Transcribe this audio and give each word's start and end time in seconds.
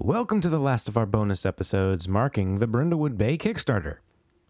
Welcome 0.00 0.40
to 0.40 0.48
the 0.48 0.58
last 0.58 0.88
of 0.88 0.96
our 0.96 1.06
bonus 1.06 1.46
episodes 1.46 2.08
marking 2.08 2.58
the 2.58 2.66
Brindlewood 2.66 3.16
Bay 3.16 3.38
Kickstarter. 3.38 3.98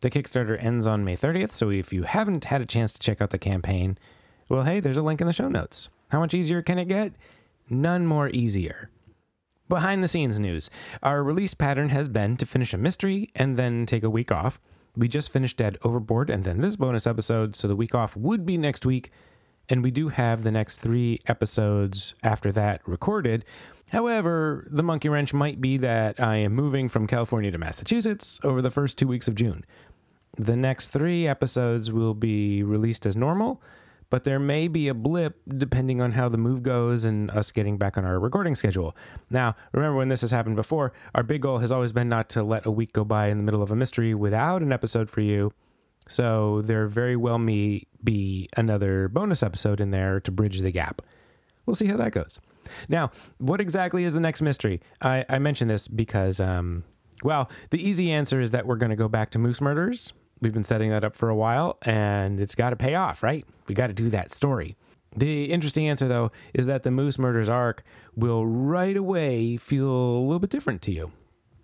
The 0.01 0.09
Kickstarter 0.09 0.57
ends 0.59 0.87
on 0.87 1.05
May 1.05 1.19
30th, 1.19 1.53
so 1.53 1.69
if 1.69 1.93
you 1.93 2.05
haven't 2.05 2.47
had 2.47 2.63
a 2.63 2.67
chance 2.67 2.95
to 2.95 2.99
check 2.99 3.21
out 3.21 3.29
the 3.29 3.37
campaign, 3.37 3.99
well, 4.49 4.63
hey, 4.63 4.81
there's 4.81 4.97
a 4.97 5.03
link 5.03 5.21
in 5.21 5.27
the 5.27 5.35
show 5.35 5.49
notes. 5.49 5.91
How 6.09 6.19
much 6.19 6.33
easier 6.33 6.63
can 6.63 6.79
it 6.79 6.87
get? 6.87 7.13
None 7.69 8.07
more 8.07 8.31
easier. 8.31 8.89
Behind 9.69 10.03
the 10.03 10.09
scenes 10.09 10.39
news 10.39 10.71
our 11.03 11.23
release 11.23 11.53
pattern 11.53 11.91
has 11.91 12.09
been 12.09 12.39
to 12.39 12.47
finish 12.47 12.73
a 12.73 12.79
mystery 12.79 13.29
and 13.35 13.59
then 13.59 13.85
take 13.85 14.03
a 14.03 14.09
week 14.09 14.33
off. 14.33 14.59
We 14.97 15.09
just 15.09 15.31
finished 15.31 15.59
Dead 15.59 15.77
Overboard 15.83 16.31
and 16.31 16.45
then 16.45 16.63
this 16.63 16.77
bonus 16.77 17.07
episode, 17.07 17.55
so 17.55 17.69
the 17.69 17.77
week 17.77 17.95
off 17.95 18.17
would 18.17 18.47
be 18.47 18.57
next 18.57 18.87
week. 18.87 19.13
And 19.69 19.83
we 19.83 19.91
do 19.91 20.09
have 20.09 20.43
the 20.43 20.51
next 20.51 20.79
three 20.79 21.21
episodes 21.27 22.15
after 22.23 22.51
that 22.53 22.81
recorded. 22.87 23.45
However, 23.89 24.67
the 24.71 24.83
monkey 24.83 25.09
wrench 25.09 25.33
might 25.33 25.61
be 25.61 25.77
that 25.79 26.19
I 26.21 26.37
am 26.37 26.55
moving 26.55 26.89
from 26.89 27.07
California 27.07 27.51
to 27.51 27.59
Massachusetts 27.59 28.41
over 28.43 28.61
the 28.61 28.71
first 28.71 28.99
two 28.99 29.07
weeks 29.07 29.29
of 29.29 29.35
June. 29.35 29.65
The 30.37 30.57
next 30.57 30.89
three 30.89 31.29
episodes 31.29 31.93
will 31.93 32.15
be 32.15 32.63
released 32.63 33.07
as 33.07 33.17
normal, 33.17 33.63
but 34.11 34.25
there 34.25 34.41
may 34.41 34.67
be 34.69 34.89
a 34.89 34.95
blip 34.95 35.41
depending 35.47 36.01
on 36.01 36.13
how 36.13 36.29
the 36.29 36.39
move 36.39 36.63
goes 36.63 37.05
and 37.05 37.31
us 37.31 37.53
getting 37.53 37.79
back 37.79 37.97
on 37.97 38.05
our 38.05 38.19
recording 38.19 38.55
schedule. 38.55 38.97
Now, 39.31 39.55
remember 39.73 39.97
when 39.97 40.09
this 40.09 40.23
has 40.23 40.31
happened 40.31 40.57
before, 40.57 40.93
our 41.15 41.23
big 41.23 41.43
goal 41.43 41.59
has 41.59 41.71
always 41.71 41.93
been 41.93 42.09
not 42.09 42.29
to 42.31 42.43
let 42.43 42.67
a 42.67 42.71
week 42.71 42.93
go 42.93 43.05
by 43.05 43.29
in 43.29 43.37
the 43.37 43.45
middle 43.45 43.63
of 43.63 43.71
a 43.71 43.77
mystery 43.77 44.13
without 44.15 44.63
an 44.63 44.73
episode 44.73 45.09
for 45.09 45.21
you. 45.21 45.53
So 46.09 46.63
there 46.63 46.87
very 46.87 47.17
well 47.17 47.39
may 47.39 47.87
be 48.03 48.49
another 48.57 49.09
bonus 49.09 49.43
episode 49.43 49.81
in 49.81 49.91
there 49.91 50.21
to 50.21 50.31
bridge 50.31 50.61
the 50.61 50.73
gap. 50.73 51.01
We'll 51.65 51.75
see 51.75 51.87
how 51.87 51.97
that 51.99 52.13
goes. 52.13 52.41
Now, 52.89 53.11
what 53.39 53.61
exactly 53.61 54.05
is 54.05 54.13
the 54.13 54.21
next 54.21 54.43
mystery? 54.43 54.81
I, 55.01 55.25
I 55.29 55.39
mention 55.39 55.69
this 55.69 55.89
because, 55.89 56.41
um, 56.41 56.85
well, 57.23 57.51
the 57.71 57.83
easy 57.83 58.11
answer 58.13 58.41
is 58.41 58.51
that 58.53 58.67
we're 58.67 58.77
going 58.77 58.91
to 58.91 58.97
go 58.97 59.09
back 59.09 59.31
to 59.31 59.39
Moose 59.39 59.61
Murders. 59.61 60.13
We've 60.41 60.53
been 60.53 60.65
setting 60.65 60.91
that 60.91 61.05
up 61.05 61.17
for 61.17 61.29
a 61.29 61.35
while, 61.35 61.79
and 61.83 62.41
it's 62.41 62.55
got 62.55 62.71
to 62.71 62.77
pay 62.77 62.95
off, 62.95 63.23
right? 63.23 63.45
We 63.67 63.75
got 63.75 63.87
to 63.87 63.93
do 63.95 64.11
that 64.11 64.31
story. 64.31 64.77
The 65.17 65.45
interesting 65.45 65.89
answer, 65.89 66.09
though, 66.09 66.33
is 66.53 66.67
that 66.67 66.83
the 66.83 66.91
Moose 66.91 67.19
Murders 67.19 67.49
arc 67.49 67.85
will 68.17 68.45
right 68.47 68.97
away 68.97 69.57
feel 69.57 69.89
a 69.89 70.21
little 70.21 70.41
bit 70.41 70.51
different 70.51 70.83
to 70.83 70.93
you 70.93 71.13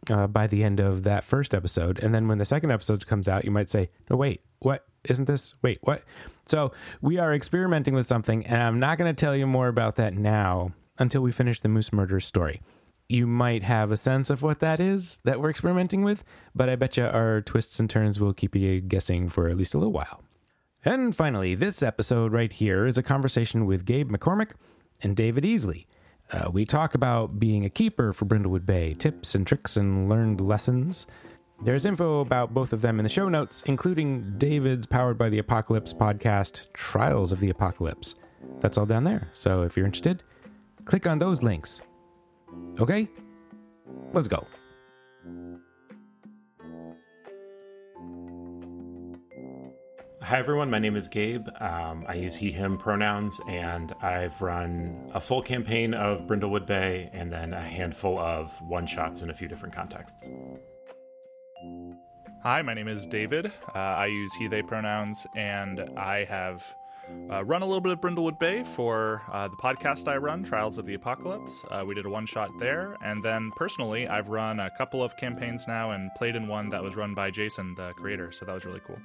uh, 0.08 0.28
by 0.28 0.46
the 0.46 0.62
end 0.62 0.80
of 0.80 1.02
that 1.02 1.24
first 1.24 1.52
episode. 1.52 1.98
And 1.98 2.14
then 2.14 2.28
when 2.28 2.38
the 2.38 2.44
second 2.44 2.70
episode 2.70 3.06
comes 3.06 3.28
out, 3.28 3.44
you 3.44 3.50
might 3.50 3.68
say, 3.68 3.90
no, 4.08 4.16
wait, 4.16 4.42
what? 4.60 4.86
Isn't 5.04 5.24
this? 5.24 5.54
Wait, 5.62 5.78
what? 5.82 6.02
So 6.46 6.72
we 7.00 7.18
are 7.18 7.34
experimenting 7.34 7.94
with 7.94 8.06
something, 8.06 8.46
and 8.46 8.62
I'm 8.62 8.78
not 8.78 8.98
going 8.98 9.14
to 9.14 9.18
tell 9.18 9.34
you 9.34 9.46
more 9.46 9.68
about 9.68 9.96
that 9.96 10.14
now 10.14 10.72
until 11.00 11.22
we 11.22 11.32
finish 11.32 11.60
the 11.60 11.68
Moose 11.68 11.92
Murders 11.92 12.26
story. 12.26 12.62
You 13.08 13.26
might 13.26 13.64
have 13.64 13.90
a 13.90 13.96
sense 13.96 14.30
of 14.30 14.42
what 14.42 14.60
that 14.60 14.78
is 14.78 15.20
that 15.24 15.40
we're 15.40 15.50
experimenting 15.50 16.04
with, 16.04 16.22
but 16.54 16.68
I 16.68 16.76
bet 16.76 16.96
you 16.96 17.04
our 17.04 17.40
twists 17.40 17.80
and 17.80 17.90
turns 17.90 18.20
will 18.20 18.32
keep 18.32 18.54
you 18.54 18.80
guessing 18.80 19.28
for 19.28 19.48
at 19.48 19.56
least 19.56 19.74
a 19.74 19.78
little 19.78 19.92
while. 19.92 20.22
And 20.84 21.14
finally, 21.16 21.56
this 21.56 21.82
episode 21.82 22.32
right 22.32 22.52
here 22.52 22.86
is 22.86 22.96
a 22.96 23.02
conversation 23.02 23.66
with 23.66 23.84
Gabe 23.84 24.10
McCormick 24.10 24.52
and 25.02 25.16
David 25.16 25.42
Easley. 25.44 25.86
Uh, 26.32 26.50
we 26.52 26.64
talk 26.64 26.94
about 26.94 27.40
being 27.40 27.64
a 27.64 27.70
keeper 27.70 28.12
for 28.12 28.26
Brindlewood 28.26 28.64
Bay, 28.64 28.94
tips 28.94 29.34
and 29.34 29.44
tricks 29.46 29.76
and 29.76 30.08
learned 30.08 30.40
lessons. 30.40 31.06
There's 31.62 31.84
info 31.84 32.20
about 32.20 32.54
both 32.54 32.72
of 32.72 32.80
them 32.80 32.98
in 32.98 33.02
the 33.02 33.10
show 33.10 33.28
notes, 33.28 33.62
including 33.66 34.38
David's 34.38 34.86
Powered 34.86 35.18
by 35.18 35.28
the 35.28 35.38
Apocalypse 35.38 35.92
podcast, 35.92 36.72
Trials 36.72 37.32
of 37.32 37.40
the 37.40 37.50
Apocalypse. 37.50 38.14
That's 38.60 38.78
all 38.78 38.86
down 38.86 39.04
there. 39.04 39.28
So 39.32 39.62
if 39.62 39.76
you're 39.76 39.84
interested, 39.84 40.22
click 40.84 41.06
on 41.06 41.18
those 41.18 41.42
links. 41.42 41.80
Okay? 42.78 43.08
Let's 44.12 44.28
go. 44.28 44.46
Hi, 50.22 50.38
everyone. 50.38 50.70
My 50.70 50.78
name 50.78 50.94
is 50.96 51.08
Gabe. 51.08 51.48
Um, 51.58 52.04
I 52.06 52.14
use 52.14 52.36
he, 52.36 52.52
him 52.52 52.78
pronouns, 52.78 53.40
and 53.48 53.92
I've 54.00 54.40
run 54.40 55.10
a 55.12 55.18
full 55.18 55.42
campaign 55.42 55.92
of 55.92 56.26
Brindlewood 56.26 56.66
Bay 56.66 57.10
and 57.12 57.32
then 57.32 57.52
a 57.52 57.60
handful 57.60 58.16
of 58.16 58.52
one 58.62 58.86
shots 58.86 59.22
in 59.22 59.30
a 59.30 59.34
few 59.34 59.48
different 59.48 59.74
contexts. 59.74 60.28
Hi, 62.44 62.62
my 62.62 62.74
name 62.74 62.86
is 62.86 63.06
David. 63.06 63.46
Uh, 63.74 63.78
I 63.78 64.06
use 64.06 64.32
he, 64.34 64.46
they 64.46 64.62
pronouns, 64.62 65.26
and 65.36 65.80
I 65.96 66.24
have 66.24 66.64
uh, 67.30 67.44
run 67.44 67.62
a 67.62 67.64
little 67.64 67.80
bit 67.80 67.92
of 67.92 68.00
Brindlewood 68.00 68.40
Bay 68.40 68.64
for 68.64 69.22
uh, 69.32 69.46
the 69.46 69.56
podcast 69.56 70.08
I 70.08 70.16
run, 70.16 70.42
Trials 70.42 70.78
of 70.78 70.86
the 70.86 70.94
Apocalypse. 70.94 71.64
Uh, 71.70 71.84
we 71.86 71.94
did 71.94 72.04
a 72.04 72.10
one 72.10 72.26
shot 72.26 72.50
there. 72.58 72.96
And 73.04 73.22
then 73.24 73.52
personally, 73.54 74.08
I've 74.08 74.28
run 74.28 74.58
a 74.58 74.70
couple 74.76 75.02
of 75.02 75.16
campaigns 75.16 75.68
now 75.68 75.92
and 75.92 76.10
played 76.16 76.34
in 76.34 76.48
one 76.48 76.68
that 76.70 76.82
was 76.82 76.96
run 76.96 77.14
by 77.14 77.30
Jason, 77.30 77.74
the 77.76 77.92
creator. 77.92 78.32
So 78.32 78.44
that 78.46 78.54
was 78.54 78.64
really 78.64 78.80
cool. 78.80 78.98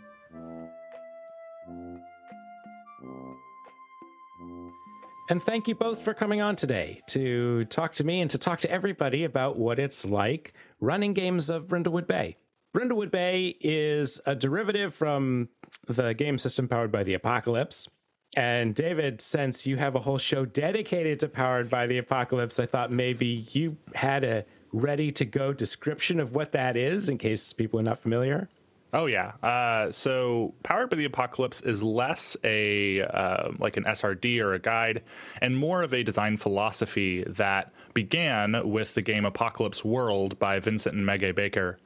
And 5.29 5.41
thank 5.41 5.67
you 5.67 5.73
both 5.73 6.01
for 6.01 6.13
coming 6.13 6.41
on 6.41 6.55
today 6.55 7.01
to 7.07 7.65
talk 7.65 7.93
to 7.93 8.03
me 8.03 8.21
and 8.21 8.29
to 8.29 8.37
talk 8.37 8.59
to 8.59 8.71
everybody 8.71 9.23
about 9.23 9.57
what 9.57 9.79
it's 9.79 10.05
like 10.05 10.53
running 10.79 11.13
games 11.13 11.49
of 11.49 11.67
Brindlewood 11.67 12.07
Bay. 12.07 12.37
Brindlewood 12.75 13.09
Bay 13.09 13.55
is 13.61 14.19
a 14.25 14.35
derivative 14.35 14.93
from 14.93 15.49
the 15.87 16.13
game 16.13 16.37
system 16.37 16.67
powered 16.67 16.91
by 16.91 17.03
the 17.03 17.13
Apocalypse. 17.13 17.87
And 18.35 18.75
David, 18.75 19.21
since 19.21 19.65
you 19.65 19.77
have 19.77 19.95
a 19.95 20.01
whole 20.01 20.17
show 20.17 20.45
dedicated 20.45 21.19
to 21.21 21.29
Powered 21.29 21.69
by 21.69 21.87
the 21.87 21.97
Apocalypse, 21.97 22.59
I 22.59 22.65
thought 22.65 22.91
maybe 22.91 23.47
you 23.51 23.77
had 23.95 24.23
a 24.23 24.45
ready 24.73 25.11
to 25.13 25.23
go 25.23 25.53
description 25.53 26.19
of 26.19 26.33
what 26.35 26.51
that 26.51 26.75
is 26.75 27.07
in 27.07 27.17
case 27.17 27.53
people 27.53 27.79
are 27.79 27.83
not 27.83 27.99
familiar. 27.99 28.49
Oh 28.91 29.07
yeah. 29.07 29.33
Uh, 29.43 29.91
so 29.91 30.53
Powered 30.63 30.89
by 30.89 30.97
the 30.97 31.05
Apocalypse 31.05 31.61
is 31.61 31.83
less 31.83 32.37
a 32.43 33.01
uh, 33.01 33.51
like 33.59 33.77
an 33.77 33.83
SRD 33.83 34.39
or 34.39 34.53
a 34.53 34.59
guide, 34.59 35.03
and 35.41 35.57
more 35.57 35.83
of 35.83 35.93
a 35.93 36.03
design 36.03 36.37
philosophy 36.37 37.23
that 37.23 37.73
began 37.93 38.69
with 38.69 38.93
the 38.93 39.01
game 39.01 39.25
Apocalypse 39.25 39.83
World 39.83 40.39
by 40.39 40.59
Vincent 40.59 40.95
and 40.95 41.05
Megan 41.05 41.35
Baker, 41.35 41.77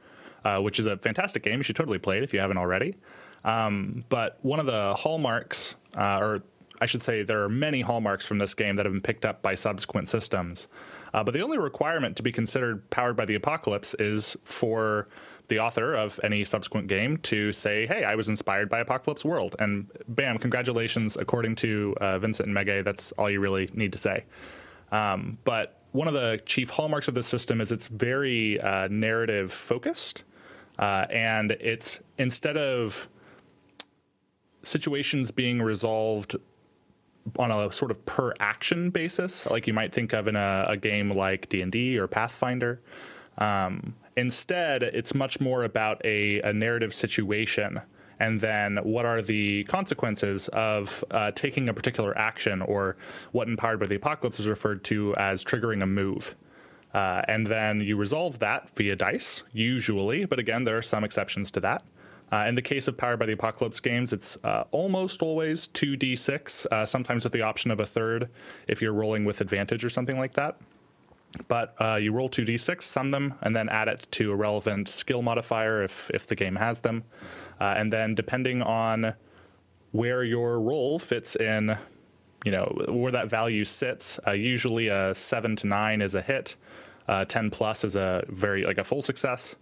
uh, 0.44 0.60
which 0.60 0.80
is 0.80 0.86
a 0.86 0.98
fantastic 0.98 1.44
game. 1.44 1.58
You 1.58 1.64
should 1.64 1.76
totally 1.76 2.00
play 2.00 2.18
it 2.18 2.24
if 2.24 2.34
you 2.34 2.40
haven't 2.40 2.58
already. 2.58 2.96
Um, 3.44 4.04
but 4.10 4.38
one 4.42 4.60
of 4.60 4.66
the 4.66 4.94
hallmarks, 4.96 5.76
uh, 5.96 6.20
or 6.20 6.44
I 6.82 6.86
should 6.86 7.02
say, 7.02 7.24
there 7.24 7.44
are 7.44 7.50
many 7.50 7.82
hallmarks 7.82 8.26
from 8.26 8.40
this 8.40 8.54
game 8.54 8.76
that 8.78 8.86
have 8.86 8.94
been 8.94 9.02
picked 9.02 9.26
up 9.26 9.42
by 9.42 9.56
subsequent 9.56 10.08
systems. 10.08 10.68
Uh, 11.14 11.24
but 11.24 11.34
the 11.34 11.42
only 11.42 11.58
requirement 11.58 12.16
to 12.18 12.24
be 12.24 12.32
considered 12.32 12.90
powered 12.90 13.16
by 13.16 13.26
the 13.26 13.36
apocalypse 13.36 13.94
is 13.96 14.38
for 14.44 15.08
the 15.50 15.60
author 15.60 15.94
of 15.96 16.20
any 16.24 16.46
subsequent 16.46 16.88
game 16.88 17.18
to 17.18 17.52
say, 17.52 17.86
"Hey, 17.88 18.04
I 18.04 18.16
was 18.16 18.30
inspired 18.30 18.70
by 18.70 18.80
Apocalypse 18.80 19.26
World," 19.26 19.56
and 19.60 19.88
bam, 20.08 20.38
congratulations! 20.38 21.18
According 21.18 21.56
to 21.56 21.96
uh, 22.00 22.20
Vincent 22.20 22.46
and 22.46 22.54
Megan, 22.54 22.84
that's 22.84 23.12
all 23.14 23.30
you 23.30 23.40
really 23.40 23.70
need 23.74 23.92
to 23.94 23.98
say. 23.98 24.26
Um, 24.92 25.40
but 25.44 25.82
one 25.92 26.08
of 26.08 26.14
the 26.14 26.40
chief 26.46 26.70
hallmarks 26.70 27.08
of 27.08 27.16
this 27.16 27.28
system 27.28 27.62
is 27.62 27.72
it's 27.72 27.88
very 27.88 28.62
uh, 28.62 28.88
narrative 28.90 29.52
focused, 29.52 30.24
uh, 30.78 31.08
and 31.10 31.52
it's 31.54 32.00
instead 32.20 32.56
of 32.56 33.10
situations 34.64 35.32
being 35.32 35.62
resolved 35.62 36.36
on 37.38 37.52
a 37.52 37.72
sort 37.72 37.92
of 37.92 38.06
per 38.06 38.34
action 38.40 38.90
basis, 38.90 39.50
like 39.50 39.68
you 39.68 39.74
might 39.74 39.94
think 39.94 40.14
of 40.14 40.28
in 40.28 40.36
a, 40.36 40.66
a 40.70 40.78
game 40.78 41.12
like 41.12 41.50
D 41.50 41.62
and 41.62 41.72
D 41.72 41.98
or 41.98 42.08
Pathfinder. 42.08 42.82
Um, 43.38 43.96
instead, 44.18 44.84
it's 44.84 45.14
much 45.14 45.40
more 45.40 45.64
about 45.64 46.04
a, 46.04 46.42
a, 46.42 46.52
narrative 46.52 46.94
situation, 46.94 47.82
and 48.20 48.42
then 48.42 48.78
what 48.78 49.06
are 49.06 49.22
the 49.22 49.64
consequences 49.66 50.50
of 50.50 51.04
uh, 51.12 51.32
taking 51.32 51.70
a 51.70 51.74
particular 51.74 52.18
action, 52.18 52.62
or 52.62 52.98
what 53.32 53.48
in 53.48 53.56
Powered 53.56 53.80
by 53.80 53.88
the 53.88 53.96
Apocalypse 53.96 54.40
is 54.40 54.48
referred 54.48 54.84
to 54.86 55.16
as 55.16 55.44
triggering 55.44 55.82
a 55.82 55.86
move. 55.86 56.36
Uh, 56.94 57.22
and 57.28 57.48
then 57.48 57.82
you 57.82 57.96
resolve 57.96 58.40
that 58.40 58.76
via 58.76 58.96
dice, 58.96 59.44
usually, 59.54 60.26
but 60.26 60.40
again, 60.40 60.64
there 60.64 60.78
are 60.78 60.82
some 60.82 61.04
exceptions 61.04 61.52
to 61.52 61.60
that. 61.60 61.84
Uh, 62.32 62.46
in 62.48 62.56
the 62.56 62.62
case 62.62 62.88
of 62.88 62.98
Powered 62.98 63.20
by 63.20 63.26
the 63.26 63.34
Apocalypse 63.34 63.80
games, 63.80 64.14
it's 64.14 64.38
uh, 64.44 64.66
almost 64.72 65.22
always 65.22 65.68
2d6, 65.68 66.66
uh, 66.68 66.86
sometimes 66.86 67.24
with 67.24 67.34
the 67.34 67.42
option 67.42 67.72
of 67.72 67.80
a 67.80 67.86
third 67.86 68.30
if 68.68 68.82
you're 68.82 68.94
rolling 68.94 69.26
with 69.26 69.42
advantage 69.42 69.84
or 69.84 69.90
something 69.90 70.18
like 70.18 70.34
that. 70.34 70.58
But 71.48 71.76
uh, 71.80 71.96
you 71.96 72.12
roll 72.12 72.30
2d6, 72.30 72.82
sum 72.84 73.10
them, 73.10 73.36
and 73.42 73.56
then 73.56 73.70
add 73.70 73.88
it 73.88 74.08
to 74.12 74.32
a 74.32 74.36
relevant 74.36 74.90
skill 74.90 75.22
modifier 75.22 75.84
if, 75.84 76.10
if 76.14 76.28
the 76.28 76.36
game 76.36 76.56
has 76.56 76.80
them. 76.80 77.04
Uh, 77.60 77.76
and 77.78 77.92
then 77.94 78.16
depending 78.16 78.62
on 78.62 79.14
where 79.92 80.24
your 80.24 80.60
roll 80.60 81.00
fits 81.00 81.36
in, 81.36 81.78
you 82.46 82.52
know, 82.52 82.86
where 82.88 83.12
that 83.12 83.28
value 83.28 83.66
sits, 83.66 84.20
uh, 84.26 84.32
usually 84.32 84.88
a 84.88 85.14
7 85.14 85.56
to 85.58 85.68
9 85.68 86.02
is 86.02 86.16
a 86.16 86.22
hit, 86.22 86.56
10 87.28 87.50
plus 87.50 87.84
is 87.84 87.96
a 87.96 88.24
very, 88.28 88.64
like 88.64 88.78
a 88.78 88.84
full 88.84 89.02
success. 89.02 89.56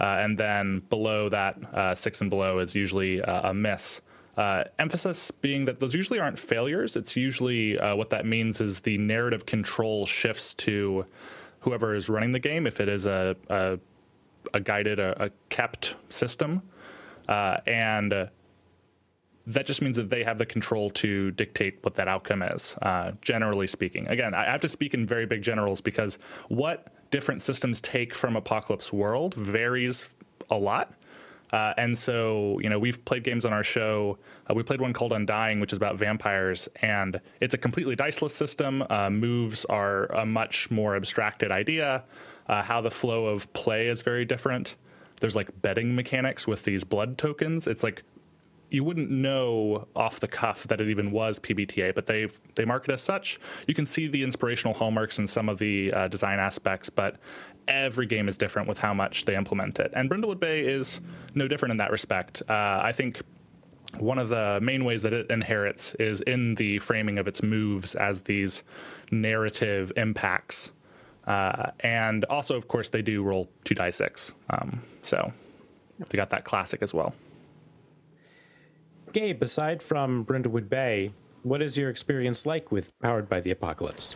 Uh, 0.00 0.16
and 0.20 0.38
then 0.38 0.80
below 0.88 1.28
that, 1.28 1.58
uh, 1.74 1.94
six 1.94 2.22
and 2.22 2.30
below 2.30 2.58
is 2.58 2.74
usually 2.74 3.20
uh, 3.20 3.50
a 3.50 3.54
miss. 3.54 4.00
Uh, 4.36 4.64
emphasis 4.78 5.30
being 5.30 5.66
that 5.66 5.80
those 5.80 5.94
usually 5.94 6.18
aren't 6.18 6.38
failures. 6.38 6.96
It's 6.96 7.16
usually 7.16 7.78
uh, 7.78 7.94
what 7.94 8.08
that 8.10 8.24
means 8.24 8.60
is 8.60 8.80
the 8.80 8.96
narrative 8.96 9.44
control 9.44 10.06
shifts 10.06 10.54
to 10.54 11.04
whoever 11.60 11.94
is 11.94 12.08
running 12.08 12.30
the 12.30 12.38
game 12.38 12.66
if 12.66 12.80
it 12.80 12.88
is 12.88 13.04
a 13.04 13.36
a, 13.50 13.78
a 14.54 14.60
guided 14.60 14.98
a, 14.98 15.24
a, 15.24 15.30
kept 15.50 15.96
system, 16.08 16.62
uh, 17.28 17.58
and 17.66 18.30
that 19.46 19.66
just 19.66 19.82
means 19.82 19.96
that 19.96 20.08
they 20.08 20.22
have 20.22 20.38
the 20.38 20.46
control 20.46 20.88
to 20.90 21.32
dictate 21.32 21.78
what 21.82 21.96
that 21.96 22.08
outcome 22.08 22.40
is. 22.42 22.76
Generally 23.20 23.66
speaking, 23.66 24.06
again, 24.08 24.32
I 24.32 24.44
have 24.44 24.62
to 24.62 24.68
speak 24.68 24.94
in 24.94 25.06
very 25.06 25.26
big 25.26 25.42
generals 25.42 25.82
because 25.82 26.18
what 26.48 26.86
different 27.10 27.42
systems 27.42 27.80
take 27.80 28.14
from 28.14 28.36
Apocalypse 28.36 28.92
World 28.92 29.34
varies 29.34 30.08
a 30.50 30.56
lot. 30.56 30.94
Uh, 31.52 31.74
and 31.76 31.98
so, 31.98 32.60
you 32.62 32.68
know, 32.68 32.78
we've 32.78 33.04
played 33.04 33.24
games 33.24 33.44
on 33.44 33.52
our 33.52 33.64
show. 33.64 34.18
Uh, 34.48 34.54
we 34.54 34.62
played 34.62 34.80
one 34.80 34.92
called 34.92 35.12
Undying, 35.12 35.58
which 35.58 35.72
is 35.72 35.76
about 35.76 35.96
vampires, 35.96 36.68
and 36.80 37.20
it's 37.40 37.54
a 37.54 37.58
completely 37.58 37.96
diceless 37.96 38.34
system. 38.34 38.84
Uh, 38.88 39.10
moves 39.10 39.64
are 39.64 40.04
a 40.06 40.24
much 40.24 40.70
more 40.70 40.94
abstracted 40.94 41.50
idea. 41.50 42.04
Uh, 42.48 42.62
how 42.62 42.80
the 42.80 42.90
flow 42.90 43.26
of 43.26 43.52
play 43.52 43.86
is 43.88 44.02
very 44.02 44.24
different. 44.24 44.76
There's 45.20 45.36
like 45.36 45.60
betting 45.60 45.94
mechanics 45.94 46.46
with 46.46 46.64
these 46.64 46.84
blood 46.84 47.18
tokens. 47.18 47.66
It's 47.66 47.82
like 47.82 48.02
you 48.70 48.84
wouldn't 48.84 49.10
know 49.10 49.88
off 49.96 50.20
the 50.20 50.28
cuff 50.28 50.64
that 50.68 50.80
it 50.80 50.88
even 50.88 51.10
was 51.10 51.38
PBTA, 51.38 51.94
but 51.94 52.06
they 52.06 52.28
they 52.54 52.64
mark 52.64 52.88
it 52.88 52.92
as 52.92 53.02
such. 53.02 53.40
You 53.66 53.74
can 53.74 53.86
see 53.86 54.06
the 54.06 54.22
inspirational 54.22 54.74
hallmarks 54.74 55.18
in 55.18 55.26
some 55.26 55.48
of 55.48 55.58
the 55.58 55.92
uh, 55.92 56.08
design 56.08 56.38
aspects, 56.38 56.90
but 56.90 57.16
every 57.68 58.06
game 58.06 58.28
is 58.28 58.38
different 58.38 58.68
with 58.68 58.78
how 58.78 58.94
much 58.94 59.24
they 59.24 59.36
implement 59.36 59.78
it. 59.78 59.92
And 59.94 60.10
Brindlewood 60.10 60.40
Bay 60.40 60.60
is 60.60 61.00
no 61.34 61.48
different 61.48 61.72
in 61.72 61.78
that 61.78 61.90
respect. 61.90 62.42
Uh, 62.48 62.80
I 62.82 62.92
think 62.92 63.22
one 63.98 64.18
of 64.18 64.28
the 64.28 64.60
main 64.62 64.84
ways 64.84 65.02
that 65.02 65.12
it 65.12 65.30
inherits 65.30 65.94
is 65.96 66.20
in 66.22 66.54
the 66.54 66.78
framing 66.78 67.18
of 67.18 67.26
its 67.26 67.42
moves 67.42 67.94
as 67.94 68.22
these 68.22 68.62
narrative 69.10 69.92
impacts. 69.96 70.70
Uh, 71.26 71.70
and 71.80 72.24
also, 72.24 72.56
of 72.56 72.68
course, 72.68 72.88
they 72.88 73.02
do 73.02 73.22
roll 73.22 73.48
two 73.64 73.74
die 73.74 73.90
six. 73.90 74.32
Um, 74.48 74.82
so 75.02 75.32
they 76.08 76.16
got 76.16 76.30
that 76.30 76.44
classic 76.44 76.82
as 76.82 76.94
well. 76.94 77.14
Gabe, 79.12 79.42
aside 79.42 79.82
from 79.82 80.24
Brindlewood 80.24 80.68
Bay, 80.68 81.12
what 81.42 81.62
is 81.62 81.76
your 81.76 81.90
experience 81.90 82.46
like 82.46 82.70
with 82.70 82.98
Powered 83.00 83.28
by 83.28 83.40
the 83.40 83.50
Apocalypse? 83.50 84.14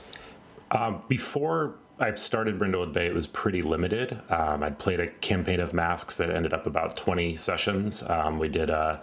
Um, 0.71 1.03
before 1.09 1.77
I 1.99 2.15
started 2.15 2.59
Brindlewood 2.59 2.93
Bay, 2.93 3.07
it 3.07 3.15
was 3.15 3.27
pretty 3.27 3.63
limited. 3.63 4.21
Um, 4.29 4.63
I'd 4.63 4.79
played 4.79 5.01
a 5.01 5.09
campaign 5.09 5.61
of 5.61 5.73
masks 5.73 6.17
that 6.17 6.31
ended 6.31 6.53
up 6.53 6.67
about 6.67 6.97
20 6.97 7.37
sessions. 7.37 8.03
Um, 8.09 8.39
we 8.39 8.49
did 8.49 8.71
a 8.71 9.03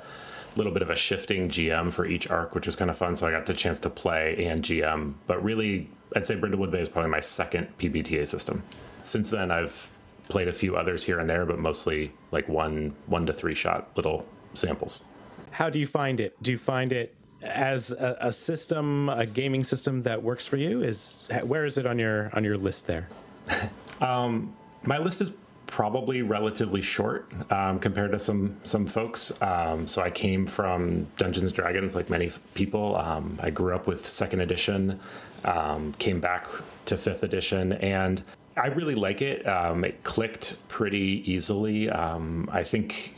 little 0.55 0.71
bit 0.71 0.81
of 0.81 0.89
a 0.89 0.95
shifting 0.95 1.49
GM 1.49 1.91
for 1.91 2.05
each 2.05 2.29
arc, 2.29 2.53
which 2.53 2.65
was 2.65 2.75
kind 2.75 2.89
of 2.89 2.97
fun. 2.97 3.15
So 3.15 3.27
I 3.27 3.31
got 3.31 3.45
the 3.45 3.53
chance 3.53 3.79
to 3.79 3.89
play 3.89 4.45
and 4.45 4.61
GM. 4.61 5.13
But 5.27 5.43
really, 5.43 5.89
I'd 6.15 6.25
say 6.27 6.35
Brindlewood 6.35 6.71
Bay 6.71 6.81
is 6.81 6.89
probably 6.89 7.11
my 7.11 7.21
second 7.21 7.67
PBTA 7.79 8.27
system. 8.27 8.63
Since 9.03 9.29
then, 9.29 9.51
I've 9.51 9.89
played 10.29 10.47
a 10.47 10.53
few 10.53 10.75
others 10.75 11.05
here 11.05 11.19
and 11.19 11.29
there, 11.29 11.45
but 11.45 11.59
mostly 11.59 12.13
like 12.31 12.47
one 12.47 12.95
one 13.07 13.25
to 13.25 13.33
three 13.33 13.55
shot 13.55 13.89
little 13.95 14.25
samples. 14.53 15.05
How 15.51 15.69
do 15.69 15.79
you 15.79 15.85
find 15.85 16.19
it? 16.19 16.41
Do 16.41 16.51
you 16.51 16.57
find 16.57 16.91
it 16.91 17.13
as 17.41 17.91
a, 17.91 18.17
a, 18.21 18.31
system, 18.31 19.09
a 19.09 19.25
gaming 19.25 19.63
system 19.63 20.03
that 20.03 20.23
works 20.23 20.47
for 20.47 20.57
you? 20.57 20.81
Is 20.81 21.27
where 21.43 21.65
is 21.65 21.77
it 21.77 21.85
on 21.85 21.99
your 21.99 22.29
on 22.33 22.43
your 22.43 22.57
list 22.57 22.87
there? 22.87 23.09
um, 24.01 24.55
my 24.83 24.97
list 24.97 25.21
is 25.21 25.31
probably 25.67 26.21
relatively 26.21 26.81
short 26.81 27.31
um, 27.51 27.79
compared 27.79 28.11
to 28.11 28.19
some 28.19 28.57
some 28.63 28.85
folks. 28.85 29.31
Um, 29.41 29.87
so 29.87 30.01
I 30.01 30.09
came 30.09 30.45
from 30.45 31.07
Dungeons 31.17 31.47
and 31.47 31.53
Dragons, 31.53 31.95
like 31.95 32.09
many 32.09 32.31
people. 32.53 32.95
Um, 32.95 33.39
I 33.41 33.49
grew 33.49 33.75
up 33.75 33.87
with 33.87 34.07
Second 34.07 34.41
Edition, 34.41 34.99
um, 35.43 35.93
came 35.93 36.19
back 36.19 36.47
to 36.85 36.97
Fifth 36.97 37.23
Edition, 37.23 37.73
and 37.73 38.23
I 38.57 38.67
really 38.67 38.95
like 38.95 39.21
it. 39.21 39.47
Um, 39.47 39.83
it 39.83 40.03
clicked 40.03 40.57
pretty 40.67 41.23
easily. 41.25 41.89
I 41.89 42.63
think 42.63 43.15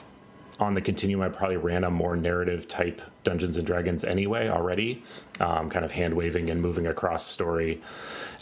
on 0.59 0.73
the 0.73 0.81
continuum, 0.81 1.21
I 1.21 1.29
probably 1.29 1.57
ran 1.57 1.83
a 1.83 1.91
more 1.91 2.15
narrative 2.15 2.67
type 2.67 3.01
Dungeons 3.23 3.57
and 3.57 3.65
Dragons 3.65 4.03
anyway 4.03 4.49
already, 4.49 5.03
um, 5.39 5.69
kind 5.69 5.83
of 5.83 5.91
hand 5.93 6.13
waving 6.13 6.49
and 6.49 6.61
moving 6.61 6.87
across 6.87 7.25
story. 7.25 7.81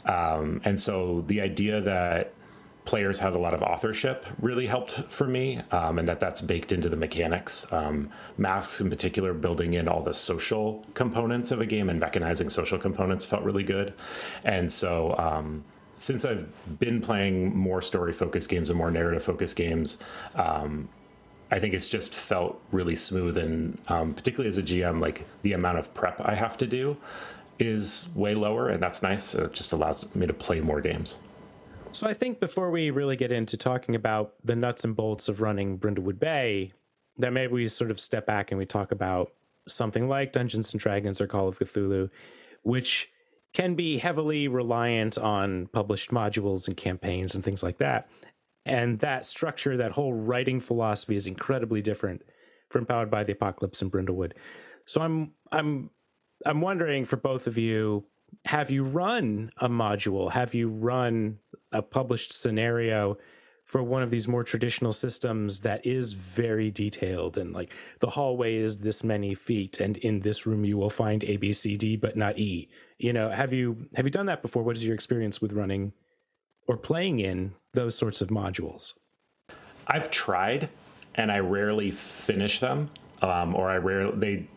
Um, 0.06 0.62
and 0.64 0.80
so 0.80 1.24
the 1.28 1.42
idea 1.42 1.82
that 1.82 2.34
players 2.84 3.20
have 3.20 3.36
a 3.36 3.38
lot 3.38 3.54
of 3.54 3.62
authorship 3.62 4.26
really 4.40 4.66
helped 4.66 4.92
for 4.92 5.28
me, 5.28 5.62
um, 5.72 6.00
and 6.00 6.08
that 6.08 6.20
that's 6.20 6.42
baked 6.42 6.72
into 6.72 6.90
the 6.90 6.96
mechanics. 6.96 7.72
Um, 7.72 8.10
masks, 8.38 8.82
in 8.82 8.90
particular, 8.90 9.34
building 9.34 9.74
in 9.74 9.88
all 9.88 10.02
the 10.02 10.14
social 10.14 10.86
components 10.94 11.52
of 11.52 11.62
a 11.62 11.66
game 11.66 11.90
and 11.90 12.02
mechanizing 12.02 12.52
social 12.52 12.80
components 12.80 13.24
felt 13.24 13.44
really 13.44 13.64
good. 13.64 13.94
And 14.44 14.72
so 14.72 15.16
um, 15.18 15.64
since 15.96 16.26
I've 16.26 16.80
been 16.80 17.02
playing 17.02 17.56
more 17.56 17.82
story 17.82 18.14
focused 18.14 18.50
games 18.50 18.70
and 18.70 18.78
more 18.78 18.90
narrative 18.90 19.24
focused 19.24 19.56
games, 19.56 19.98
um, 20.34 20.90
I 21.52 21.60
think 21.60 21.74
it's 21.74 21.90
just 21.90 22.16
felt 22.16 22.62
really 22.72 22.96
smooth, 22.96 23.38
and 23.38 23.78
um, 23.90 24.14
particularly 24.14 24.48
as 24.48 24.58
a 24.58 24.64
GM, 24.64 25.02
like 25.02 25.28
the 25.42 25.54
amount 25.54 25.78
of 25.80 25.94
prep 25.94 26.22
I 26.22 26.34
have 26.36 26.58
to 26.58 26.68
do 26.68 26.98
is 27.60 28.10
way 28.16 28.34
lower, 28.34 28.70
and 28.70 28.82
that's 28.82 29.04
nice. 29.04 29.36
It 29.36 29.54
just 29.54 29.74
allows 29.74 30.06
me 30.16 30.26
to 30.26 30.34
play 30.34 30.62
more 30.62 30.82
games. 30.82 31.18
So 31.92 32.08
I 32.08 32.14
think 32.14 32.40
before 32.40 32.72
we 32.72 32.90
really 32.90 33.18
get 33.18 33.34
into 33.34 33.58
talking 33.58 33.96
about 33.96 34.34
the 34.44 34.56
nuts 34.56 34.86
and 34.86 34.96
bolts 34.96 35.28
of 35.28 35.42
running 35.42 35.78
Brindlewood 35.78 36.20
Bay, 36.20 36.72
that 37.18 37.34
maybe 37.34 37.54
we 37.54 37.68
sort 37.68 37.92
of 37.92 38.00
step 38.00 38.26
back 38.26 38.52
and 38.52 38.58
we 38.58 38.66
talk 38.66 38.92
about 38.92 39.34
something 39.68 40.08
like 40.08 40.32
Dungeons 40.32 40.74
and 40.74 40.80
Dragons 40.80 41.20
or 41.20 41.28
Call 41.28 41.50
of 41.50 41.60
Cthulhu, 41.60 42.10
which 42.64 43.12
can 43.54 43.76
be 43.76 43.98
heavily 43.98 44.48
reliant 44.48 45.18
on 45.18 45.68
published 45.68 46.12
modules 46.12 46.68
and 46.68 46.78
campaigns 46.78 47.36
and 47.36 47.44
things 47.44 47.62
like 47.62 47.78
that. 47.80 48.08
And 48.66 49.00
that 49.00 49.26
structure, 49.26 49.76
that 49.78 49.94
whole 49.94 50.14
writing 50.14 50.60
philosophy 50.60 51.16
is 51.16 51.28
incredibly 51.28 51.82
different 51.82 52.22
from 52.70 52.86
Powered 52.86 53.10
by 53.10 53.24
the 53.24 53.34
Apocalypse 53.34 53.82
and 53.82 53.92
Brindlewood. 53.92 54.34
So 54.86 55.02
I'm 55.02 55.32
I'm 55.52 55.90
I'm 56.46 56.62
wondering 56.62 57.06
for 57.06 57.18
both 57.18 57.48
of 57.48 57.58
you, 57.58 58.06
have 58.46 58.72
you 58.72 58.84
run 58.84 59.52
a 59.58 59.70
module? 59.70 60.32
Have 60.32 60.54
you 60.54 60.70
run 60.70 61.40
a 61.72 61.82
published 61.82 62.34
scenario 62.34 63.18
for 63.66 63.82
one 63.82 64.04
of 64.04 64.10
these 64.10 64.28
more 64.28 64.44
traditional 64.44 64.92
systems 64.92 65.62
that 65.62 65.86
is 65.86 66.12
very 66.12 66.70
detailed 66.70 67.38
and 67.38 67.54
like 67.54 67.72
the 68.00 68.10
hallway 68.10 68.56
is 68.56 68.80
this 68.80 69.02
many 69.02 69.34
feet 69.34 69.80
and 69.80 69.96
in 69.98 70.20
this 70.22 70.46
room 70.46 70.66
you 70.66 70.78
will 70.78 70.90
find 70.90 71.24
A 71.24 71.38
B 71.38 71.54
C 71.54 71.78
D 71.78 71.96
but 71.96 72.18
not 72.18 72.38
E. 72.38 72.70
You 72.98 73.14
know, 73.14 73.30
have 73.30 73.54
you 73.54 73.88
have 73.96 74.06
you 74.06 74.12
done 74.12 74.26
that 74.26 74.42
before? 74.42 74.64
What 74.64 74.76
is 74.76 74.86
your 74.86 74.94
experience 74.96 75.42
with 75.42 75.54
running 75.54 75.94
or 76.68 76.78
playing 76.78 77.20
in 77.20 77.54
those 77.74 77.98
sorts 77.98 78.22
of 78.22 78.30
modules? 78.30 78.94
I've 79.88 80.12
tried, 80.12 80.70
and 81.16 81.32
I 81.32 81.40
rarely 81.40 81.92
finish 81.92 82.60
them, 82.60 82.90
um, 83.22 83.56
or 83.56 83.70
I 83.70 83.78
rarely 83.78 84.18
they 84.18 84.48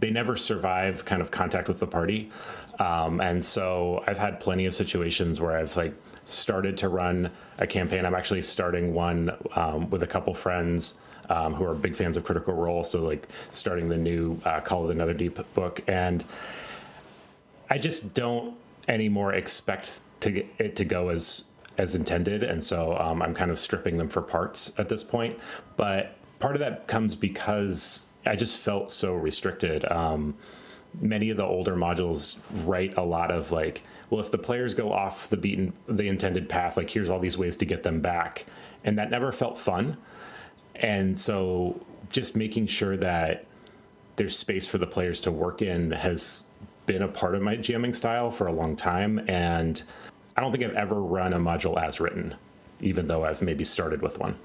they 0.00 0.10
never 0.10 0.36
survive 0.36 1.04
kind 1.04 1.20
of 1.20 1.30
contact 1.30 1.66
with 1.66 1.80
the 1.80 1.86
party, 1.86 2.30
um, 2.78 3.20
and 3.20 3.44
so 3.44 4.02
I've 4.06 4.18
had 4.18 4.40
plenty 4.40 4.66
of 4.66 4.74
situations 4.74 5.40
where 5.40 5.56
I've 5.56 5.76
like 5.76 5.94
started 6.24 6.76
to 6.78 6.88
run 6.88 7.30
a 7.58 7.66
campaign. 7.66 8.04
I'm 8.04 8.14
actually 8.14 8.42
starting 8.42 8.94
one 8.94 9.36
um, 9.54 9.90
with 9.90 10.02
a 10.02 10.06
couple 10.06 10.34
friends. 10.34 10.94
Um, 11.30 11.52
who 11.52 11.66
are 11.66 11.74
big 11.74 11.94
fans 11.94 12.16
of 12.16 12.24
Critical 12.24 12.54
Role, 12.54 12.84
so 12.84 13.02
like 13.02 13.28
starting 13.52 13.90
the 13.90 13.98
new 13.98 14.40
uh, 14.46 14.60
Call 14.60 14.88
of 14.88 14.96
the 14.96 15.04
Netherdeep 15.04 15.44
book, 15.52 15.82
and 15.86 16.24
I 17.68 17.76
just 17.76 18.14
don't 18.14 18.56
anymore 18.88 19.34
expect 19.34 20.00
to 20.20 20.30
get 20.30 20.46
it 20.56 20.76
to 20.76 20.86
go 20.86 21.10
as 21.10 21.44
as 21.78 21.94
intended, 21.94 22.42
and 22.42 22.62
so 22.62 22.98
um, 22.98 23.22
I'm 23.22 23.34
kind 23.34 23.50
of 23.50 23.58
stripping 23.58 23.96
them 23.96 24.08
for 24.08 24.20
parts 24.20 24.72
at 24.78 24.88
this 24.88 25.04
point. 25.04 25.38
But 25.76 26.16
part 26.40 26.56
of 26.56 26.60
that 26.60 26.88
comes 26.88 27.14
because 27.14 28.06
I 28.26 28.36
just 28.36 28.56
felt 28.56 28.90
so 28.90 29.14
restricted. 29.14 29.90
Um, 29.90 30.36
many 31.00 31.30
of 31.30 31.36
the 31.36 31.44
older 31.44 31.76
modules 31.76 32.38
write 32.66 32.96
a 32.96 33.02
lot 33.02 33.30
of 33.30 33.52
like, 33.52 33.82
well, 34.10 34.20
if 34.20 34.30
the 34.30 34.38
players 34.38 34.74
go 34.74 34.92
off 34.92 35.28
the 35.28 35.36
beaten, 35.36 35.72
the 35.86 36.08
intended 36.08 36.48
path, 36.48 36.76
like 36.76 36.90
here's 36.90 37.08
all 37.08 37.20
these 37.20 37.38
ways 37.38 37.56
to 37.58 37.64
get 37.64 37.84
them 37.84 38.00
back, 38.00 38.44
and 38.84 38.98
that 38.98 39.10
never 39.10 39.32
felt 39.32 39.56
fun. 39.56 39.96
And 40.74 41.18
so, 41.18 41.84
just 42.10 42.36
making 42.36 42.68
sure 42.68 42.96
that 42.96 43.44
there's 44.16 44.36
space 44.36 44.66
for 44.66 44.78
the 44.78 44.86
players 44.86 45.20
to 45.20 45.30
work 45.30 45.62
in 45.62 45.92
has 45.92 46.42
been 46.86 47.02
a 47.02 47.08
part 47.08 47.34
of 47.34 47.42
my 47.42 47.56
GMing 47.56 47.94
style 47.94 48.30
for 48.30 48.46
a 48.46 48.52
long 48.52 48.74
time, 48.74 49.24
and 49.28 49.82
I 50.38 50.40
don't 50.40 50.52
think 50.52 50.62
I've 50.62 50.76
ever 50.76 51.02
run 51.02 51.32
a 51.32 51.38
module 51.40 51.82
as 51.82 51.98
written, 51.98 52.36
even 52.80 53.08
though 53.08 53.24
I've 53.24 53.42
maybe 53.42 53.64
started 53.64 54.02
with 54.02 54.20
one. 54.20 54.38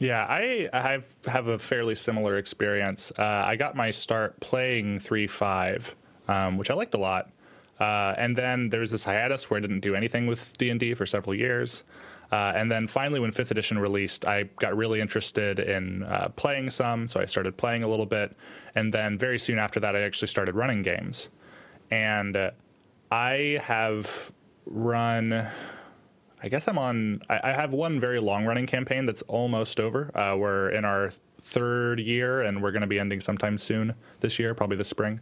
Yeah, 0.00 0.26
I 0.28 0.68
have 0.72 1.04
have 1.28 1.46
a 1.46 1.58
fairly 1.58 1.94
similar 1.94 2.38
experience. 2.38 3.12
Uh, 3.16 3.22
I 3.22 3.54
got 3.54 3.76
my 3.76 3.92
start 3.92 4.40
playing 4.40 4.98
three 4.98 5.28
five, 5.28 5.94
um, 6.26 6.58
which 6.58 6.70
I 6.70 6.74
liked 6.74 6.92
a 6.94 6.98
lot, 6.98 7.30
uh, 7.78 8.14
and 8.18 8.36
then 8.36 8.70
there 8.70 8.80
was 8.80 8.90
this 8.90 9.04
hiatus 9.04 9.48
where 9.48 9.58
I 9.58 9.60
didn't 9.60 9.78
do 9.78 9.94
anything 9.94 10.26
with 10.26 10.58
D 10.58 10.70
and 10.70 10.80
D 10.80 10.92
for 10.92 11.06
several 11.06 11.36
years. 11.36 11.84
Uh, 12.32 12.52
and 12.56 12.68
then 12.68 12.88
finally, 12.88 13.20
when 13.20 13.30
fifth 13.30 13.52
edition 13.52 13.78
released, 13.78 14.26
I 14.26 14.48
got 14.58 14.76
really 14.76 15.00
interested 15.00 15.60
in 15.60 16.02
uh, 16.02 16.30
playing 16.34 16.70
some, 16.70 17.06
so 17.06 17.20
I 17.20 17.26
started 17.26 17.56
playing 17.56 17.84
a 17.84 17.88
little 17.88 18.06
bit. 18.06 18.36
And 18.74 18.92
then 18.92 19.16
very 19.16 19.38
soon 19.38 19.60
after 19.60 19.78
that, 19.78 19.94
I 19.94 20.00
actually 20.00 20.26
started 20.26 20.56
running 20.56 20.82
games. 20.82 21.28
And 21.92 22.36
uh, 22.36 22.50
I 23.12 23.60
have 23.62 24.32
run 24.66 25.48
I 26.42 26.48
guess 26.48 26.68
I'm 26.68 26.78
on. 26.78 27.22
I, 27.28 27.40
I 27.44 27.52
have 27.52 27.72
one 27.72 27.98
very 27.98 28.20
long 28.20 28.44
running 28.44 28.66
campaign 28.66 29.04
that's 29.04 29.22
almost 29.22 29.80
over. 29.80 30.16
Uh, 30.16 30.36
we're 30.36 30.68
in 30.68 30.84
our 30.84 31.10
third 31.40 31.98
year, 31.98 32.42
and 32.42 32.62
we're 32.62 32.72
going 32.72 32.82
to 32.82 32.86
be 32.86 33.00
ending 33.00 33.20
sometime 33.20 33.58
soon 33.58 33.94
this 34.20 34.38
year, 34.38 34.54
probably 34.54 34.76
this 34.76 34.88
spring. 34.88 35.20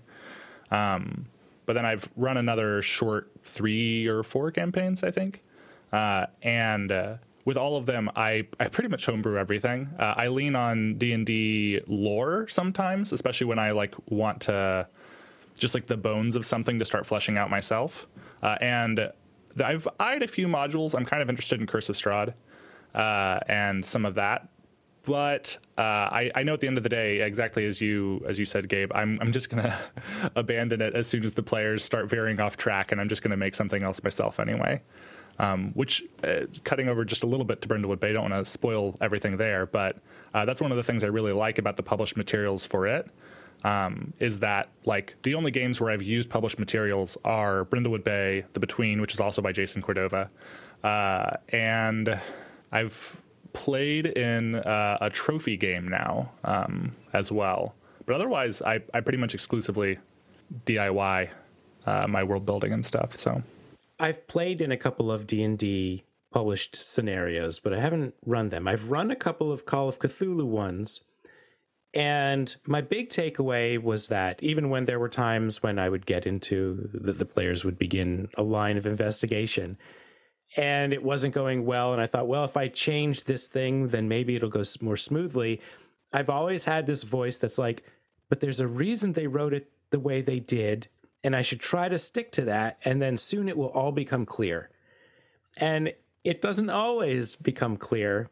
Um, 0.70 1.26
but 1.66 1.74
then 1.74 1.86
I've 1.86 2.08
run 2.16 2.36
another 2.36 2.82
short 2.82 3.30
three 3.44 4.06
or 4.06 4.22
four 4.22 4.50
campaigns, 4.50 5.02
I 5.02 5.10
think, 5.10 5.42
uh, 5.92 6.26
and 6.42 6.90
uh, 6.90 7.16
with 7.44 7.56
all 7.56 7.76
of 7.76 7.86
them, 7.86 8.10
I, 8.16 8.46
I 8.58 8.68
pretty 8.68 8.88
much 8.88 9.06
homebrew 9.06 9.38
everything. 9.38 9.90
Uh, 9.98 10.14
I 10.16 10.28
lean 10.28 10.56
on 10.56 10.98
D 10.98 11.12
and 11.12 11.24
D 11.24 11.80
lore 11.86 12.48
sometimes, 12.48 13.12
especially 13.12 13.46
when 13.46 13.58
I 13.58 13.70
like 13.70 13.94
want 14.10 14.42
to 14.42 14.88
just 15.56 15.74
like 15.74 15.86
the 15.86 15.96
bones 15.96 16.36
of 16.36 16.44
something 16.44 16.78
to 16.80 16.84
start 16.84 17.06
fleshing 17.06 17.38
out 17.38 17.48
myself. 17.48 18.06
Uh, 18.42 18.56
and 18.60 19.10
I've 19.62 19.86
eyed 20.00 20.22
a 20.22 20.26
few 20.26 20.48
modules. 20.48 20.94
I'm 20.94 21.04
kind 21.04 21.22
of 21.22 21.28
interested 21.28 21.60
in 21.60 21.66
Curse 21.66 21.88
of 21.88 21.96
Strahd 21.96 22.34
uh, 22.94 23.40
and 23.48 23.84
some 23.84 24.04
of 24.04 24.14
that. 24.14 24.48
But 25.04 25.58
uh, 25.76 25.82
I, 25.82 26.30
I, 26.34 26.42
know 26.44 26.54
at 26.54 26.60
the 26.60 26.66
end 26.66 26.78
of 26.78 26.82
the 26.82 26.88
day, 26.88 27.20
exactly 27.20 27.66
as 27.66 27.78
you 27.78 28.24
as 28.26 28.38
you 28.38 28.46
said, 28.46 28.70
Gabe, 28.70 28.90
I'm 28.94 29.18
I'm 29.20 29.32
just 29.32 29.50
gonna 29.50 29.78
abandon 30.34 30.80
it 30.80 30.94
as 30.94 31.06
soon 31.06 31.24
as 31.24 31.34
the 31.34 31.42
players 31.42 31.84
start 31.84 32.08
veering 32.08 32.40
off 32.40 32.56
track, 32.56 32.90
and 32.90 33.00
I'm 33.00 33.08
just 33.08 33.22
gonna 33.22 33.36
make 33.36 33.54
something 33.54 33.82
else 33.82 34.02
myself 34.02 34.40
anyway. 34.40 34.80
Um, 35.38 35.72
which, 35.74 36.04
uh, 36.22 36.46
cutting 36.62 36.88
over 36.88 37.04
just 37.04 37.24
a 37.24 37.26
little 37.26 37.44
bit 37.44 37.60
to 37.62 37.68
Brindlewood 37.68 37.98
Bay, 37.98 38.10
I 38.10 38.12
don't 38.12 38.30
want 38.30 38.44
to 38.44 38.48
spoil 38.48 38.94
everything 39.00 39.36
there, 39.36 39.66
but 39.66 39.98
uh, 40.32 40.44
that's 40.44 40.60
one 40.60 40.70
of 40.70 40.76
the 40.76 40.84
things 40.84 41.02
I 41.02 41.08
really 41.08 41.32
like 41.32 41.58
about 41.58 41.76
the 41.76 41.82
published 41.82 42.16
materials 42.16 42.64
for 42.64 42.86
it. 42.86 43.10
Um, 43.64 44.12
is 44.18 44.40
that 44.40 44.68
like 44.84 45.14
the 45.22 45.34
only 45.34 45.50
games 45.50 45.80
where 45.80 45.90
I've 45.90 46.02
used 46.02 46.28
published 46.28 46.58
materials 46.58 47.16
are 47.24 47.64
Brindlewood 47.64 48.04
Bay, 48.04 48.44
The 48.52 48.60
Between, 48.60 49.00
which 49.00 49.14
is 49.14 49.20
also 49.20 49.40
by 49.40 49.52
Jason 49.52 49.80
Cordova, 49.80 50.30
uh, 50.82 51.36
and 51.48 52.20
I've 52.70 53.22
played 53.54 54.06
in 54.06 54.56
uh, 54.56 54.98
a 55.00 55.08
trophy 55.08 55.56
game 55.56 55.88
now 55.88 56.30
um, 56.44 56.92
as 57.14 57.32
well. 57.32 57.74
But 58.04 58.16
otherwise, 58.16 58.60
I, 58.60 58.82
I 58.92 59.00
pretty 59.00 59.16
much 59.16 59.32
exclusively 59.32 59.98
DIY 60.66 61.30
uh, 61.86 62.06
my 62.06 62.22
world 62.22 62.46
building 62.46 62.72
and 62.72 62.84
stuff. 62.84 63.18
So 63.18 63.42
I've 63.98 64.26
played 64.26 64.60
in 64.60 64.72
a 64.72 64.76
couple 64.76 65.10
of 65.10 65.26
D 65.26 65.42
and 65.42 65.58
D 65.58 66.04
published 66.30 66.76
scenarios, 66.76 67.58
but 67.58 67.72
I 67.72 67.80
haven't 67.80 68.14
run 68.26 68.48
them. 68.48 68.66
I've 68.66 68.90
run 68.90 69.10
a 69.10 69.16
couple 69.16 69.52
of 69.52 69.64
Call 69.64 69.88
of 69.88 69.98
Cthulhu 69.98 70.44
ones. 70.44 71.02
And 71.94 72.54
my 72.66 72.80
big 72.80 73.08
takeaway 73.08 73.80
was 73.80 74.08
that 74.08 74.42
even 74.42 74.68
when 74.68 74.84
there 74.84 74.98
were 74.98 75.08
times 75.08 75.62
when 75.62 75.78
I 75.78 75.88
would 75.88 76.06
get 76.06 76.26
into 76.26 76.90
the, 76.92 77.12
the 77.12 77.24
players 77.24 77.64
would 77.64 77.78
begin 77.78 78.28
a 78.36 78.42
line 78.42 78.76
of 78.76 78.84
investigation, 78.84 79.78
and 80.56 80.92
it 80.92 81.04
wasn't 81.04 81.34
going 81.34 81.64
well. 81.64 81.92
And 81.92 82.02
I 82.02 82.06
thought, 82.06 82.28
well, 82.28 82.44
if 82.44 82.56
I 82.56 82.68
change 82.68 83.24
this 83.24 83.46
thing, 83.46 83.88
then 83.88 84.08
maybe 84.08 84.34
it'll 84.34 84.48
go 84.48 84.64
more 84.80 84.96
smoothly. 84.96 85.60
I've 86.12 86.30
always 86.30 86.64
had 86.64 86.86
this 86.86 87.02
voice 87.02 87.38
that's 87.38 87.58
like, 87.58 87.84
but 88.28 88.40
there's 88.40 88.60
a 88.60 88.68
reason 88.68 89.12
they 89.12 89.26
wrote 89.26 89.52
it 89.52 89.70
the 89.90 90.00
way 90.00 90.20
they 90.20 90.38
did. 90.38 90.88
And 91.22 91.34
I 91.34 91.42
should 91.42 91.60
try 91.60 91.88
to 91.88 91.98
stick 91.98 92.30
to 92.32 92.42
that. 92.42 92.78
And 92.84 93.00
then 93.00 93.16
soon 93.16 93.48
it 93.48 93.56
will 93.56 93.68
all 93.68 93.92
become 93.92 94.26
clear. 94.26 94.70
And 95.56 95.92
it 96.22 96.42
doesn't 96.42 96.70
always 96.70 97.34
become 97.36 97.76
clear. 97.76 98.30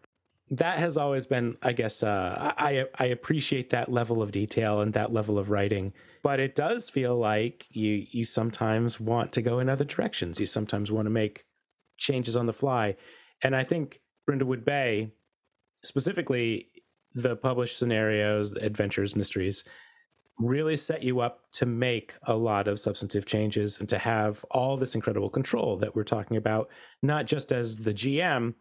That 0.52 0.78
has 0.78 0.98
always 0.98 1.24
been, 1.24 1.56
I 1.62 1.72
guess, 1.72 2.02
uh, 2.02 2.52
I, 2.58 2.84
I 2.98 3.06
appreciate 3.06 3.70
that 3.70 3.90
level 3.90 4.20
of 4.20 4.32
detail 4.32 4.82
and 4.82 4.92
that 4.92 5.10
level 5.10 5.38
of 5.38 5.48
writing. 5.48 5.94
But 6.22 6.40
it 6.40 6.54
does 6.54 6.90
feel 6.90 7.16
like 7.16 7.64
you, 7.70 8.06
you 8.10 8.26
sometimes 8.26 9.00
want 9.00 9.32
to 9.32 9.40
go 9.40 9.58
in 9.60 9.70
other 9.70 9.86
directions. 9.86 10.38
You 10.38 10.44
sometimes 10.44 10.92
want 10.92 11.06
to 11.06 11.10
make 11.10 11.46
changes 11.96 12.36
on 12.36 12.44
the 12.44 12.52
fly. 12.52 12.96
And 13.42 13.56
I 13.56 13.64
think 13.64 14.02
Brindlewood 14.28 14.62
Bay, 14.62 15.12
specifically 15.82 16.68
the 17.14 17.34
published 17.34 17.78
scenarios, 17.78 18.52
adventures, 18.52 19.16
mysteries, 19.16 19.64
really 20.38 20.76
set 20.76 21.02
you 21.02 21.20
up 21.20 21.50
to 21.52 21.64
make 21.64 22.14
a 22.24 22.34
lot 22.34 22.68
of 22.68 22.78
substantive 22.78 23.24
changes 23.24 23.80
and 23.80 23.88
to 23.88 23.96
have 23.96 24.44
all 24.50 24.76
this 24.76 24.94
incredible 24.94 25.30
control 25.30 25.78
that 25.78 25.96
we're 25.96 26.04
talking 26.04 26.36
about, 26.36 26.68
not 27.02 27.26
just 27.26 27.52
as 27.52 27.78
the 27.78 27.94
GM, 27.94 28.52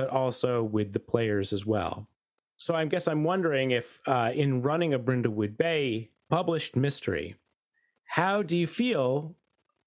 but 0.00 0.08
also 0.08 0.64
with 0.64 0.94
the 0.94 0.98
players 0.98 1.52
as 1.52 1.66
well. 1.66 2.08
So 2.56 2.74
I 2.74 2.86
guess 2.86 3.06
I'm 3.06 3.22
wondering 3.22 3.70
if, 3.70 4.00
uh, 4.06 4.32
in 4.34 4.62
running 4.62 4.94
a 4.94 4.98
Brindlewood 4.98 5.58
Bay 5.58 6.08
published 6.30 6.74
mystery, 6.74 7.34
how 8.04 8.42
do 8.42 8.56
you 8.56 8.66
feel 8.66 9.36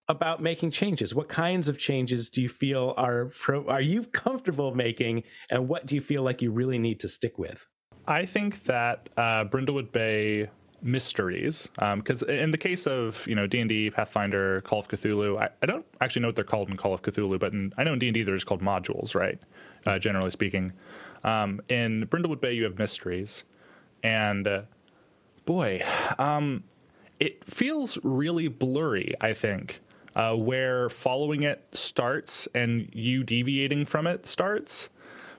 about 0.08 0.40
making 0.40 0.70
changes? 0.70 1.16
What 1.16 1.30
kinds 1.30 1.68
of 1.68 1.80
changes 1.80 2.30
do 2.30 2.44
you 2.44 2.50
feel 2.50 2.94
are 2.96 3.26
pro- 3.26 3.68
are 3.68 3.82
you 3.82 4.04
comfortable 4.04 4.76
making, 4.76 5.24
and 5.50 5.68
what 5.68 5.88
do 5.88 5.96
you 5.96 6.02
feel 6.02 6.22
like 6.22 6.44
you 6.44 6.52
really 6.52 6.78
need 6.78 7.00
to 7.00 7.08
stick 7.08 7.40
with? 7.40 7.68
I 8.08 8.28
think 8.28 8.66
that 8.66 9.10
uh, 9.18 9.46
Brindlewood 9.46 9.92
Bay 9.92 10.48
mysteries, 10.84 11.70
because 11.96 12.22
um, 12.22 12.30
in 12.30 12.52
the 12.52 12.58
case 12.60 12.86
of 12.86 13.26
you 13.26 13.34
know 13.34 13.48
D 13.48 13.62
and 13.62 13.70
D, 13.70 13.90
Pathfinder, 13.90 14.62
Call 14.62 14.80
of 14.80 14.88
Cthulhu, 14.90 15.42
I, 15.42 15.50
I, 15.64 15.66
don't 15.66 15.86
actually 16.02 16.22
know 16.22 16.28
what 16.28 16.36
they're 16.36 16.46
called 16.46 16.70
in 16.70 16.78
Call 16.78 16.94
of 16.94 17.02
Cthulhu, 17.02 17.40
but 17.40 17.52
in, 17.54 17.74
I 17.78 17.84
know 17.84 17.94
in 17.94 18.00
D 18.00 18.10
and 18.10 18.14
D 18.14 18.22
they're 18.22 18.36
just 18.36 18.46
called 18.46 18.62
modules, 18.62 19.16
right? 19.16 19.40
Uh, 19.86 20.00
generally 20.00 20.32
speaking, 20.32 20.74
um, 21.24 21.62
in 21.70 22.08
Brindlewood 22.08 22.42
Bay 22.42 22.54
you 22.54 22.64
have 22.64 22.78
mysteries, 22.78 23.44
and 24.02 24.48
uh, 24.48 24.62
boy, 25.46 25.84
um, 26.18 26.64
it 27.20 27.44
feels 27.44 27.98
really 28.04 28.48
blurry. 28.48 29.14
I 29.20 29.34
think 29.34 29.82
uh, 30.16 30.36
where 30.36 30.90
following 30.90 31.44
it 31.44 31.66
starts 31.72 32.48
and 32.54 32.90
you 32.94 33.24
deviating 33.24 33.86
from 33.86 34.08
it 34.08 34.26
starts 34.26 34.90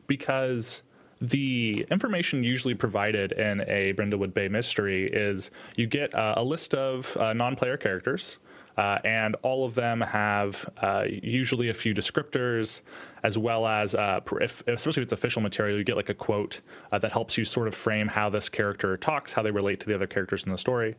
because 0.07 0.83
the 1.21 1.87
information 1.91 2.45
usually 2.45 2.75
provided 2.75 3.33
in 3.33 3.63
a 3.63 3.93
Brindlewood 3.95 4.35
Bay 4.35 4.49
mystery 4.49 5.07
is 5.07 5.51
you 5.77 5.87
get 5.87 6.15
uh, 6.15 6.35
a 6.37 6.45
list 6.45 6.75
of 6.75 7.17
uh, 7.17 7.33
non 7.33 7.57
player 7.57 7.77
characters. 7.77 8.39
Uh, 8.77 8.99
and 9.05 9.37
all 9.43 9.65
of 9.65 9.75
them 9.75 10.01
have 10.01 10.69
uh, 10.79 11.05
usually 11.09 11.69
a 11.69 11.75
few 11.75 11.95
descriptors, 11.95 12.81
as 13.23 13.39
well 13.39 13.67
as, 13.67 13.95
uh, 13.95 14.21
if, 14.41 14.67
especially 14.67 15.03
if 15.03 15.05
it's 15.05 15.13
official 15.13 15.41
material, 15.41 15.79
you 15.79 15.85
get 15.85 15.97
like 15.97 16.09
a 16.09 16.15
quote 16.15 16.61
uh, 16.91 16.99
that 16.99 17.13
helps 17.13 17.39
you 17.39 17.45
sort 17.45 17.69
of 17.69 17.75
frame 17.75 18.09
how 18.09 18.29
this 18.29 18.49
character 18.49 18.97
talks, 18.97 19.33
how 19.33 19.43
they 19.43 19.51
relate 19.51 19.81
to 19.81 19.87
the 19.87 19.95
other 19.95 20.07
characters 20.07 20.45
in 20.45 20.51
the 20.51 20.59
story. 20.59 20.97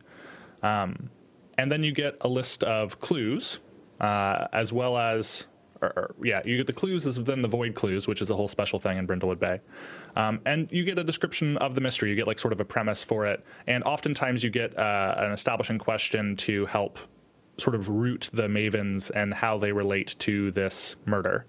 Um, 0.62 1.10
and 1.58 1.70
then 1.70 1.84
you 1.84 1.92
get 1.92 2.16
a 2.22 2.28
list 2.28 2.64
of 2.64 3.00
clues 3.00 3.60
uh, 4.00 4.46
as 4.52 4.72
well 4.72 4.96
as 4.96 5.46
or, 5.82 5.88
or, 5.88 6.14
yeah, 6.22 6.40
you 6.44 6.56
get 6.56 6.66
the 6.66 6.72
clues 6.72 7.06
as 7.06 7.22
then 7.22 7.42
the 7.42 7.48
void 7.48 7.74
clues, 7.74 8.08
which 8.08 8.22
is 8.22 8.30
a 8.30 8.34
whole 8.34 8.48
special 8.48 8.78
thing 8.78 8.96
in 8.96 9.06
Brindlewood 9.06 9.38
Bay. 9.38 9.60
Um, 10.16 10.40
and 10.46 10.70
you 10.72 10.84
get 10.84 10.98
a 10.98 11.04
description 11.04 11.58
of 11.58 11.74
the 11.74 11.82
mystery. 11.82 12.08
You 12.08 12.16
get 12.16 12.26
like 12.26 12.38
sort 12.38 12.52
of 12.52 12.60
a 12.60 12.64
premise 12.64 13.04
for 13.04 13.26
it, 13.26 13.44
and 13.66 13.84
oftentimes 13.84 14.42
you 14.42 14.48
get 14.48 14.76
uh, 14.78 15.14
an 15.18 15.32
establishing 15.32 15.78
question 15.78 16.34
to 16.36 16.64
help 16.66 16.98
sort 17.58 17.74
of 17.74 17.88
root 17.88 18.30
the 18.32 18.48
mavens 18.48 19.10
and 19.10 19.34
how 19.34 19.58
they 19.58 19.72
relate 19.72 20.14
to 20.20 20.50
this 20.50 20.96
murder. 21.04 21.46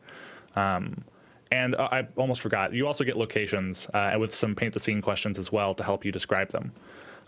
Um, 0.55 1.03
and 1.51 1.75
uh, 1.75 1.89
I 1.91 2.07
almost 2.17 2.41
forgot. 2.41 2.73
You 2.73 2.87
also 2.87 3.03
get 3.03 3.17
locations 3.17 3.87
uh, 3.93 4.15
with 4.19 4.35
some 4.35 4.55
paint 4.55 4.73
the 4.73 4.79
scene 4.79 5.01
questions 5.01 5.39
as 5.39 5.51
well 5.51 5.73
to 5.75 5.83
help 5.83 6.03
you 6.05 6.11
describe 6.11 6.49
them. 6.49 6.71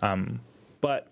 Um, 0.01 0.41
but 0.81 1.07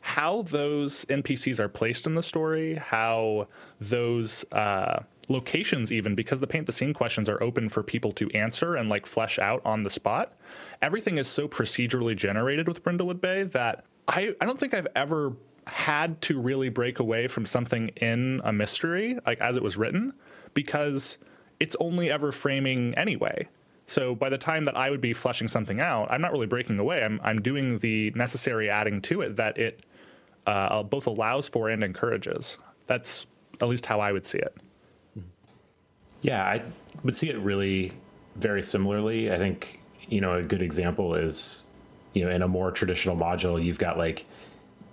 how 0.00 0.42
those 0.42 1.04
NPCs 1.06 1.60
are 1.60 1.68
placed 1.68 2.06
in 2.06 2.14
the 2.14 2.22
story, 2.22 2.74
how 2.74 3.46
those 3.80 4.44
uh, 4.52 5.04
locations, 5.28 5.92
even 5.92 6.14
because 6.14 6.40
the 6.40 6.46
paint 6.46 6.66
the 6.66 6.72
scene 6.72 6.92
questions 6.92 7.28
are 7.28 7.40
open 7.42 7.68
for 7.68 7.82
people 7.82 8.12
to 8.12 8.28
answer 8.30 8.74
and 8.74 8.88
like 8.88 9.06
flesh 9.06 9.38
out 9.38 9.62
on 9.64 9.84
the 9.84 9.90
spot. 9.90 10.32
Everything 10.80 11.18
is 11.18 11.28
so 11.28 11.46
procedurally 11.46 12.16
generated 12.16 12.66
with 12.66 12.82
Brindlewood 12.82 13.20
Bay 13.20 13.44
that 13.44 13.84
I, 14.08 14.34
I 14.40 14.46
don't 14.46 14.58
think 14.58 14.74
I've 14.74 14.88
ever 14.96 15.34
had 15.66 16.20
to 16.22 16.40
really 16.40 16.68
break 16.68 16.98
away 16.98 17.28
from 17.28 17.46
something 17.46 17.88
in 17.96 18.40
a 18.44 18.52
mystery, 18.52 19.18
like 19.26 19.40
as 19.40 19.56
it 19.56 19.62
was 19.62 19.76
written, 19.76 20.12
because 20.54 21.18
it's 21.60 21.76
only 21.78 22.10
ever 22.10 22.32
framing 22.32 22.94
anyway. 22.94 23.48
So 23.86 24.14
by 24.14 24.28
the 24.30 24.38
time 24.38 24.64
that 24.64 24.76
I 24.76 24.90
would 24.90 25.00
be 25.00 25.12
fleshing 25.12 25.48
something 25.48 25.80
out, 25.80 26.10
I'm 26.10 26.20
not 26.20 26.32
really 26.32 26.46
breaking 26.46 26.78
away. 26.78 27.04
I'm 27.04 27.20
I'm 27.22 27.42
doing 27.42 27.78
the 27.78 28.10
necessary 28.14 28.70
adding 28.70 29.00
to 29.02 29.22
it 29.22 29.36
that 29.36 29.58
it 29.58 29.84
uh, 30.46 30.82
both 30.82 31.06
allows 31.06 31.48
for 31.48 31.68
and 31.68 31.84
encourages. 31.84 32.58
That's 32.86 33.26
at 33.60 33.68
least 33.68 33.86
how 33.86 34.00
I 34.00 34.12
would 34.12 34.26
see 34.26 34.38
it. 34.38 34.56
Yeah, 36.22 36.42
I 36.42 36.62
would 37.04 37.16
see 37.16 37.30
it 37.30 37.38
really 37.38 37.92
very 38.36 38.62
similarly. 38.62 39.32
I 39.32 39.38
think, 39.38 39.80
you 40.08 40.20
know, 40.20 40.34
a 40.34 40.42
good 40.42 40.62
example 40.62 41.14
is, 41.14 41.64
you 42.12 42.24
know, 42.24 42.30
in 42.30 42.42
a 42.42 42.48
more 42.48 42.70
traditional 42.70 43.16
module, 43.16 43.62
you've 43.62 43.78
got 43.78 43.98
like 43.98 44.24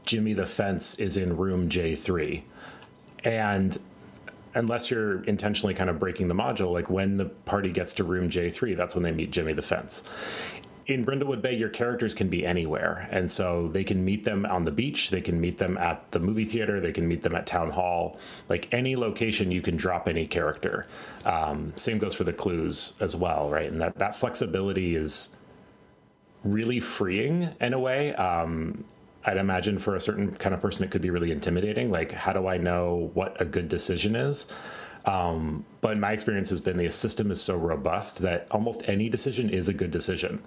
Jimmy 0.09 0.33
the 0.33 0.47
Fence 0.47 0.97
is 0.97 1.17
in 1.17 1.37
room 1.37 1.69
J3. 1.69 2.41
And 3.23 3.77
unless 4.55 4.89
you're 4.89 5.23
intentionally 5.25 5.75
kind 5.75 5.87
of 5.87 5.99
breaking 5.99 6.29
the 6.29 6.33
module, 6.33 6.73
like 6.73 6.89
when 6.89 7.17
the 7.17 7.25
party 7.25 7.69
gets 7.69 7.93
to 7.93 8.03
room 8.03 8.27
J3, 8.27 8.75
that's 8.75 8.95
when 8.95 9.03
they 9.03 9.11
meet 9.11 9.29
Jimmy 9.29 9.53
the 9.53 9.61
Fence. 9.61 10.01
in 10.87 11.05
Brindlewood 11.05 11.43
Bay, 11.43 11.55
your 11.55 11.69
characters 11.69 12.15
can 12.15 12.27
be 12.27 12.43
anywhere. 12.43 13.07
And 13.11 13.29
so 13.29 13.67
they 13.67 13.83
can 13.83 14.03
meet 14.03 14.23
them 14.25 14.47
on 14.47 14.65
the 14.65 14.71
beach, 14.71 15.11
they 15.11 15.21
can 15.21 15.39
meet 15.39 15.59
them 15.59 15.77
at 15.77 16.09
the 16.09 16.19
movie 16.19 16.43
theater, 16.43 16.79
they 16.79 16.91
can 16.91 17.07
meet 17.07 17.21
them 17.21 17.35
at 17.35 17.45
town 17.45 17.69
hall. 17.69 18.17
Like 18.49 18.67
any 18.73 18.95
location, 18.95 19.51
you 19.51 19.61
can 19.61 19.77
drop 19.77 20.07
any 20.07 20.25
character. 20.25 20.87
Um, 21.23 21.73
same 21.75 21.99
goes 21.99 22.15
for 22.15 22.23
the 22.23 22.33
clues 22.33 22.93
as 22.99 23.15
well, 23.15 23.47
right? 23.51 23.71
And 23.71 23.79
that, 23.79 23.99
that 23.99 24.15
flexibility 24.15 24.95
is 24.95 25.35
really 26.43 26.79
freeing 26.79 27.49
in 27.61 27.73
a 27.73 27.79
way. 27.79 28.15
Um, 28.15 28.85
I'd 29.29 29.37
imagine 29.37 29.77
for 29.77 29.95
a 29.95 29.99
certain 29.99 30.35
kind 30.35 30.55
of 30.55 30.61
person, 30.61 30.83
it 30.83 30.89
could 30.89 31.03
be 31.03 31.11
really 31.11 31.31
intimidating. 31.31 31.91
Like, 31.91 32.11
how 32.11 32.33
do 32.33 32.47
I 32.47 32.57
know 32.57 33.11
what 33.13 33.39
a 33.39 33.45
good 33.45 33.69
decision 33.69 34.15
is? 34.15 34.47
Um, 35.05 35.65
but 35.81 35.99
my 35.99 36.13
experience 36.13 36.49
has 36.49 36.59
been 36.59 36.77
the 36.77 36.91
system 36.91 37.29
is 37.29 37.39
so 37.39 37.55
robust 37.55 38.19
that 38.19 38.47
almost 38.49 38.81
any 38.85 39.07
decision 39.07 39.51
is 39.51 39.69
a 39.69 39.73
good 39.73 39.91
decision. 39.91 40.41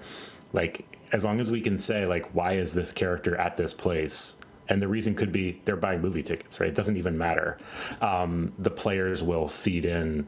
Like 0.52 0.84
as 1.12 1.24
long 1.24 1.38
as 1.38 1.48
we 1.50 1.60
can 1.60 1.78
say 1.78 2.06
like 2.06 2.28
why 2.34 2.54
is 2.54 2.74
this 2.74 2.90
character 2.90 3.36
at 3.36 3.56
this 3.56 3.72
place, 3.72 4.36
and 4.68 4.82
the 4.82 4.88
reason 4.88 5.14
could 5.14 5.30
be 5.30 5.60
they're 5.64 5.76
buying 5.76 6.00
movie 6.00 6.22
tickets, 6.22 6.58
right? 6.58 6.68
It 6.68 6.74
doesn't 6.74 6.96
even 6.96 7.16
matter. 7.16 7.58
Um, 8.00 8.52
the 8.58 8.70
players 8.70 9.22
will 9.22 9.46
feed 9.48 9.84
in 9.84 10.26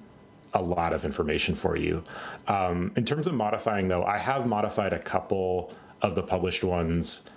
a 0.52 0.62
lot 0.62 0.92
of 0.92 1.04
information 1.04 1.56
for 1.56 1.76
you. 1.76 2.04
Um, 2.46 2.92
in 2.96 3.04
terms 3.04 3.26
of 3.26 3.34
modifying, 3.34 3.88
though, 3.88 4.04
I 4.04 4.18
have 4.18 4.46
modified 4.46 4.92
a 4.92 5.00
couple 5.00 5.73
of 6.02 6.14
the 6.14 6.23
published 6.23 6.62
ones 6.62 7.28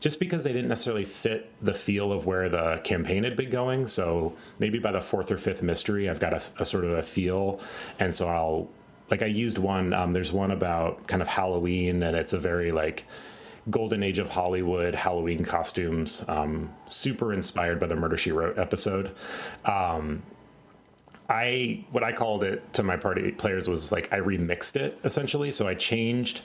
just 0.00 0.20
because 0.20 0.44
they 0.44 0.52
didn't 0.52 0.68
necessarily 0.68 1.04
fit 1.04 1.50
the 1.62 1.72
feel 1.74 2.12
of 2.12 2.26
where 2.26 2.48
the 2.48 2.80
campaign 2.84 3.24
had 3.24 3.36
been 3.36 3.50
going. 3.50 3.88
So 3.88 4.36
maybe 4.58 4.78
by 4.78 4.92
the 4.92 5.00
fourth 5.00 5.30
or 5.30 5.38
fifth 5.38 5.62
mystery, 5.62 6.08
I've 6.08 6.20
got 6.20 6.32
a, 6.32 6.42
a 6.62 6.66
sort 6.66 6.84
of 6.84 6.92
a 6.92 7.02
feel, 7.02 7.60
and 7.98 8.14
so 8.14 8.28
I'll 8.28 8.68
like 9.10 9.22
I 9.22 9.26
used 9.26 9.58
one. 9.58 9.92
Um, 9.92 10.12
there's 10.12 10.32
one 10.32 10.50
about 10.50 11.06
kind 11.06 11.22
of 11.22 11.28
Halloween, 11.28 12.02
and 12.02 12.16
it's 12.16 12.32
a 12.32 12.38
very 12.38 12.72
like 12.72 13.04
golden 13.68 14.02
age 14.02 14.18
of 14.18 14.30
Hollywood 14.30 14.94
Halloween 14.94 15.44
costumes, 15.44 16.24
um, 16.28 16.72
super 16.86 17.32
inspired 17.32 17.80
by 17.80 17.86
the 17.86 17.96
Murder 17.96 18.16
She 18.16 18.32
Wrote 18.32 18.58
episode. 18.58 19.14
Um, 19.64 20.22
I 21.28 21.84
what 21.90 22.04
I 22.04 22.12
called 22.12 22.44
it 22.44 22.72
to 22.74 22.82
my 22.82 22.96
party 22.96 23.32
players 23.32 23.68
was 23.68 23.90
like 23.90 24.12
I 24.12 24.20
remixed 24.20 24.76
it 24.76 24.98
essentially. 25.04 25.52
So 25.52 25.66
I 25.66 25.74
changed 25.74 26.42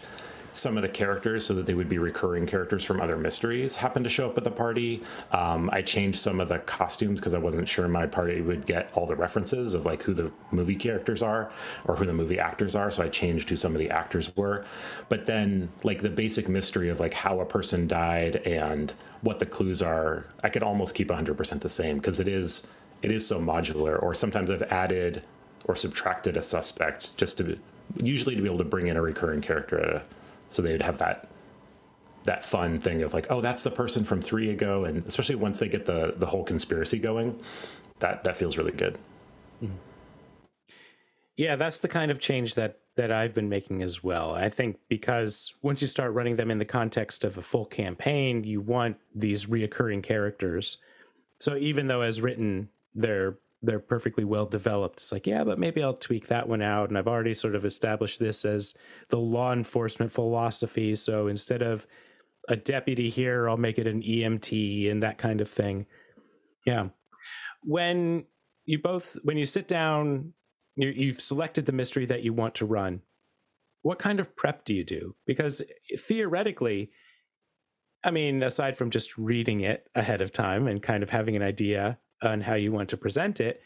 some 0.54 0.78
of 0.78 0.84
the 0.84 0.90
characters 0.90 1.46
so 1.46 1.54
that 1.54 1.66
they 1.66 1.74
would 1.74 1.90
be 1.90 1.98
recurring 1.98 2.46
characters 2.46 2.84
from 2.84 3.00
other 3.00 3.18
mysteries 3.18 3.76
happen 3.76 4.04
to 4.04 4.10
show 4.10 4.30
up 4.30 4.38
at 4.38 4.44
the 4.44 4.52
party. 4.52 5.02
Um, 5.32 5.70
I 5.72 5.82
changed 5.82 6.20
some 6.20 6.40
of 6.40 6.50
the 6.50 6.60
costumes 6.60 7.20
because 7.20 7.34
I 7.34 7.38
wasn't 7.38 7.68
sure 7.68 7.88
my 7.88 8.06
party 8.08 8.42
would 8.42 8.66
get 8.66 8.92
all 8.94 9.06
the 9.06 9.16
references 9.16 9.74
of 9.74 9.86
like 9.86 10.04
who 10.04 10.14
the 10.14 10.32
movie 10.52 10.76
characters 10.76 11.22
are 11.22 11.52
or 11.86 11.96
who 11.96 12.06
the 12.06 12.14
movie 12.14 12.40
actors 12.40 12.76
are. 12.76 12.92
So 12.92 13.04
I 13.04 13.10
changed 13.10 13.50
who 13.50 13.56
some 13.56 13.74
of 13.74 13.80
the 13.80 13.90
actors 13.90 14.36
were. 14.36 14.66
But 15.10 15.26
then 15.26 15.70
like 15.84 16.02
the 16.02 16.10
basic 16.10 16.50
mystery 16.50 16.90
of 16.90 17.00
like 17.00 17.14
how 17.14 17.40
a 17.40 17.46
person 17.46 17.88
died 17.88 18.38
and 18.38 18.94
what 19.22 19.40
the 19.40 19.46
clues 19.46 19.82
are, 19.82 20.26
I 20.44 20.50
could 20.50 20.64
almost 20.64 20.96
keep 20.96 21.08
100% 21.08 21.62
the 21.62 21.70
same 21.70 21.98
because 21.98 22.20
it 22.20 22.28
is 22.28 22.68
it 23.02 23.10
is 23.10 23.26
so 23.26 23.40
modular. 23.40 24.02
Or 24.02 24.14
sometimes 24.14 24.50
I've 24.50 24.64
added 24.64 25.24
or 25.66 25.76
subtracted 25.76 26.38
a 26.38 26.42
suspect 26.42 27.16
just 27.18 27.38
to 27.38 27.58
usually 27.98 28.36
to 28.36 28.42
be 28.42 28.48
able 28.48 28.58
to 28.58 28.64
bring 28.64 28.88
in 28.88 28.98
a 28.98 29.02
recurring 29.02 29.42
character 29.42 30.02
so 30.52 30.62
they'd 30.62 30.82
have 30.82 31.00
that 31.00 31.28
that 32.24 32.46
fun 32.46 32.78
thing 32.78 33.02
of 33.02 33.16
like, 33.16 33.26
oh, 33.32 33.42
that's 33.42 33.64
the 33.64 33.72
person 33.72 34.04
from 34.04 34.22
three 34.22 34.50
ago, 34.50 34.86
and 34.86 35.06
especially 35.08 35.36
once 35.36 35.60
they 35.60 35.68
get 35.68 35.86
the 35.86 36.14
the 36.18 36.28
whole 36.28 36.44
conspiracy 36.44 37.00
going, 37.00 37.40
that 38.00 38.24
that 38.24 38.38
feels 38.38 38.58
really 38.58 38.72
good. 38.72 38.98
Mm-hmm. 39.64 39.76
Yeah, 41.38 41.56
that's 41.56 41.80
the 41.80 41.88
kind 41.88 42.12
of 42.12 42.20
change 42.20 42.56
that 42.56 42.80
that 42.98 43.12
I've 43.12 43.34
been 43.34 43.50
making 43.50 43.82
as 43.82 44.04
well. 44.04 44.34
I 44.34 44.50
think 44.50 44.78
because 44.90 45.54
once 45.62 45.82
you 45.82 45.88
start 45.88 46.14
running 46.14 46.36
them 46.36 46.52
in 46.52 46.60
the 46.60 46.66
context 46.66 47.24
of 47.24 47.38
a 47.38 47.42
full 47.42 47.66
campaign, 47.66 48.44
you 48.44 48.62
want 48.62 48.98
these 49.16 49.46
reoccurring 49.46 50.04
characters. 50.04 50.82
So 51.40 51.56
even 51.56 51.88
though 51.88 52.02
as 52.02 52.22
written, 52.22 52.70
they're 52.94 53.38
they're 53.62 53.80
perfectly 53.80 54.24
well 54.24 54.46
developed. 54.46 54.98
It's 54.98 55.12
like, 55.12 55.28
yeah, 55.28 55.44
but 55.44 55.60
maybe 55.60 55.84
I'll 55.84 55.94
tweak 55.94 56.28
that 56.28 56.50
one 56.50 56.62
out. 56.62 56.90
And 56.90 56.98
I've 56.98 57.08
already 57.08 57.34
sort 57.34 57.56
of 57.56 57.64
established 57.64 58.20
this 58.20 58.44
as 58.44 58.76
the 59.10 59.20
law 59.20 59.54
enforcement 59.54 60.12
philosophy. 60.12 60.96
So 60.96 61.28
instead 61.28 61.62
of 61.62 61.86
a 62.50 62.56
deputy 62.56 63.10
here, 63.10 63.48
I'll 63.48 63.58
make 63.58 63.78
it 63.78 63.86
an 63.86 64.02
EMT 64.02 64.90
and 64.90 65.04
that 65.04 65.20
kind 65.20 65.42
of 65.42 65.50
thing. 65.50 65.86
Yeah. 66.66 66.90
When 67.64 68.26
you 68.66 68.80
both, 68.80 69.18
when 69.24 69.38
you 69.38 69.46
sit 69.46 69.68
down, 69.68 70.34
you've 70.76 71.22
selected 71.22 71.68
the 71.68 71.72
mystery 71.72 72.06
that 72.08 72.24
you 72.24 72.34
want 72.34 72.56
to 72.56 72.66
run. 72.66 73.02
What 73.84 74.00
kind 74.00 74.20
of 74.20 74.36
prep 74.36 74.66
do 74.66 74.74
you 74.74 74.84
do? 74.84 75.16
Because 75.28 75.62
theoretically, 76.00 76.92
I 78.04 78.10
mean, 78.10 78.42
aside 78.42 78.78
from 78.78 78.90
just 78.90 79.18
reading 79.18 79.62
it 79.62 79.88
ahead 79.94 80.22
of 80.22 80.32
time 80.32 80.68
and 80.68 80.82
kind 80.82 81.04
of 81.04 81.12
having 81.12 81.36
an 81.36 81.44
idea 81.44 82.00
on 82.22 82.42
how 82.42 82.56
you 82.56 82.72
want 82.72 82.90
to 82.90 82.98
present 82.98 83.40
it, 83.40 83.62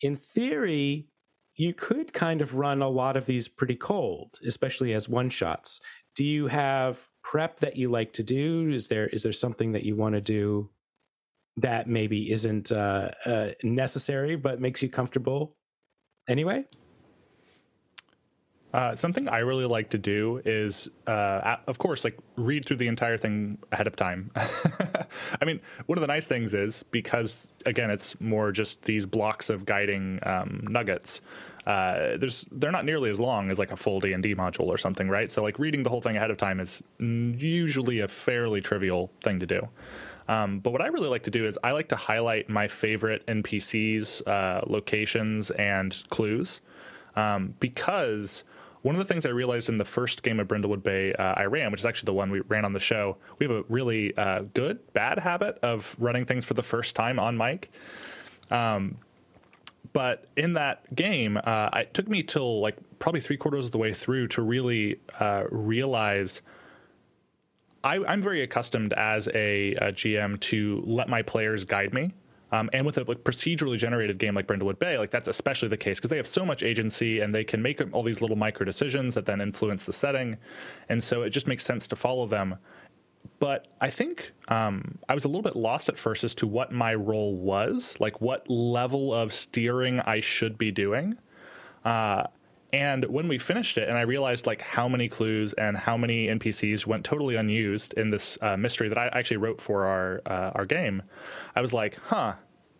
in 0.00 0.16
theory, 0.16 1.08
you 1.56 1.72
could 1.72 2.12
kind 2.12 2.40
of 2.40 2.54
run 2.54 2.82
a 2.82 2.88
lot 2.88 3.16
of 3.16 3.26
these 3.26 3.48
pretty 3.48 3.76
cold, 3.76 4.38
especially 4.46 4.92
as 4.92 5.08
one 5.08 5.30
shots. 5.30 5.80
Do 6.14 6.24
you 6.24 6.48
have 6.48 7.08
prep 7.22 7.60
that 7.60 7.76
you 7.76 7.90
like 7.90 8.12
to 8.14 8.22
do? 8.22 8.70
Is 8.70 8.88
there 8.88 9.06
is 9.08 9.22
there 9.22 9.32
something 9.32 9.72
that 9.72 9.84
you 9.84 9.96
want 9.96 10.14
to 10.14 10.20
do 10.20 10.70
that 11.56 11.88
maybe 11.88 12.30
isn't 12.30 12.70
uh, 12.70 13.10
uh, 13.24 13.50
necessary 13.62 14.36
but 14.36 14.60
makes 14.60 14.82
you 14.82 14.88
comfortable 14.88 15.56
anyway? 16.28 16.64
Uh, 18.76 18.94
something 18.94 19.26
I 19.26 19.38
really 19.38 19.64
like 19.64 19.88
to 19.90 19.98
do 19.98 20.42
is, 20.44 20.90
uh, 21.06 21.56
of 21.66 21.78
course, 21.78 22.04
like 22.04 22.18
read 22.36 22.66
through 22.66 22.76
the 22.76 22.88
entire 22.88 23.16
thing 23.16 23.56
ahead 23.72 23.86
of 23.86 23.96
time. 23.96 24.30
I 24.36 25.46
mean, 25.46 25.60
one 25.86 25.96
of 25.96 26.02
the 26.02 26.06
nice 26.06 26.26
things 26.26 26.52
is 26.52 26.82
because 26.82 27.52
again, 27.64 27.90
it's 27.90 28.20
more 28.20 28.52
just 28.52 28.82
these 28.82 29.06
blocks 29.06 29.48
of 29.48 29.64
guiding 29.64 30.18
um, 30.24 30.62
nuggets. 30.68 31.22
Uh, 31.66 32.18
there's 32.18 32.44
they're 32.52 32.70
not 32.70 32.84
nearly 32.84 33.08
as 33.08 33.18
long 33.18 33.50
as 33.50 33.58
like 33.58 33.72
a 33.72 33.76
full 33.76 33.98
D 33.98 34.12
and 34.12 34.22
D 34.22 34.34
module 34.34 34.66
or 34.66 34.76
something, 34.76 35.08
right? 35.08 35.32
So 35.32 35.42
like 35.42 35.58
reading 35.58 35.82
the 35.82 35.88
whole 35.88 36.02
thing 36.02 36.18
ahead 36.18 36.30
of 36.30 36.36
time 36.36 36.60
is 36.60 36.82
usually 36.98 38.00
a 38.00 38.08
fairly 38.08 38.60
trivial 38.60 39.10
thing 39.22 39.40
to 39.40 39.46
do. 39.46 39.68
Um, 40.28 40.58
but 40.58 40.72
what 40.72 40.82
I 40.82 40.88
really 40.88 41.08
like 41.08 41.22
to 41.22 41.30
do 41.30 41.46
is 41.46 41.58
I 41.64 41.72
like 41.72 41.88
to 41.88 41.96
highlight 41.96 42.50
my 42.50 42.68
favorite 42.68 43.26
NPCs, 43.26 44.28
uh, 44.28 44.64
locations, 44.66 45.50
and 45.52 46.02
clues 46.10 46.60
um, 47.16 47.54
because 47.58 48.44
one 48.86 48.94
of 48.94 49.00
the 49.00 49.04
things 49.04 49.26
I 49.26 49.30
realized 49.30 49.68
in 49.68 49.78
the 49.78 49.84
first 49.84 50.22
game 50.22 50.38
of 50.38 50.46
Brindlewood 50.46 50.84
Bay 50.84 51.12
uh, 51.12 51.34
I 51.36 51.46
ran, 51.46 51.72
which 51.72 51.80
is 51.80 51.84
actually 51.84 52.06
the 52.06 52.12
one 52.12 52.30
we 52.30 52.38
ran 52.42 52.64
on 52.64 52.72
the 52.72 52.78
show, 52.78 53.16
we 53.40 53.44
have 53.44 53.50
a 53.50 53.64
really 53.68 54.16
uh, 54.16 54.42
good, 54.54 54.92
bad 54.92 55.18
habit 55.18 55.58
of 55.60 55.96
running 55.98 56.24
things 56.24 56.44
for 56.44 56.54
the 56.54 56.62
first 56.62 56.94
time 56.94 57.18
on 57.18 57.36
mic. 57.36 57.72
Um, 58.48 58.98
but 59.92 60.28
in 60.36 60.52
that 60.52 60.94
game, 60.94 61.36
uh, 61.42 61.68
it 61.74 61.94
took 61.94 62.06
me 62.06 62.22
till 62.22 62.60
like 62.60 62.76
probably 63.00 63.20
three 63.20 63.36
quarters 63.36 63.66
of 63.66 63.72
the 63.72 63.78
way 63.78 63.92
through 63.92 64.28
to 64.28 64.42
really 64.42 65.00
uh, 65.18 65.46
realize. 65.50 66.42
I, 67.82 67.96
am 68.12 68.22
very 68.22 68.40
accustomed 68.42 68.92
as 68.92 69.26
a, 69.34 69.74
a, 69.74 69.92
GM 69.92 70.38
to 70.40 70.82
let 70.86 71.08
my 71.08 71.22
players 71.22 71.64
guide 71.64 71.92
me. 71.92 72.14
Um, 72.56 72.70
and 72.72 72.86
with 72.86 72.96
a 72.96 73.04
like, 73.04 73.22
procedurally 73.22 73.76
generated 73.76 74.18
game 74.18 74.34
like 74.34 74.46
Brindlewood 74.46 74.78
Bay, 74.78 74.98
like 74.98 75.10
that's 75.10 75.28
especially 75.28 75.68
the 75.68 75.76
case 75.76 75.98
because 75.98 76.10
they 76.10 76.16
have 76.16 76.26
so 76.26 76.44
much 76.44 76.62
agency 76.62 77.20
and 77.20 77.34
they 77.34 77.44
can 77.44 77.60
make 77.60 77.82
all 77.92 78.02
these 78.02 78.20
little 78.22 78.36
micro 78.36 78.64
decisions 78.64 79.14
that 79.14 79.26
then 79.26 79.40
influence 79.40 79.84
the 79.84 79.92
setting, 79.92 80.38
and 80.88 81.02
so 81.04 81.22
it 81.22 81.30
just 81.30 81.46
makes 81.46 81.64
sense 81.64 81.86
to 81.88 81.96
follow 81.96 82.26
them. 82.26 82.56
But 83.38 83.66
I 83.80 83.90
think 83.90 84.32
um, 84.48 84.98
I 85.08 85.14
was 85.14 85.24
a 85.24 85.28
little 85.28 85.42
bit 85.42 85.56
lost 85.56 85.88
at 85.90 85.98
first 85.98 86.24
as 86.24 86.34
to 86.36 86.46
what 86.46 86.72
my 86.72 86.94
role 86.94 87.34
was, 87.34 87.96
like 88.00 88.20
what 88.20 88.48
level 88.48 89.12
of 89.12 89.34
steering 89.34 90.00
I 90.00 90.20
should 90.20 90.56
be 90.56 90.70
doing. 90.70 91.18
Uh, 91.84 92.24
and 92.72 93.04
when 93.06 93.28
we 93.28 93.38
finished 93.38 93.76
it, 93.78 93.88
and 93.88 93.98
I 93.98 94.02
realized 94.02 94.46
like 94.46 94.62
how 94.62 94.88
many 94.88 95.08
clues 95.08 95.52
and 95.54 95.76
how 95.76 95.96
many 95.96 96.28
NPCs 96.28 96.86
went 96.86 97.04
totally 97.04 97.36
unused 97.36 97.94
in 97.94 98.10
this 98.10 98.38
uh, 98.40 98.56
mystery 98.56 98.88
that 98.88 98.98
I 98.98 99.08
actually 99.08 99.36
wrote 99.38 99.60
for 99.60 99.84
our 99.84 100.22
uh, 100.26 100.52
our 100.54 100.64
game, 100.64 101.02
I 101.54 101.60
was 101.60 101.72
like, 101.72 101.98
huh, 102.06 102.34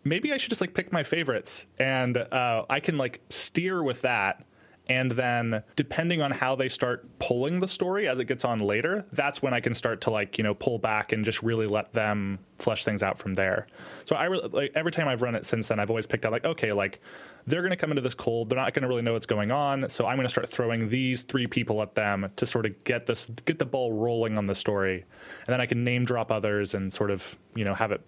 maybe 0.07 0.33
I 0.33 0.37
should 0.37 0.49
just 0.49 0.61
like 0.61 0.73
pick 0.73 0.91
my 0.91 1.03
favorites, 1.03 1.65
and 1.79 2.17
uh, 2.17 2.65
I 2.69 2.79
can 2.79 2.97
like 2.97 3.21
steer 3.29 3.83
with 3.83 4.01
that. 4.01 4.43
And 4.89 5.11
then, 5.11 5.63
depending 5.75 6.21
on 6.21 6.31
how 6.31 6.55
they 6.55 6.69
start 6.69 7.19
pulling 7.19 7.59
the 7.59 7.67
story 7.67 8.07
as 8.07 8.21
it 8.21 8.25
gets 8.25 8.45
on 8.45 8.59
later, 8.59 9.05
that's 9.11 9.41
when 9.41 9.53
I 9.53 9.59
can 9.59 9.73
start 9.73 9.99
to 10.01 10.11
like 10.11 10.37
you 10.37 10.45
know 10.45 10.53
pull 10.53 10.79
back 10.79 11.11
and 11.11 11.25
just 11.25 11.43
really 11.43 11.67
let 11.67 11.93
them 11.93 12.39
flesh 12.57 12.85
things 12.85 13.03
out 13.03 13.17
from 13.17 13.33
there. 13.33 13.67
So 14.05 14.15
I 14.15 14.25
re- 14.25 14.41
like 14.49 14.71
every 14.75 14.93
time 14.93 15.09
I've 15.09 15.21
run 15.21 15.35
it 15.35 15.45
since 15.45 15.67
then, 15.67 15.79
I've 15.79 15.89
always 15.89 16.07
picked 16.07 16.25
out 16.25 16.31
like 16.31 16.45
okay, 16.45 16.71
like 16.71 17.01
they're 17.47 17.61
going 17.61 17.71
to 17.71 17.77
come 17.77 17.91
into 17.91 18.01
this 18.01 18.13
cold. 18.13 18.49
They're 18.49 18.59
not 18.59 18.73
going 18.73 18.83
to 18.83 18.89
really 18.89 19.01
know 19.01 19.13
what's 19.13 19.25
going 19.25 19.51
on. 19.51 19.89
So 19.89 20.05
I'm 20.05 20.17
going 20.17 20.25
to 20.25 20.29
start 20.29 20.49
throwing 20.49 20.89
these 20.89 21.21
three 21.21 21.47
people 21.47 21.81
at 21.81 21.95
them 21.95 22.29
to 22.35 22.45
sort 22.45 22.65
of 22.65 22.83
get 22.83 23.05
this, 23.05 23.25
get 23.45 23.57
the 23.57 23.65
ball 23.65 23.93
rolling 23.93 24.37
on 24.37 24.47
the 24.47 24.55
story, 24.55 25.05
and 25.45 25.53
then 25.53 25.61
I 25.61 25.65
can 25.65 25.85
name 25.85 26.03
drop 26.03 26.29
others 26.29 26.73
and 26.73 26.93
sort 26.93 27.09
of, 27.09 27.37
you 27.55 27.63
know, 27.63 27.73
have 27.73 27.93
it 27.93 28.01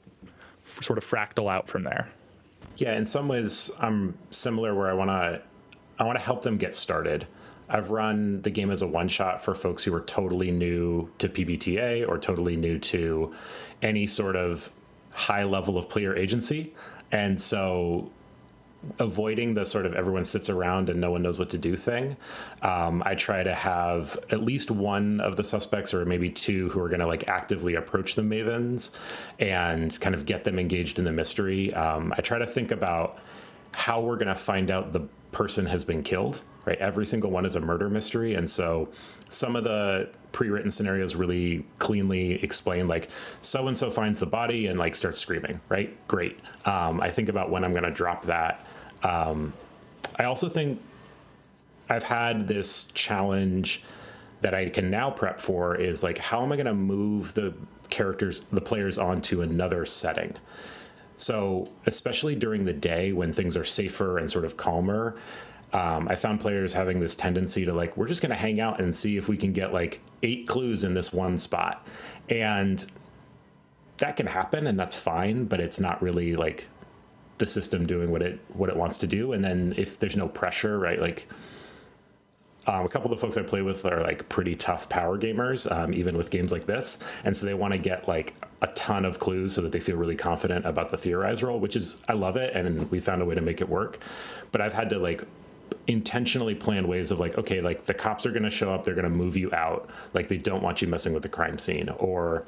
f- 0.69 0.83
sort 0.83 0.97
of 0.97 1.05
fractal 1.05 1.51
out 1.51 1.67
from 1.67 1.83
there. 1.83 2.09
Yeah, 2.77 2.95
in 2.95 3.05
some 3.05 3.27
ways, 3.27 3.71
I'm 3.79 4.17
similar 4.31 4.73
where 4.73 4.89
I 4.89 4.93
want 4.93 5.09
to, 5.09 5.41
I 5.97 6.03
want 6.03 6.17
to 6.17 6.23
help 6.23 6.43
them 6.43 6.57
get 6.57 6.75
started. 6.75 7.27
I've 7.67 7.89
run 7.89 8.41
the 8.41 8.49
game 8.49 8.71
as 8.71 8.81
a 8.81 8.87
one 8.87 9.07
shot 9.07 9.43
for 9.43 9.53
folks 9.53 9.83
who 9.83 9.93
are 9.93 10.01
totally 10.01 10.51
new 10.51 11.09
to 11.19 11.29
PBTA 11.29 12.07
or 12.07 12.17
totally 12.17 12.55
new 12.55 12.79
to 12.79 13.33
any 13.81 14.07
sort 14.07 14.35
of 14.35 14.71
high 15.11 15.43
level 15.43 15.77
of 15.77 15.89
player 15.89 16.15
agency. 16.15 16.73
And 17.11 17.39
so 17.39 18.11
avoiding 18.97 19.53
the 19.53 19.65
sort 19.65 19.85
of 19.85 19.93
everyone 19.93 20.23
sits 20.23 20.49
around 20.49 20.89
and 20.89 21.01
no 21.01 21.11
one 21.11 21.21
knows 21.21 21.37
what 21.37 21.49
to 21.49 21.57
do 21.57 21.75
thing. 21.75 22.15
Um, 22.61 23.03
I 23.05 23.15
try 23.15 23.43
to 23.43 23.53
have 23.53 24.17
at 24.31 24.41
least 24.41 24.71
one 24.71 25.19
of 25.19 25.35
the 25.35 25.43
suspects, 25.43 25.93
or 25.93 26.05
maybe 26.05 26.29
two, 26.29 26.69
who 26.69 26.79
are 26.81 26.87
going 26.87 27.01
to 27.01 27.07
like 27.07 27.27
actively 27.27 27.75
approach 27.75 28.15
the 28.15 28.21
mavens 28.21 28.91
and 29.37 29.97
kind 29.99 30.15
of 30.15 30.25
get 30.25 30.43
them 30.43 30.57
engaged 30.57 30.97
in 30.97 31.05
the 31.05 31.11
mystery. 31.11 31.73
Um, 31.73 32.13
I 32.17 32.21
try 32.21 32.39
to 32.39 32.47
think 32.47 32.71
about 32.71 33.19
how 33.73 34.01
we're 34.01 34.15
going 34.15 34.27
to 34.27 34.35
find 34.35 34.71
out 34.71 34.93
the 34.93 35.01
person 35.31 35.65
has 35.67 35.83
been 35.83 36.03
killed. 36.03 36.41
Right, 36.65 36.77
every 36.77 37.05
single 37.05 37.31
one 37.31 37.45
is 37.45 37.55
a 37.55 37.61
murder 37.61 37.89
mystery, 37.89 38.35
and 38.35 38.47
so 38.47 38.89
some 39.29 39.55
of 39.55 39.63
the 39.63 40.09
pre-written 40.31 40.69
scenarios 40.69 41.15
really 41.15 41.65
cleanly 41.79 42.43
explain 42.43 42.87
like 42.87 43.09
so 43.41 43.67
and 43.67 43.77
so 43.77 43.89
finds 43.89 44.19
the 44.19 44.25
body 44.25 44.67
and 44.67 44.77
like 44.77 44.93
starts 44.93 45.17
screaming 45.19 45.59
right 45.69 45.95
great 46.07 46.39
um, 46.65 47.01
i 47.01 47.09
think 47.09 47.29
about 47.29 47.49
when 47.49 47.63
i'm 47.63 47.71
going 47.71 47.83
to 47.83 47.91
drop 47.91 48.23
that 48.23 48.63
um, 49.03 49.53
I 50.17 50.25
also 50.25 50.49
think 50.49 50.81
I've 51.89 52.03
had 52.03 52.47
this 52.47 52.83
challenge 52.93 53.81
that 54.41 54.53
I 54.53 54.69
can 54.69 54.89
now 54.89 55.09
prep 55.09 55.39
for 55.39 55.75
is 55.75 56.03
like, 56.03 56.17
how 56.17 56.43
am 56.43 56.51
I 56.51 56.55
going 56.55 56.65
to 56.65 56.73
move 56.73 57.33
the 57.33 57.53
characters, 57.89 58.41
the 58.51 58.61
players 58.61 58.97
onto 58.97 59.41
another 59.41 59.85
setting? 59.85 60.35
So, 61.17 61.69
especially 61.85 62.35
during 62.35 62.63
the 62.65 62.73
day 62.73 63.11
when 63.11 63.33
things 63.33 63.57
are 63.57 63.65
safer 63.65 64.17
and 64.17 64.31
sort 64.31 64.45
of 64.45 64.55
calmer, 64.55 65.17
um, 65.73 66.07
I 66.07 66.15
found 66.15 66.39
players 66.39 66.73
having 66.73 66.99
this 66.99 67.15
tendency 67.15 67.65
to 67.65 67.73
like, 67.73 67.97
we're 67.97 68.07
just 68.07 68.21
going 68.21 68.29
to 68.29 68.37
hang 68.37 68.59
out 68.59 68.79
and 68.79 68.95
see 68.95 69.17
if 69.17 69.27
we 69.27 69.35
can 69.35 69.51
get 69.51 69.73
like 69.73 69.99
eight 70.23 70.47
clues 70.47 70.83
in 70.83 70.93
this 70.93 71.11
one 71.11 71.37
spot. 71.37 71.85
And 72.29 72.85
that 73.97 74.15
can 74.15 74.27
happen 74.27 74.65
and 74.65 74.79
that's 74.79 74.95
fine, 74.95 75.45
but 75.45 75.59
it's 75.59 75.79
not 75.79 76.01
really 76.01 76.35
like 76.35 76.67
the 77.39 77.47
system 77.47 77.87
doing 77.87 78.11
what 78.11 78.21
it 78.21 78.39
what 78.53 78.69
it 78.69 78.75
wants 78.75 78.99
to 78.99 79.07
do. 79.07 79.33
And 79.33 79.43
then 79.43 79.73
if 79.77 79.97
there's 79.99 80.15
no 80.15 80.27
pressure 80.27 80.77
right 80.77 81.01
like 81.01 81.27
um, 82.67 82.85
a 82.85 82.89
couple 82.89 83.11
of 83.11 83.19
the 83.19 83.25
folks 83.25 83.35
I 83.35 83.41
play 83.41 83.63
with 83.63 83.83
are 83.85 84.01
like 84.01 84.29
pretty 84.29 84.55
tough 84.55 84.89
power 84.89 85.17
gamers, 85.17 85.71
um, 85.71 85.91
even 85.93 86.15
with 86.15 86.29
games 86.29 86.51
like 86.51 86.65
this, 86.65 86.99
and 87.23 87.35
so 87.35 87.47
they 87.47 87.55
want 87.55 87.73
to 87.73 87.79
get 87.79 88.07
like 88.07 88.35
a 88.61 88.67
ton 88.67 89.05
of 89.05 89.17
clues 89.17 89.55
so 89.55 89.61
that 89.61 89.71
they 89.71 89.79
feel 89.79 89.97
really 89.97 90.15
confident 90.15 90.65
about 90.67 90.91
the 90.91 90.97
theorize 90.97 91.41
roll, 91.41 91.59
which 91.59 91.75
is 91.75 91.97
I 92.07 92.13
love 92.13 92.35
it, 92.35 92.55
and 92.55 92.91
we 92.91 92.99
found 92.99 93.23
a 93.23 93.25
way 93.25 93.33
to 93.33 93.41
make 93.41 93.59
it 93.59 93.69
work. 93.69 93.97
But 94.51 94.61
I've 94.61 94.73
had 94.73 94.89
to 94.91 94.99
like 94.99 95.23
intentionally 95.87 96.53
plan 96.53 96.87
ways 96.87 97.09
of 97.09 97.19
like 97.19 97.37
okay 97.37 97.61
like 97.61 97.85
the 97.85 97.93
cops 97.93 98.25
are 98.25 98.31
going 98.31 98.43
to 98.43 98.49
show 98.49 98.73
up 98.73 98.83
they're 98.83 98.95
going 98.95 99.03
to 99.03 99.09
move 99.09 99.37
you 99.37 99.51
out 99.53 99.89
like 100.13 100.27
they 100.27 100.37
don't 100.37 100.61
want 100.61 100.81
you 100.81 100.87
messing 100.87 101.13
with 101.13 101.23
the 101.23 101.29
crime 101.29 101.57
scene. 101.57 101.89
Or 101.89 102.45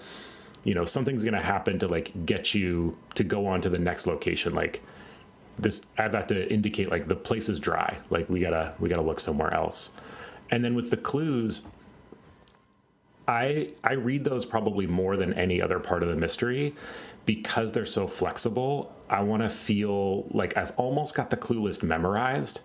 you 0.63 0.74
know 0.74 0.86
something's 0.86 1.24
going 1.24 1.34
to 1.34 1.41
happen 1.41 1.80
to 1.80 1.88
like 1.88 2.26
get 2.26 2.54
you 2.54 2.97
to 3.15 3.24
go 3.24 3.47
on 3.47 3.62
to 3.62 3.69
the 3.69 3.80
next 3.80 4.08
location. 4.08 4.54
Like 4.54 4.82
this 5.60 5.82
i've 5.97 6.28
to 6.28 6.52
indicate 6.52 6.89
like 6.89 7.08
the 7.08 7.15
place 7.15 7.50
is 7.50 7.60
dry. 7.60 7.97
Like 8.10 8.30
we 8.30 8.39
gotta 8.39 8.74
we 8.80 8.89
gotta 8.89 9.02
look 9.02 9.19
somewhere 9.19 9.54
else. 9.54 9.91
And 10.50 10.63
then 10.65 10.76
with 10.76 10.89
the 10.89 10.97
clues 10.97 11.67
i 13.28 13.69
i 13.84 13.93
read 13.93 14.24
those 14.24 14.45
probably 14.45 14.88
more 14.88 15.15
than 15.15 15.34
any 15.34 15.62
other 15.62 15.80
part 15.80 16.04
of 16.04 16.10
the 16.10 16.15
mystery. 16.15 16.76
Because 17.24 17.74
they're 17.74 17.86
so 17.86 18.08
flexible 18.08 18.95
i 19.10 19.21
want 19.21 19.43
to 19.43 19.50
feel 19.50 20.28
like 20.32 20.58
i've 20.58 20.71
almost 20.78 21.13
got 21.13 21.30
the 21.30 21.38
clue 21.38 21.62
list 21.62 21.84
memorized 21.84 22.62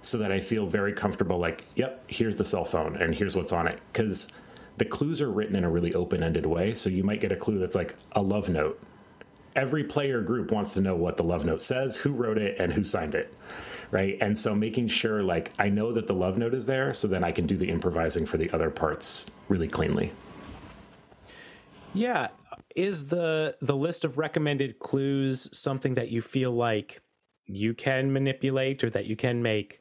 so 0.00 0.16
that 0.18 0.30
i 0.30 0.38
feel 0.38 0.66
very 0.66 0.92
comfortable 0.92 1.38
like 1.38 1.64
yep 1.74 2.04
here's 2.06 2.36
the 2.36 2.44
cell 2.44 2.64
phone 2.64 2.96
and 2.96 3.16
here's 3.16 3.34
what's 3.34 3.52
on 3.52 3.66
it. 3.66 3.80
Because 3.92 4.28
the 4.76 4.84
clues 4.84 5.20
are 5.20 5.30
written 5.30 5.56
in 5.56 5.64
a 5.64 5.70
really 5.70 5.94
open-ended 5.94 6.46
way 6.46 6.74
so 6.74 6.90
you 6.90 7.02
might 7.02 7.20
get 7.20 7.32
a 7.32 7.36
clue 7.36 7.58
that's 7.58 7.74
like 7.74 7.94
a 8.12 8.22
love 8.22 8.48
note. 8.48 8.80
Every 9.54 9.84
player 9.84 10.20
group 10.20 10.50
wants 10.50 10.74
to 10.74 10.80
know 10.82 10.94
what 10.94 11.16
the 11.16 11.24
love 11.24 11.46
note 11.46 11.60
says 11.60 11.98
who 11.98 12.12
wrote 12.12 12.38
it 12.38 12.56
and 12.58 12.72
who 12.72 12.82
signed 12.82 13.14
it 13.14 13.32
right? 13.92 14.18
And 14.20 14.36
so 14.36 14.54
making 14.54 14.88
sure 14.88 15.22
like 15.22 15.52
i 15.58 15.68
know 15.68 15.92
that 15.92 16.06
the 16.06 16.12
love 16.12 16.36
note 16.36 16.54
is 16.54 16.66
there 16.66 16.92
so 16.92 17.06
then 17.06 17.22
i 17.22 17.30
can 17.30 17.46
do 17.46 17.56
the 17.56 17.70
improvising 17.70 18.26
for 18.26 18.36
the 18.36 18.50
other 18.50 18.70
parts 18.70 19.26
really 19.48 19.68
cleanly. 19.68 20.12
Yeah. 21.96 22.28
Is 22.74 23.06
the 23.06 23.56
the 23.60 23.76
list 23.76 24.04
of 24.04 24.18
recommended 24.18 24.78
clues 24.78 25.48
something 25.56 25.94
that 25.94 26.10
you 26.10 26.20
feel 26.20 26.52
like 26.52 27.00
you 27.46 27.72
can 27.72 28.12
manipulate 28.12 28.84
or 28.84 28.90
that 28.90 29.06
you 29.06 29.16
can 29.16 29.42
make 29.42 29.80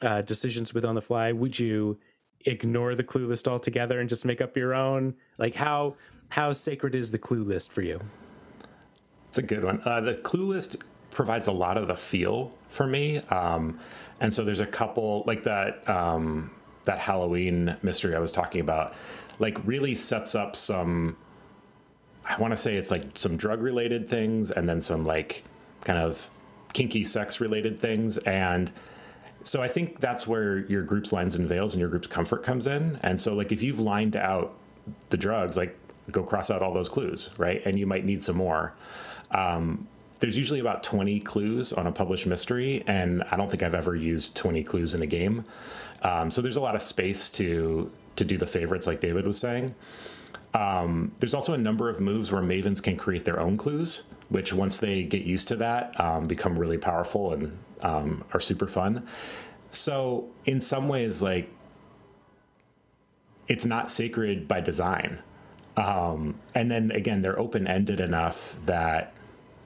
uh, 0.00 0.22
decisions 0.22 0.72
with 0.72 0.84
on 0.84 0.94
the 0.94 1.02
fly? 1.02 1.32
Would 1.32 1.58
you 1.58 1.98
ignore 2.44 2.94
the 2.94 3.04
clue 3.04 3.26
list 3.26 3.48
altogether 3.48 4.00
and 4.00 4.08
just 4.08 4.24
make 4.24 4.40
up 4.40 4.56
your 4.56 4.74
own? 4.74 5.14
Like 5.38 5.54
how 5.54 5.96
how 6.30 6.52
sacred 6.52 6.94
is 6.94 7.12
the 7.12 7.18
clue 7.18 7.44
list 7.44 7.72
for 7.72 7.82
you? 7.82 8.00
It's 9.28 9.38
a 9.38 9.42
good 9.42 9.64
one. 9.64 9.82
Uh, 9.84 10.00
the 10.00 10.14
clue 10.14 10.46
list 10.46 10.76
provides 11.10 11.46
a 11.46 11.52
lot 11.52 11.76
of 11.76 11.88
the 11.88 11.96
feel 11.96 12.52
for 12.68 12.86
me, 12.86 13.18
um, 13.30 13.78
and 14.20 14.32
so 14.32 14.44
there's 14.44 14.60
a 14.60 14.66
couple 14.66 15.24
like 15.26 15.44
that 15.44 15.88
um, 15.88 16.50
that 16.84 16.98
Halloween 16.98 17.76
mystery 17.82 18.14
I 18.14 18.20
was 18.20 18.32
talking 18.32 18.60
about. 18.60 18.94
Like 19.38 19.58
really 19.66 19.94
sets 19.94 20.34
up 20.34 20.56
some. 20.56 21.16
I 22.28 22.40
want 22.40 22.52
to 22.52 22.56
say 22.56 22.76
it's 22.76 22.90
like 22.90 23.18
some 23.18 23.36
drug 23.36 23.62
related 23.62 24.08
things, 24.08 24.50
and 24.50 24.68
then 24.68 24.80
some 24.80 25.04
like 25.04 25.44
kind 25.82 25.98
of 25.98 26.30
kinky 26.72 27.04
sex 27.04 27.40
related 27.40 27.80
things, 27.80 28.18
and 28.18 28.70
so 29.44 29.62
I 29.62 29.68
think 29.68 30.00
that's 30.00 30.26
where 30.26 30.58
your 30.58 30.82
group's 30.82 31.12
lines 31.12 31.34
and 31.34 31.46
veils 31.46 31.74
and 31.74 31.80
your 31.80 31.90
group's 31.90 32.08
comfort 32.08 32.42
comes 32.42 32.66
in. 32.66 32.98
And 33.02 33.20
so 33.20 33.34
like 33.34 33.52
if 33.52 33.62
you've 33.62 33.80
lined 33.80 34.16
out 34.16 34.54
the 35.10 35.16
drugs, 35.16 35.56
like 35.56 35.78
go 36.10 36.22
cross 36.22 36.50
out 36.50 36.62
all 36.62 36.72
those 36.72 36.88
clues, 36.88 37.30
right? 37.38 37.62
And 37.64 37.78
you 37.78 37.86
might 37.86 38.04
need 38.04 38.22
some 38.22 38.36
more. 38.36 38.74
Um, 39.30 39.88
there's 40.20 40.36
usually 40.36 40.60
about 40.60 40.82
20 40.82 41.20
clues 41.20 41.72
on 41.72 41.86
a 41.86 41.92
published 41.92 42.26
mystery, 42.26 42.82
and 42.86 43.22
I 43.30 43.36
don't 43.36 43.50
think 43.50 43.62
I've 43.62 43.74
ever 43.74 43.94
used 43.94 44.34
20 44.34 44.64
clues 44.64 44.94
in 44.94 45.02
a 45.02 45.06
game. 45.06 45.44
Um, 46.02 46.30
so 46.30 46.40
there's 46.40 46.56
a 46.56 46.60
lot 46.60 46.74
of 46.74 46.82
space 46.82 47.28
to 47.30 47.90
to 48.16 48.24
do 48.24 48.38
the 48.38 48.46
favorites, 48.46 48.86
like 48.86 49.00
David 49.00 49.26
was 49.26 49.38
saying. 49.38 49.74
Um, 50.54 51.12
there's 51.18 51.34
also 51.34 51.52
a 51.52 51.58
number 51.58 51.88
of 51.90 52.00
moves 52.00 52.30
where 52.30 52.40
mavens 52.40 52.80
can 52.80 52.96
create 52.96 53.24
their 53.24 53.40
own 53.40 53.56
clues, 53.56 54.04
which 54.28 54.52
once 54.52 54.78
they 54.78 55.02
get 55.02 55.22
used 55.22 55.48
to 55.48 55.56
that, 55.56 55.98
um, 56.00 56.26
become 56.26 56.58
really 56.58 56.78
powerful 56.78 57.32
and 57.32 57.58
um, 57.82 58.24
are 58.32 58.40
super 58.40 58.66
fun. 58.66 59.06
So 59.70 60.28
in 60.44 60.60
some 60.60 60.88
ways, 60.88 61.22
like 61.22 61.50
it's 63.48 63.64
not 63.64 63.90
sacred 63.90 64.48
by 64.48 64.60
design. 64.60 65.20
Um, 65.76 66.40
and 66.54 66.70
then 66.70 66.90
again, 66.92 67.20
they're 67.20 67.38
open 67.38 67.66
ended 67.66 68.00
enough 68.00 68.56
that 68.64 69.12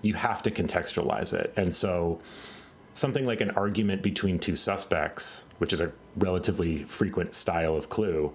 you 0.03 0.15
have 0.15 0.43
to 0.43 0.51
contextualize 0.51 1.33
it. 1.33 1.53
And 1.57 1.75
so 1.75 2.21
something 2.95 3.27
like 3.27 3.41
an 3.41 3.51
argument 3.53 4.03
between 4.03 4.39
two 4.39 4.57
suspects, 4.57 5.45
which 5.59 5.73
is 5.73 5.81
a 5.81 5.93
relatively 6.17 6.85
frequent 6.85 7.35
style 7.35 7.77
of 7.77 7.89
clue, 7.89 8.33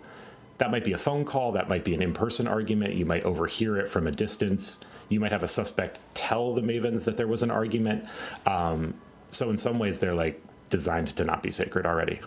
that 0.59 0.71
might 0.71 0.83
be 0.83 0.93
a 0.93 0.97
phone 0.97 1.25
call, 1.25 1.51
that 1.53 1.67
might 1.67 1.83
be 1.83 1.93
an 1.93 2.01
in 2.01 2.13
person 2.13 2.47
argument. 2.47 2.93
You 2.93 3.05
might 3.05 3.23
overhear 3.23 3.77
it 3.77 3.89
from 3.89 4.07
a 4.07 4.11
distance. 4.11 4.79
You 5.09 5.19
might 5.19 5.31
have 5.31 5.43
a 5.43 5.47
suspect 5.47 6.01
tell 6.13 6.53
the 6.53 6.61
Mavens 6.61 7.05
that 7.05 7.17
there 7.17 7.27
was 7.27 7.43
an 7.43 7.51
argument. 7.51 8.05
Um, 8.45 8.95
so 9.29 9.49
in 9.49 9.57
some 9.57 9.79
ways, 9.79 9.99
they're 9.99 10.13
like 10.13 10.41
designed 10.69 11.09
to 11.09 11.23
not 11.23 11.43
be 11.43 11.51
sacred 11.51 11.85
already. 11.85 12.19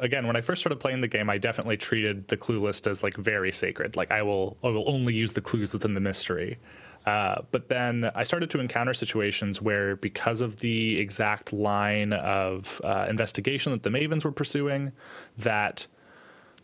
Again, 0.00 0.28
when 0.28 0.36
I 0.36 0.40
first 0.40 0.60
started 0.60 0.78
playing 0.78 1.00
the 1.00 1.08
game, 1.08 1.28
I 1.28 1.38
definitely 1.38 1.76
treated 1.76 2.28
the 2.28 2.36
clue 2.36 2.60
list 2.60 2.86
as 2.86 3.02
like 3.02 3.16
very 3.16 3.50
sacred. 3.50 3.96
Like 3.96 4.12
I 4.12 4.22
will, 4.22 4.56
I 4.62 4.68
will 4.68 4.88
only 4.88 5.14
use 5.14 5.32
the 5.32 5.40
clues 5.40 5.72
within 5.72 5.94
the 5.94 6.00
mystery. 6.00 6.58
Uh, 7.04 7.42
but 7.50 7.68
then 7.68 8.10
I 8.14 8.22
started 8.22 8.50
to 8.50 8.60
encounter 8.60 8.92
situations 8.92 9.62
where, 9.62 9.96
because 9.96 10.40
of 10.40 10.60
the 10.60 11.00
exact 11.00 11.52
line 11.52 12.12
of 12.12 12.80
uh, 12.84 13.06
investigation 13.08 13.72
that 13.72 13.82
the 13.82 13.90
Mavens 13.90 14.24
were 14.24 14.32
pursuing, 14.32 14.92
that 15.38 15.86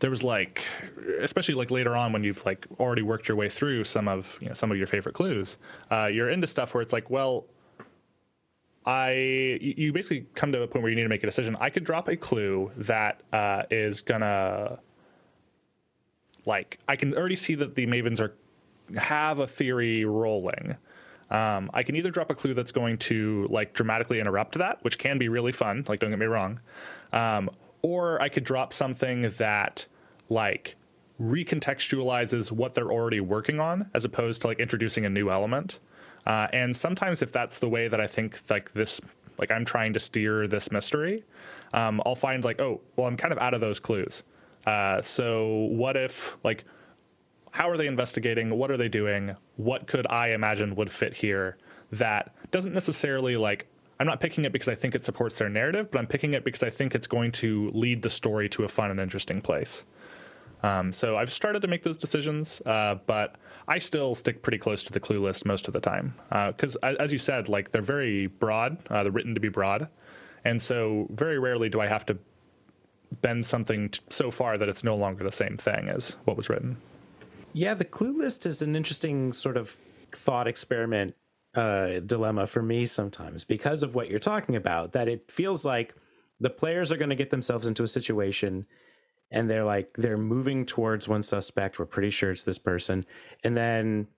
there 0.04 0.10
was 0.10 0.22
like, 0.22 0.62
especially 1.22 1.54
like 1.54 1.70
later 1.70 1.96
on 1.96 2.12
when 2.12 2.22
you've 2.22 2.44
like 2.44 2.66
already 2.78 3.00
worked 3.00 3.26
your 3.26 3.38
way 3.38 3.48
through 3.48 3.84
some 3.84 4.06
of 4.06 4.36
you 4.38 4.48
know 4.48 4.52
some 4.52 4.70
of 4.70 4.76
your 4.76 4.86
favorite 4.86 5.14
clues, 5.14 5.56
uh, 5.90 6.04
you're 6.04 6.28
into 6.28 6.46
stuff 6.46 6.74
where 6.74 6.82
it's 6.82 6.92
like, 6.92 7.08
well, 7.08 7.46
I 8.84 9.12
you 9.62 9.94
basically 9.94 10.26
come 10.34 10.52
to 10.52 10.60
a 10.60 10.66
point 10.66 10.82
where 10.82 10.90
you 10.90 10.96
need 10.96 11.04
to 11.04 11.08
make 11.08 11.22
a 11.22 11.26
decision. 11.26 11.56
I 11.58 11.70
could 11.70 11.84
drop 11.84 12.06
a 12.08 12.16
clue 12.18 12.70
that 12.76 13.22
uh, 13.32 13.62
is 13.70 14.02
gonna 14.02 14.78
like 16.44 16.80
I 16.86 16.96
can 16.96 17.14
already 17.14 17.36
see 17.36 17.54
that 17.54 17.74
the 17.74 17.86
Mavens 17.86 18.20
are 18.20 18.34
have 18.98 19.38
a 19.38 19.46
theory 19.46 20.04
rolling. 20.04 20.76
Um, 21.30 21.70
I 21.72 21.82
can 21.82 21.96
either 21.96 22.10
drop 22.10 22.28
a 22.28 22.34
clue 22.34 22.52
that's 22.52 22.72
going 22.72 22.98
to 22.98 23.46
like 23.48 23.72
dramatically 23.72 24.20
interrupt 24.20 24.58
that, 24.58 24.84
which 24.84 24.98
can 24.98 25.16
be 25.16 25.30
really 25.30 25.52
fun. 25.52 25.86
Like 25.88 26.00
don't 26.00 26.10
get 26.10 26.18
me 26.18 26.26
wrong, 26.26 26.60
um, 27.14 27.48
or 27.80 28.20
I 28.20 28.28
could 28.28 28.44
drop 28.44 28.74
something 28.74 29.30
that 29.38 29.86
like 30.28 30.76
recontextualizes 31.20 32.50
what 32.50 32.74
they're 32.74 32.90
already 32.90 33.20
working 33.20 33.60
on, 33.60 33.90
as 33.94 34.04
opposed 34.04 34.40
to 34.42 34.48
like 34.48 34.58
introducing 34.58 35.04
a 35.04 35.10
new 35.10 35.30
element. 35.30 35.78
Uh, 36.26 36.48
and 36.52 36.76
sometimes, 36.76 37.22
if 37.22 37.30
that's 37.32 37.58
the 37.58 37.68
way 37.68 37.88
that 37.88 38.00
I 38.00 38.06
think 38.06 38.40
like 38.50 38.72
this 38.72 39.00
like 39.38 39.50
I'm 39.50 39.64
trying 39.64 39.92
to 39.94 40.00
steer 40.00 40.46
this 40.46 40.70
mystery, 40.70 41.24
um, 41.72 42.00
I'll 42.06 42.14
find 42.14 42.44
like, 42.44 42.60
oh, 42.60 42.80
well, 42.96 43.06
I'm 43.06 43.16
kind 43.16 43.32
of 43.32 43.38
out 43.38 43.54
of 43.54 43.60
those 43.60 43.80
clues. 43.80 44.22
Uh, 44.66 45.02
so 45.02 45.68
what 45.70 45.96
if 45.96 46.37
like, 46.44 46.64
how 47.50 47.68
are 47.68 47.76
they 47.76 47.87
investigating? 47.87 48.50
What 48.50 48.70
are 48.70 48.76
they 48.76 48.88
doing? 48.88 49.37
What 49.56 49.87
could 49.87 50.06
I 50.08 50.28
imagine 50.28 50.76
would 50.76 50.90
fit 50.90 51.14
here 51.14 51.56
that 51.92 52.34
doesn't 52.50 52.72
necessarily 52.72 53.37
like 53.37 53.66
I'm 54.00 54.06
not 54.06 54.20
picking 54.20 54.44
it 54.44 54.52
because 54.52 54.68
I 54.68 54.74
think 54.74 54.94
it 54.94 55.04
supports 55.04 55.38
their 55.38 55.48
narrative, 55.48 55.90
but 55.90 55.98
I'm 55.98 56.06
picking 56.06 56.34
it 56.34 56.44
because 56.44 56.62
I 56.62 56.70
think 56.70 56.94
it's 56.94 57.06
going 57.06 57.30
to 57.32 57.70
lead 57.70 58.02
the 58.02 58.10
story 58.10 58.48
to 58.50 58.64
a 58.64 58.68
fun 58.68 58.90
and 58.90 58.98
interesting 58.98 59.40
place. 59.40 59.84
Um, 60.64 60.94
so 60.94 61.18
I've 61.18 61.31
started 61.31 61.61
to 61.61 61.68
make 61.68 61.83
those 61.83 61.98
decisions, 61.98 62.62
uh, 62.64 62.94
but 63.07 63.37
I 63.68 63.79
still 63.79 64.14
stick 64.14 64.40
pretty 64.40 64.57
close 64.57 64.83
to 64.85 64.92
the 64.94 64.98
clue 64.98 65.22
list 65.22 65.44
most 65.44 65.68
of 65.68 65.74
the 65.74 65.81
time 65.81 66.14
because, 66.31 66.74
uh, 66.83 66.94
as 66.98 67.12
you 67.12 67.18
said, 67.18 67.50
like 67.50 67.70
they're 67.70 67.83
very 67.83 68.29
broad. 68.29 68.79
Uh, 68.88 69.03
they're 69.03 69.12
written 69.12 69.35
to 69.35 69.40
be 69.40 69.50
broad, 69.50 69.88
and 70.42 70.62
so 70.62 71.07
very 71.11 71.38
rarely 71.38 71.68
do 71.68 71.83
I 71.83 71.87
have 71.87 72.07
to 72.07 72.16
bend 73.20 73.44
something 73.44 73.90
t- 73.90 74.00
so 74.09 74.31
far 74.31 74.57
that 74.57 74.70
it's 74.70 74.83
no 74.83 74.96
longer 74.96 75.22
the 75.22 75.33
same 75.33 75.59
thing 75.59 75.90
as 75.90 76.16
what 76.24 76.35
was 76.35 76.48
written. 76.48 76.79
Yeah, 77.53 77.74
the 77.74 77.85
clue 77.85 78.16
list 78.16 78.46
is 78.46 78.62
an 78.62 78.74
interesting 78.74 79.35
sort 79.35 79.59
of 79.59 79.77
thought 80.12 80.48
experiment 80.48 81.14
uh, 81.55 82.00
dilemma 82.00 82.46
for 82.46 82.62
me 82.62 82.87
sometimes 82.87 83.44
because 83.44 83.83
of 83.83 83.94
what 83.94 84.09
you're 84.09 84.18
talking 84.18 84.57
about. 84.57 84.92
That 84.92 85.09
it 85.09 85.31
feels 85.31 85.66
like 85.66 85.94
the 86.40 86.48
players 86.48 86.90
are 86.90 86.96
going 86.96 87.11
to 87.11 87.16
get 87.16 87.29
themselves 87.29 87.66
into 87.66 87.83
a 87.83 87.88
situation 87.88 88.64
and 89.30 89.50
they're 89.50 89.64
like 89.64 89.94
they're 89.96 90.18
moving 90.18 90.66
towards 90.66 91.08
one 91.08 91.22
suspect. 91.22 91.78
We're 91.78 91.87
pretty 91.87 92.10
sure 92.10 92.30
it's 92.30 92.44
this 92.44 92.58
person. 92.58 93.04
And 93.42 93.56
then 93.56 94.08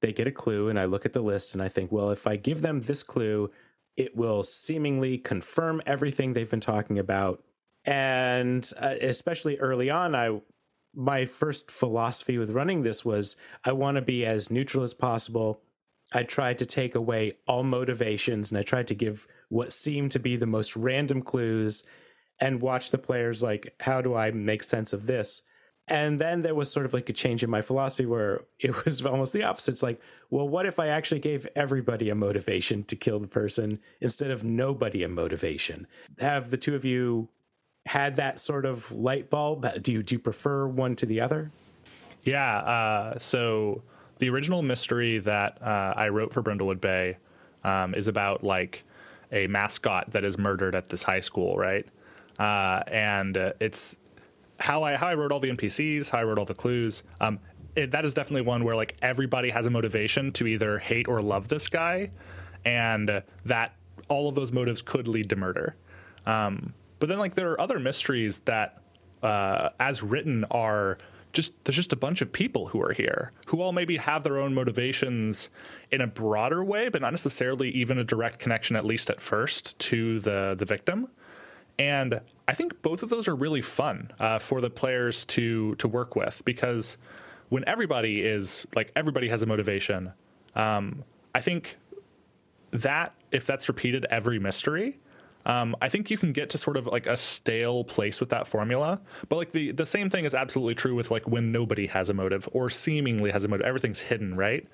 they 0.00 0.12
get 0.12 0.26
a 0.26 0.32
clue 0.32 0.68
and 0.68 0.78
i 0.78 0.84
look 0.84 1.04
at 1.04 1.12
the 1.12 1.20
list 1.20 1.54
and 1.54 1.60
i 1.62 1.68
think 1.68 1.90
well 1.90 2.10
if 2.10 2.24
i 2.24 2.36
give 2.36 2.62
them 2.62 2.82
this 2.82 3.02
clue 3.02 3.50
it 3.96 4.16
will 4.16 4.44
seemingly 4.44 5.18
confirm 5.18 5.82
everything 5.84 6.32
they've 6.32 6.48
been 6.48 6.60
talking 6.60 7.00
about. 7.00 7.42
And 7.84 8.70
uh, 8.80 8.94
especially 9.00 9.58
early 9.58 9.90
on 9.90 10.14
i 10.14 10.40
my 10.94 11.24
first 11.24 11.70
philosophy 11.70 12.38
with 12.38 12.50
running 12.50 12.82
this 12.82 13.04
was 13.04 13.36
i 13.64 13.72
want 13.72 13.96
to 13.96 14.02
be 14.02 14.24
as 14.24 14.50
neutral 14.50 14.82
as 14.82 14.94
possible. 14.94 15.60
I 16.12 16.22
tried 16.22 16.58
to 16.60 16.66
take 16.66 16.94
away 16.94 17.32
all 17.46 17.64
motivations 17.64 18.50
and 18.50 18.58
i 18.58 18.62
tried 18.62 18.88
to 18.88 18.94
give 18.94 19.26
what 19.48 19.72
seemed 19.72 20.12
to 20.12 20.18
be 20.18 20.36
the 20.36 20.46
most 20.46 20.76
random 20.76 21.20
clues 21.22 21.84
and 22.40 22.60
watch 22.60 22.90
the 22.90 22.98
players 22.98 23.42
like 23.42 23.74
how 23.80 24.00
do 24.00 24.14
i 24.14 24.30
make 24.30 24.62
sense 24.62 24.92
of 24.92 25.06
this? 25.06 25.42
And 25.90 26.20
then 26.20 26.42
there 26.42 26.54
was 26.54 26.70
sort 26.70 26.84
of 26.84 26.92
like 26.92 27.08
a 27.08 27.14
change 27.14 27.42
in 27.42 27.48
my 27.48 27.62
philosophy 27.62 28.04
where 28.04 28.42
it 28.60 28.84
was 28.84 29.04
almost 29.04 29.32
the 29.32 29.44
opposite. 29.44 29.72
It's 29.72 29.82
like 29.82 30.00
well 30.30 30.48
what 30.48 30.66
if 30.66 30.78
i 30.78 30.88
actually 30.88 31.20
gave 31.20 31.46
everybody 31.56 32.10
a 32.10 32.14
motivation 32.14 32.84
to 32.84 32.96
kill 32.96 33.18
the 33.18 33.28
person 33.28 33.80
instead 34.00 34.30
of 34.30 34.44
nobody 34.44 35.02
a 35.02 35.08
motivation? 35.08 35.86
Have 36.18 36.50
the 36.50 36.56
two 36.56 36.74
of 36.74 36.84
you 36.84 37.28
had 37.86 38.16
that 38.16 38.38
sort 38.38 38.66
of 38.66 38.92
light 38.92 39.30
bulb? 39.30 39.66
Do 39.82 39.92
you 39.92 40.02
do 40.02 40.16
you 40.16 40.18
prefer 40.18 40.66
one 40.66 40.96
to 40.96 41.06
the 41.06 41.20
other? 41.20 41.50
Yeah 42.22 42.58
uh, 42.58 43.18
so 43.18 43.82
the 44.18 44.28
original 44.28 44.62
mystery 44.62 45.18
that 45.18 45.62
uh, 45.62 45.94
i 45.96 46.08
wrote 46.08 46.32
for 46.32 46.42
brindlewood 46.42 46.80
bay 46.80 47.16
um, 47.64 47.94
is 47.94 48.06
about 48.06 48.44
like 48.44 48.84
a 49.32 49.46
mascot 49.46 50.10
that 50.12 50.24
is 50.24 50.38
murdered 50.38 50.74
at 50.74 50.88
this 50.88 51.02
high 51.02 51.20
school 51.20 51.56
right 51.56 51.86
uh, 52.38 52.82
and 52.86 53.36
uh, 53.36 53.52
it's 53.60 53.96
how 54.60 54.82
I 54.82 54.96
how 54.96 55.08
I 55.08 55.14
wrote 55.14 55.32
all 55.32 55.40
the 55.40 55.50
NPCs, 55.50 56.10
how 56.10 56.18
I 56.18 56.24
wrote 56.24 56.38
all 56.38 56.44
the 56.44 56.54
clues. 56.54 57.02
Um, 57.20 57.40
it, 57.76 57.90
that 57.92 58.04
is 58.04 58.14
definitely 58.14 58.42
one 58.42 58.64
where 58.64 58.76
like 58.76 58.96
everybody 59.02 59.50
has 59.50 59.66
a 59.66 59.70
motivation 59.70 60.32
to 60.32 60.46
either 60.46 60.78
hate 60.78 61.08
or 61.08 61.22
love 61.22 61.48
this 61.48 61.68
guy, 61.68 62.10
and 62.64 63.22
that 63.44 63.74
all 64.08 64.28
of 64.28 64.34
those 64.34 64.52
motives 64.52 64.82
could 64.82 65.06
lead 65.06 65.28
to 65.30 65.36
murder. 65.36 65.76
Um, 66.26 66.74
but 66.98 67.08
then 67.08 67.18
like 67.18 67.34
there 67.34 67.50
are 67.52 67.60
other 67.60 67.78
mysteries 67.78 68.38
that, 68.40 68.82
uh, 69.22 69.70
as 69.78 70.02
written, 70.02 70.44
are 70.50 70.98
just 71.32 71.64
there's 71.64 71.76
just 71.76 71.92
a 71.92 71.96
bunch 71.96 72.20
of 72.20 72.32
people 72.32 72.68
who 72.68 72.82
are 72.82 72.92
here 72.92 73.32
who 73.46 73.60
all 73.60 73.72
maybe 73.72 73.98
have 73.98 74.24
their 74.24 74.38
own 74.38 74.54
motivations 74.54 75.50
in 75.90 76.00
a 76.00 76.06
broader 76.06 76.64
way, 76.64 76.88
but 76.88 77.00
not 77.02 77.12
necessarily 77.12 77.70
even 77.70 77.98
a 77.98 78.04
direct 78.04 78.38
connection, 78.38 78.76
at 78.76 78.84
least 78.84 79.10
at 79.10 79.20
first, 79.20 79.78
to 79.78 80.20
the 80.20 80.54
the 80.58 80.64
victim 80.64 81.08
and 81.78 82.20
I 82.46 82.54
think 82.54 82.82
both 82.82 83.02
of 83.02 83.10
those 83.10 83.28
are 83.28 83.36
really 83.36 83.62
fun 83.62 84.10
uh, 84.18 84.38
for 84.38 84.60
the 84.60 84.70
players 84.70 85.24
to 85.26 85.74
to 85.76 85.88
work 85.88 86.16
with 86.16 86.42
because 86.44 86.96
when 87.48 87.64
everybody 87.66 88.22
is 88.22 88.66
like 88.74 88.90
everybody 88.96 89.28
has 89.28 89.42
a 89.42 89.46
motivation, 89.46 90.12
um, 90.54 91.04
I 91.34 91.40
think 91.40 91.76
that 92.70 93.14
if 93.30 93.46
that's 93.46 93.68
repeated 93.68 94.06
every 94.10 94.38
mystery, 94.38 94.98
um, 95.46 95.76
I 95.80 95.88
think 95.88 96.10
you 96.10 96.18
can 96.18 96.32
get 96.32 96.50
to 96.50 96.58
sort 96.58 96.76
of 96.76 96.86
like 96.86 97.06
a 97.06 97.16
stale 97.16 97.84
place 97.84 98.20
with 98.20 98.30
that 98.30 98.46
formula. 98.46 99.00
But 99.28 99.36
like 99.36 99.52
the 99.52 99.72
the 99.72 99.86
same 99.86 100.10
thing 100.10 100.24
is 100.24 100.34
absolutely 100.34 100.74
true 100.74 100.94
with 100.94 101.10
like 101.10 101.28
when 101.28 101.52
nobody 101.52 101.86
has 101.86 102.08
a 102.10 102.14
motive 102.14 102.48
or 102.52 102.70
seemingly 102.70 103.30
has 103.30 103.44
a 103.44 103.48
motive, 103.48 103.66
everything's 103.66 104.00
hidden, 104.00 104.34
right? 104.36 104.66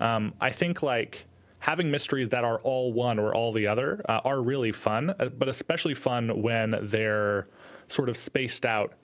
Um, 0.00 0.34
I 0.40 0.50
think 0.50 0.82
like 0.82 1.26
having 1.60 1.90
mysteries 1.90 2.30
that 2.30 2.44
are 2.44 2.58
all 2.58 2.92
one 2.92 3.18
or 3.18 3.34
all 3.34 3.52
the 3.52 3.66
other 3.66 4.02
uh, 4.08 4.20
are 4.24 4.40
really 4.42 4.72
fun, 4.72 5.10
uh, 5.10 5.26
but 5.26 5.48
especially 5.48 5.94
fun 5.94 6.42
when 6.42 6.78
they're 6.82 7.46
sort 7.88 8.08
of 8.08 8.16
spaced 8.16 8.66
out 8.66 8.94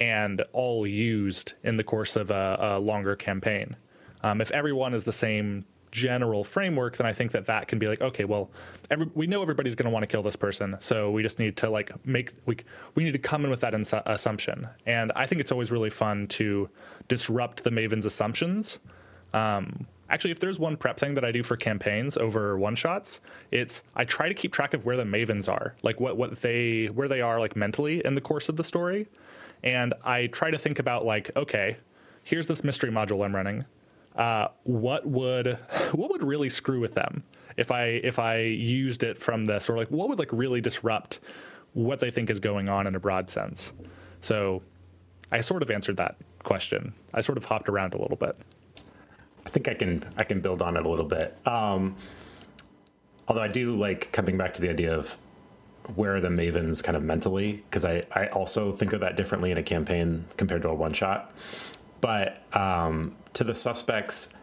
and 0.00 0.42
all 0.52 0.86
used 0.86 1.54
in 1.62 1.76
the 1.76 1.84
course 1.84 2.16
of 2.16 2.30
a, 2.30 2.56
a 2.60 2.78
longer 2.78 3.16
campaign. 3.16 3.76
Um, 4.22 4.40
if 4.40 4.50
everyone 4.50 4.94
is 4.94 5.04
the 5.04 5.12
same 5.12 5.64
general 5.90 6.44
framework, 6.44 6.96
then 6.96 7.06
I 7.06 7.12
think 7.12 7.32
that 7.32 7.46
that 7.46 7.68
can 7.68 7.78
be 7.78 7.86
like, 7.86 8.00
okay, 8.00 8.24
well, 8.24 8.50
every, 8.90 9.08
we 9.14 9.26
know 9.26 9.40
everybody's 9.40 9.74
going 9.74 9.84
to 9.84 9.90
want 9.90 10.02
to 10.02 10.06
kill 10.06 10.22
this 10.22 10.36
person, 10.36 10.76
so 10.80 11.10
we 11.10 11.22
just 11.22 11.38
need 11.38 11.56
to 11.58 11.70
like 11.70 11.90
make 12.04 12.32
we 12.44 12.56
we 12.94 13.04
need 13.04 13.12
to 13.12 13.18
come 13.18 13.44
in 13.44 13.50
with 13.50 13.60
that 13.60 13.74
assumption. 14.06 14.68
And 14.84 15.12
I 15.16 15.26
think 15.26 15.40
it's 15.40 15.52
always 15.52 15.70
really 15.70 15.90
fun 15.90 16.26
to 16.28 16.68
disrupt 17.08 17.64
the 17.64 17.70
Maven's 17.70 18.04
assumptions. 18.04 18.78
Um, 19.32 19.86
actually 20.08 20.30
if 20.30 20.40
there's 20.40 20.58
one 20.58 20.76
prep 20.76 20.98
thing 20.98 21.14
that 21.14 21.24
i 21.24 21.32
do 21.32 21.42
for 21.42 21.56
campaigns 21.56 22.16
over 22.16 22.56
one 22.58 22.74
shots 22.74 23.20
it's 23.50 23.82
i 23.94 24.04
try 24.04 24.28
to 24.28 24.34
keep 24.34 24.52
track 24.52 24.74
of 24.74 24.84
where 24.84 24.96
the 24.96 25.04
mavens 25.04 25.50
are 25.50 25.74
like 25.82 26.00
what 26.00 26.16
what 26.16 26.40
they 26.42 26.86
where 26.86 27.08
they 27.08 27.20
are 27.20 27.38
like 27.40 27.56
mentally 27.56 28.04
in 28.04 28.14
the 28.14 28.20
course 28.20 28.48
of 28.48 28.56
the 28.56 28.64
story. 28.64 29.08
And 29.62 29.94
i 30.04 30.26
try 30.28 30.50
to 30.50 30.58
think 30.58 30.78
about 30.78 31.04
like 31.04 31.30
okay 31.36 31.78
here's 32.22 32.46
this 32.46 32.64
mystery 32.64 32.90
module 32.90 33.24
i'm 33.24 33.34
running. 33.34 33.64
Uh, 34.14 34.48
what 34.64 35.06
would 35.06 35.58
what 35.92 36.10
would 36.10 36.22
really 36.22 36.48
screw 36.48 36.80
with 36.80 36.94
them 36.94 37.22
if 37.56 37.70
i 37.70 37.84
if 37.84 38.18
i 38.18 38.38
used 38.38 39.02
it 39.02 39.18
from 39.18 39.44
this 39.44 39.68
or 39.68 39.76
like 39.76 39.90
what 39.90 40.08
would 40.08 40.18
like 40.18 40.32
really 40.32 40.60
disrupt 40.60 41.20
what 41.74 42.00
they 42.00 42.10
think 42.10 42.30
is 42.30 42.40
going 42.40 42.68
on 42.68 42.86
in 42.86 42.94
a 42.94 43.00
broad 43.00 43.30
sense? 43.30 43.72
So 44.20 44.62
i 45.30 45.40
sort 45.40 45.62
of 45.62 45.70
answered 45.70 45.96
that 45.98 46.16
question. 46.42 46.94
I 47.12 47.22
sort 47.22 47.38
of 47.38 47.44
hopped 47.46 47.68
around 47.68 47.92
a 47.92 48.00
little 48.00 48.16
bit 48.16 48.36
I 49.46 49.48
think 49.48 49.68
I 49.68 49.74
can 49.74 50.04
I 50.18 50.24
can 50.24 50.40
build 50.40 50.60
on 50.60 50.76
it 50.76 50.84
a 50.84 50.88
little 50.88 51.06
bit. 51.06 51.38
Um, 51.46 51.96
although 53.28 53.42
I 53.42 53.48
do 53.48 53.76
like 53.76 54.12
coming 54.12 54.36
back 54.36 54.54
to 54.54 54.60
the 54.60 54.68
idea 54.68 54.94
of 54.94 55.16
where 55.94 56.16
are 56.16 56.20
the 56.20 56.28
mavens 56.28 56.82
kind 56.82 56.96
of 56.96 57.02
mentally 57.04 57.64
because 57.68 57.84
I, 57.84 58.04
I 58.12 58.26
also 58.26 58.72
think 58.72 58.92
of 58.92 59.00
that 59.00 59.16
differently 59.16 59.52
in 59.52 59.58
a 59.58 59.62
campaign 59.62 60.24
compared 60.36 60.62
to 60.62 60.68
a 60.68 60.74
one 60.74 60.92
shot 60.92 61.32
but 62.00 62.42
um, 62.52 63.14
to 63.34 63.44
the 63.44 63.54
suspects 63.54 64.34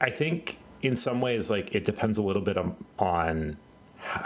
i 0.00 0.08
think 0.08 0.58
in 0.82 0.96
some 0.96 1.20
ways 1.20 1.50
like 1.50 1.74
it 1.74 1.84
depends 1.84 2.16
a 2.16 2.22
little 2.22 2.42
bit 2.42 2.56
on, 2.56 2.76
on 2.98 3.56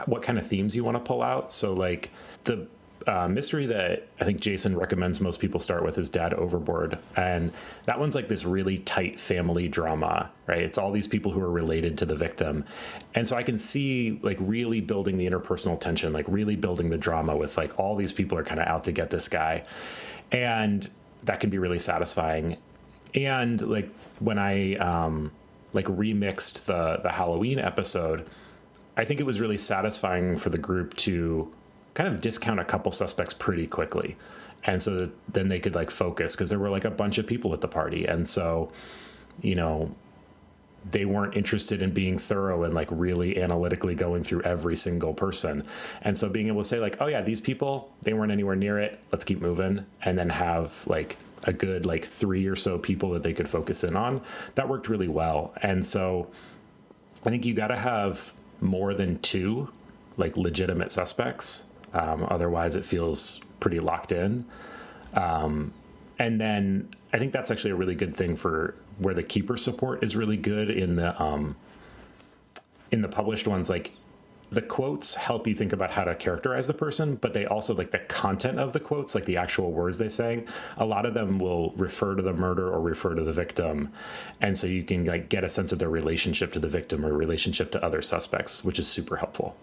what 0.07 0.23
kind 0.23 0.39
of 0.39 0.47
themes 0.47 0.75
you 0.75 0.85
want 0.85 0.97
to 0.97 1.03
pull 1.03 1.23
out 1.23 1.53
so 1.53 1.73
like 1.73 2.11
the 2.45 2.67
uh, 3.09 3.27
mystery 3.27 3.65
that 3.65 4.07
I 4.21 4.25
think 4.25 4.39
Jason 4.39 4.77
recommends 4.77 5.19
most 5.19 5.41
people 5.41 5.61
start 5.61 5.83
with 5.83 5.97
is 5.97 6.11
Dead 6.11 6.35
Overboard. 6.35 6.99
And 7.17 7.53
that 7.87 7.99
one's 7.99 8.15
like 8.15 8.29
this 8.29 8.45
really 8.45 8.77
tight 8.79 9.19
family 9.19 9.67
drama, 9.67 10.31
right? 10.47 10.61
It's 10.61 10.77
all 10.77 10.93
these 10.93 11.07
people 11.07 11.33
who 11.33 11.41
are 11.41 11.51
related 11.51 11.97
to 11.99 12.05
the 12.05 12.15
victim. 12.15 12.67
And 13.15 13.27
so 13.27 13.35
I 13.35 13.43
can 13.43 13.57
see 13.57 14.21
like 14.23 14.37
really 14.39 14.83
building 14.83 15.17
the 15.17 15.29
interpersonal 15.29 15.81
tension, 15.81 16.13
like 16.13 16.27
really 16.29 16.55
building 16.55 16.91
the 16.91 16.99
drama 16.99 17.35
with 17.35 17.57
like 17.57 17.79
all 17.79 17.97
these 17.97 18.13
people 18.13 18.37
are 18.37 18.45
kind 18.45 18.61
of 18.61 18.69
out 18.69 18.85
to 18.85 18.93
get 18.93 19.09
this 19.09 19.27
guy. 19.27 19.65
And 20.31 20.91
that 21.25 21.41
can 21.41 21.49
be 21.49 21.57
really 21.57 21.79
satisfying. 21.79 22.59
And 23.15 23.63
like 23.63 23.91
when 24.19 24.39
I 24.39 24.75
um, 24.75 25.33
like 25.73 25.87
remixed 25.87 26.67
the 26.67 27.01
the 27.03 27.13
Halloween 27.13 27.59
episode, 27.59 28.29
I 28.99 29.07
think 29.07 29.19
it 29.19 29.25
was 29.25 29.41
really 29.41 29.57
satisfying 29.57 30.37
for 30.37 30.51
the 30.51 30.59
group 30.59 30.93
to 30.99 31.51
kind 31.99 32.15
of 32.15 32.21
discount 32.21 32.61
a 32.61 32.65
couple 32.65 32.93
suspects 32.93 33.35
pretty 33.35 33.67
quickly. 33.67 34.17
And 34.63 34.81
so 34.81 35.11
then 35.29 35.49
they 35.49 35.59
could 35.59 35.75
like 35.75 35.91
focus 35.91 36.37
because 36.37 36.49
there 36.49 36.59
were 36.61 36.71
like 36.71 36.85
a 36.85 36.93
bunch 36.93 37.19
of 37.19 37.27
people 37.27 37.53
at 37.53 37.61
the 37.61 37.67
party. 37.67 38.07
And 38.07 38.27
so 38.27 38.71
you 39.43 39.57
know 39.57 39.93
they 40.89 41.05
weren't 41.05 41.37
interested 41.37 41.83
in 41.83 41.91
being 41.91 42.17
thorough 42.17 42.63
and 42.63 42.73
like 42.73 42.87
really 42.93 43.43
analytically 43.43 43.97
going 43.97 44.23
through 44.23 44.43
every 44.43 44.77
single 44.77 45.13
person. 45.13 45.65
And 46.01 46.17
so 46.17 46.29
being 46.29 46.47
able 46.47 46.63
to 46.63 46.69
say 46.69 46.79
like 46.79 46.99
oh 47.01 47.09
yeah 47.09 47.21
these 47.21 47.41
people 47.41 47.93
they 48.03 48.13
weren't 48.13 48.31
anywhere 48.31 48.55
near 48.55 48.79
it. 48.79 49.01
Let's 49.11 49.25
keep 49.25 49.41
moving. 49.41 49.85
And 50.01 50.17
then 50.17 50.29
have 50.29 50.87
like 50.87 51.17
a 51.43 51.53
good 51.53 51.85
like 51.85 52.05
three 52.05 52.47
or 52.47 52.55
so 52.55 52.79
people 52.79 53.11
that 53.11 53.25
they 53.25 53.33
could 53.33 53.49
focus 53.49 53.83
in 53.83 53.97
on 53.97 54.21
that 54.55 54.69
worked 54.69 54.89
really 54.89 55.09
well. 55.09 55.53
And 55.63 55.85
so 55.85 56.31
i 57.27 57.31
think 57.31 57.45
you 57.45 57.53
got 57.53 57.69
to 57.69 57.77
have 57.77 58.33
more 58.61 58.95
than 58.95 59.19
two 59.19 59.73
like 60.17 60.37
legitimate 60.37 60.93
suspects. 60.93 61.65
Um, 61.93 62.27
otherwise, 62.29 62.75
it 62.75 62.85
feels 62.85 63.41
pretty 63.61 63.81
locked 63.81 64.13
in. 64.13 64.45
Um, 65.15 65.73
and 66.19 66.41
then 66.41 66.95
I 67.13 67.19
think 67.19 67.33
that's 67.33 67.51
actually 67.51 67.71
a 67.71 67.77
really 67.77 67.95
good 67.95 68.17
thing 68.17 68.37
for 68.37 68.75
where 68.99 69.15
the 69.15 69.23
keeper 69.23 69.57
support 69.57 70.03
is 70.03 70.17
really 70.17 70.37
good 70.37 70.71
in 70.71 70.97
the 70.97 71.21
um, 71.23 71.57
in 72.91 73.03
the 73.03 73.09
published 73.09 73.47
ones. 73.47 73.71
Like 73.71 73.93
the 74.51 74.63
quotes 74.63 75.15
help 75.15 75.47
you 75.47 75.55
think 75.55 75.73
about 75.73 75.93
how 75.93 76.05
to 76.05 76.15
characterize 76.15 76.67
the 76.67 76.75
person, 76.75 77.17
but 77.17 77.35
they 77.35 77.45
also 77.45 77.75
like 77.75 77.91
the 77.91 77.99
content 77.99 78.59
of 78.59 78.73
the 78.73 78.81
quotes, 78.81 79.15
like 79.15 79.27
the 79.27 79.37
actual 79.37 79.73
words 79.73 79.99
they 79.99 80.09
say. 80.09 80.45
A 80.77 80.85
lot 80.85 81.07
of 81.07 81.15
them 81.15 81.39
will 81.39 81.73
refer 81.73 82.15
to 82.15 82.23
the 82.23 82.33
murder 82.33 82.69
or 82.69 82.81
refer 82.81 83.15
to 83.15 83.23
the 83.23 83.33
victim, 83.33 83.93
and 84.41 84.57
so 84.57 84.67
you 84.67 84.83
can 84.83 85.05
like 85.05 85.29
get 85.29 85.45
a 85.45 85.51
sense 85.51 85.73
of 85.73 85.79
their 85.79 85.91
relationship 85.91 86.53
to 86.53 86.59
the 86.59 86.69
victim 86.69 87.05
or 87.05 87.13
relationship 87.13 87.71
to 87.73 87.85
other 87.85 88.03
suspects, 88.03 88.65
which 88.65 88.79
is 88.79 88.89
super 88.89 89.17
helpful. 89.17 89.57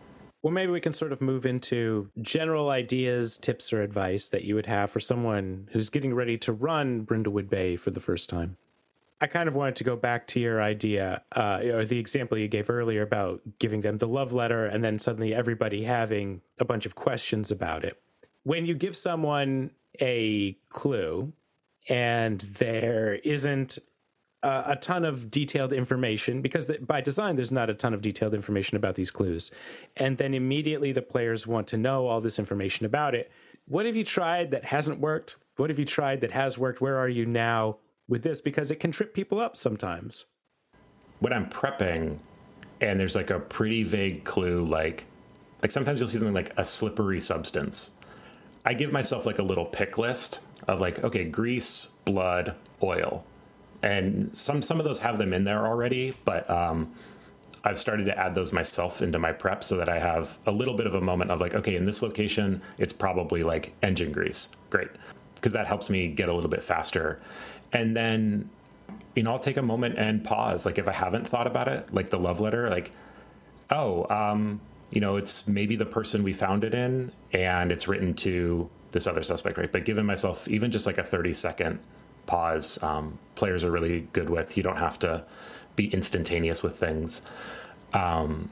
Well, 0.45 0.53
maybe 0.53 0.71
we 0.71 0.79
can 0.79 0.93
sort 0.93 1.11
of 1.11 1.21
move 1.21 1.43
into 1.43 2.11
general 2.21 2.69
ideas, 2.69 3.35
tips, 3.35 3.73
or 3.73 3.81
advice 3.81 4.29
that 4.29 4.43
you 4.43 4.53
would 4.53 4.67
have 4.67 4.91
for 4.91 4.99
someone 4.99 5.69
who's 5.71 5.89
getting 5.89 6.13
ready 6.13 6.37
to 6.37 6.53
run 6.53 7.03
Brindlewood 7.03 7.49
Bay 7.49 7.77
for 7.77 7.89
the 7.89 7.99
first 7.99 8.29
time. 8.29 8.55
I 9.19 9.25
kind 9.25 9.49
of 9.49 9.55
wanted 9.55 9.75
to 9.77 9.83
go 9.83 9.95
back 9.95 10.27
to 10.27 10.39
your 10.39 10.61
idea, 10.61 11.23
uh, 11.31 11.61
or 11.63 11.83
the 11.83 11.97
example 11.97 12.37
you 12.37 12.47
gave 12.47 12.69
earlier 12.69 13.01
about 13.01 13.41
giving 13.57 13.81
them 13.81 13.97
the 13.97 14.07
love 14.07 14.33
letter 14.33 14.67
and 14.67 14.83
then 14.83 14.99
suddenly 14.99 15.33
everybody 15.33 15.85
having 15.85 16.41
a 16.59 16.63
bunch 16.63 16.85
of 16.85 16.93
questions 16.93 17.49
about 17.49 17.83
it. 17.83 17.99
When 18.43 18.67
you 18.67 18.75
give 18.75 18.95
someone 18.95 19.71
a 19.99 20.59
clue 20.69 21.33
and 21.89 22.41
there 22.41 23.15
isn't 23.23 23.79
a, 24.45 24.71
a 24.71 24.75
ton 24.75 25.05
of 25.05 25.31
detailed 25.31 25.73
information, 25.73 26.41
because 26.41 26.71
by 26.81 27.01
design, 27.01 27.35
there's 27.35 27.51
not 27.51 27.69
a 27.69 27.73
ton 27.73 27.93
of 27.93 28.01
detailed 28.01 28.33
information 28.33 28.77
about 28.77 28.95
these 28.95 29.11
clues, 29.11 29.51
and 29.97 30.17
then 30.17 30.33
immediately 30.33 30.91
the 30.91 31.01
players 31.01 31.47
want 31.47 31.67
to 31.69 31.77
know 31.77 32.07
all 32.07 32.21
this 32.21 32.39
information 32.39 32.85
about 32.85 33.15
it. 33.15 33.31
What 33.67 33.85
have 33.85 33.95
you 33.95 34.03
tried 34.03 34.51
that 34.51 34.65
hasn't 34.65 34.99
worked? 34.99 35.37
What 35.57 35.69
have 35.69 35.79
you 35.79 35.85
tried 35.85 36.21
that 36.21 36.31
has 36.31 36.57
worked? 36.57 36.81
Where 36.81 36.97
are 36.97 37.09
you 37.09 37.25
now? 37.25 37.77
with 38.07 38.23
this 38.23 38.41
because 38.41 38.71
it 38.71 38.79
can 38.79 38.91
trip 38.91 39.13
people 39.13 39.39
up 39.39 39.57
sometimes. 39.57 40.25
When 41.19 41.33
I'm 41.33 41.49
prepping 41.49 42.19
and 42.81 42.99
there's 42.99 43.15
like 43.15 43.29
a 43.29 43.39
pretty 43.39 43.83
vague 43.83 44.23
clue, 44.23 44.61
like 44.61 45.05
like 45.61 45.71
sometimes 45.71 45.99
you'll 45.99 46.09
see 46.09 46.17
something 46.17 46.33
like 46.33 46.53
a 46.57 46.65
slippery 46.65 47.21
substance. 47.21 47.91
I 48.65 48.73
give 48.73 48.91
myself 48.91 49.25
like 49.25 49.39
a 49.39 49.43
little 49.43 49.65
pick 49.65 49.97
list 49.97 50.39
of 50.67 50.81
like, 50.81 51.03
okay, 51.03 51.23
grease, 51.23 51.87
blood, 52.03 52.55
oil. 52.83 53.23
And 53.81 54.35
some 54.35 54.61
some 54.61 54.79
of 54.79 54.85
those 54.85 54.99
have 54.99 55.17
them 55.17 55.33
in 55.33 55.43
there 55.43 55.65
already, 55.65 56.13
but 56.23 56.49
um, 56.49 56.91
I've 57.63 57.79
started 57.79 58.05
to 58.05 58.17
add 58.17 58.35
those 58.35 58.51
myself 58.51 59.01
into 59.01 59.19
my 59.19 59.31
prep 59.31 59.63
so 59.63 59.77
that 59.77 59.89
I 59.89 59.99
have 59.99 60.37
a 60.45 60.51
little 60.51 60.73
bit 60.73 60.87
of 60.87 60.95
a 60.95 61.01
moment 61.01 61.31
of 61.31 61.39
like, 61.39 61.53
okay, 61.53 61.75
in 61.75 61.85
this 61.85 62.01
location, 62.01 62.61
it's 62.77 62.93
probably 62.93 63.43
like 63.43 63.73
engine 63.83 64.11
grease. 64.11 64.49
Great. 64.69 64.89
Because 65.35 65.53
that 65.53 65.67
helps 65.67 65.89
me 65.89 66.07
get 66.07 66.29
a 66.29 66.33
little 66.33 66.49
bit 66.49 66.63
faster 66.63 67.21
and 67.75 67.95
then 67.95 68.49
you 69.15 69.23
know 69.23 69.31
i'll 69.31 69.39
take 69.39 69.57
a 69.57 69.61
moment 69.61 69.97
and 69.97 70.23
pause 70.23 70.65
like 70.65 70.77
if 70.77 70.87
i 70.87 70.91
haven't 70.91 71.27
thought 71.27 71.45
about 71.45 71.67
it 71.67 71.93
like 71.93 72.09
the 72.09 72.19
love 72.19 72.39
letter 72.39 72.69
like 72.69 72.91
oh 73.69 74.05
um 74.09 74.61
you 74.91 75.01
know 75.01 75.17
it's 75.17 75.47
maybe 75.47 75.75
the 75.75 75.85
person 75.85 76.23
we 76.23 76.31
found 76.31 76.63
it 76.63 76.73
in 76.73 77.11
and 77.33 77.71
it's 77.71 77.87
written 77.87 78.13
to 78.13 78.69
this 78.91 79.05
other 79.07 79.23
suspect 79.23 79.57
right 79.57 79.71
but 79.71 79.83
giving 79.83 80.05
myself 80.05 80.47
even 80.47 80.71
just 80.71 80.85
like 80.85 80.97
a 80.97 81.03
30 81.03 81.33
second 81.33 81.79
pause. 82.25 82.81
Um, 82.83 83.19
players 83.35 83.63
are 83.63 83.71
really 83.71 84.07
good 84.13 84.29
with 84.29 84.57
you 84.57 84.63
don't 84.63 84.77
have 84.77 84.99
to 84.99 85.25
be 85.75 85.87
instantaneous 85.87 86.63
with 86.63 86.77
things. 86.77 87.21
Um, 87.93 88.51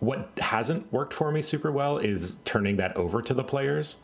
what 0.00 0.30
hasn't 0.38 0.92
worked 0.92 1.12
for 1.12 1.32
me 1.32 1.42
super 1.42 1.72
well 1.72 1.98
is 1.98 2.36
turning 2.44 2.76
that 2.76 2.96
over 2.96 3.20
to 3.22 3.34
the 3.34 3.44
players. 3.44 3.96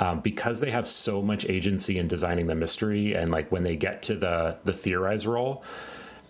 Um, 0.00 0.20
because 0.20 0.60
they 0.60 0.70
have 0.70 0.88
so 0.88 1.22
much 1.22 1.44
agency 1.48 1.98
in 1.98 2.06
designing 2.06 2.46
the 2.46 2.54
mystery 2.54 3.14
and 3.14 3.32
like 3.32 3.50
when 3.50 3.64
they 3.64 3.74
get 3.74 4.00
to 4.02 4.14
the 4.14 4.58
the 4.62 4.72
theorize 4.72 5.26
roll 5.26 5.64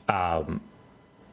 um, 0.08 0.62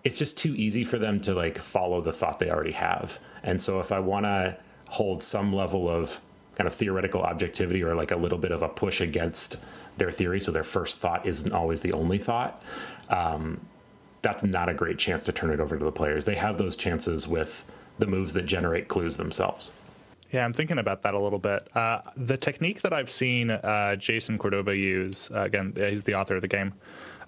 it's 0.03 0.19
just 0.19 0.37
too 0.37 0.53
easy 0.55 0.83
for 0.83 0.99
them 0.99 1.19
to 1.21 1.33
like 1.33 1.57
follow 1.57 2.01
the 2.01 2.13
thought 2.13 2.39
they 2.39 2.49
already 2.49 2.73
have. 2.73 3.19
And 3.43 3.61
so 3.61 3.79
if 3.79 3.91
i 3.91 3.99
want 3.99 4.25
to 4.25 4.57
hold 4.89 5.23
some 5.23 5.53
level 5.53 5.89
of 5.89 6.19
kind 6.55 6.67
of 6.67 6.75
theoretical 6.75 7.21
objectivity 7.21 7.83
or 7.83 7.95
like 7.95 8.11
a 8.11 8.15
little 8.15 8.37
bit 8.37 8.51
of 8.51 8.61
a 8.61 8.69
push 8.69 9.01
against 9.01 9.57
their 9.97 10.11
theory 10.11 10.39
so 10.39 10.51
their 10.51 10.63
first 10.63 10.99
thought 10.99 11.25
isn't 11.25 11.51
always 11.51 11.81
the 11.81 11.93
only 11.93 12.17
thought 12.17 12.61
um, 13.09 13.59
that's 14.21 14.43
not 14.43 14.69
a 14.69 14.73
great 14.73 14.97
chance 14.97 15.23
to 15.23 15.31
turn 15.31 15.51
it 15.51 15.59
over 15.59 15.77
to 15.77 15.85
the 15.85 15.91
players 15.91 16.25
they 16.25 16.35
have 16.35 16.57
those 16.57 16.75
chances 16.75 17.27
with 17.27 17.63
the 17.99 18.07
moves 18.07 18.33
that 18.33 18.45
generate 18.45 18.87
clues 18.87 19.17
themselves 19.17 19.71
yeah, 20.31 20.43
I'm 20.43 20.51
thinking 20.51 20.79
about 20.79 21.03
that 21.03 21.13
a 21.13 21.19
little 21.19 21.39
bit. 21.39 21.65
Uh, 21.77 22.01
the 22.17 22.35
technique 22.35 22.81
that 22.81 22.91
I've 22.91 23.09
seen 23.09 23.51
uh, 23.51 23.95
Jason 23.95 24.37
Cordova 24.37 24.75
use, 24.75 25.31
uh, 25.31 25.43
again, 25.43 25.73
he's 25.77 26.03
the 26.03 26.15
author 26.15 26.35
of 26.35 26.41
the 26.41 26.49
game. 26.49 26.73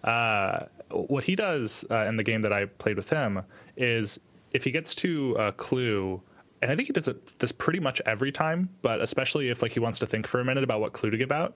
Uh, 0.03 0.65
what 0.91 1.23
he 1.23 1.35
does 1.35 1.85
uh, 1.89 2.05
in 2.05 2.15
the 2.17 2.23
game 2.23 2.41
that 2.41 2.51
I 2.51 2.65
played 2.65 2.97
with 2.97 3.09
him 3.09 3.43
is 3.75 4.19
if 4.51 4.63
he 4.63 4.71
gets 4.71 4.95
to 4.95 5.35
a 5.39 5.51
clue, 5.51 6.21
and 6.61 6.71
I 6.71 6.75
think 6.75 6.87
he 6.87 6.93
does 6.93 7.07
it 7.07 7.39
this 7.39 7.51
pretty 7.51 7.79
much 7.79 8.01
every 8.05 8.31
time, 8.31 8.69
but 8.81 9.01
especially 9.01 9.49
if 9.49 9.61
like 9.61 9.71
he 9.71 9.79
wants 9.79 9.99
to 9.99 10.05
think 10.05 10.27
for 10.27 10.39
a 10.39 10.45
minute 10.45 10.63
about 10.63 10.81
what 10.81 10.93
clue 10.93 11.09
to 11.09 11.17
give 11.17 11.31
out, 11.31 11.55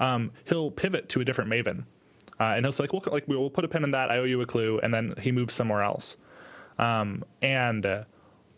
um, 0.00 0.32
he'll 0.46 0.70
pivot 0.70 1.08
to 1.10 1.20
a 1.20 1.24
different 1.24 1.50
Maven, 1.50 1.84
uh, 2.40 2.54
and 2.56 2.64
he'll 2.64 2.72
say 2.72 2.84
like, 2.84 2.92
"We'll 2.92 3.02
like 3.12 3.28
we'll 3.28 3.50
put 3.50 3.64
a 3.64 3.68
pin 3.68 3.84
in 3.84 3.90
that. 3.92 4.10
I 4.10 4.18
owe 4.18 4.24
you 4.24 4.40
a 4.40 4.46
clue," 4.46 4.78
and 4.82 4.92
then 4.92 5.14
he 5.20 5.32
moves 5.32 5.54
somewhere 5.54 5.82
else. 5.82 6.16
Um, 6.78 7.24
and 7.40 8.04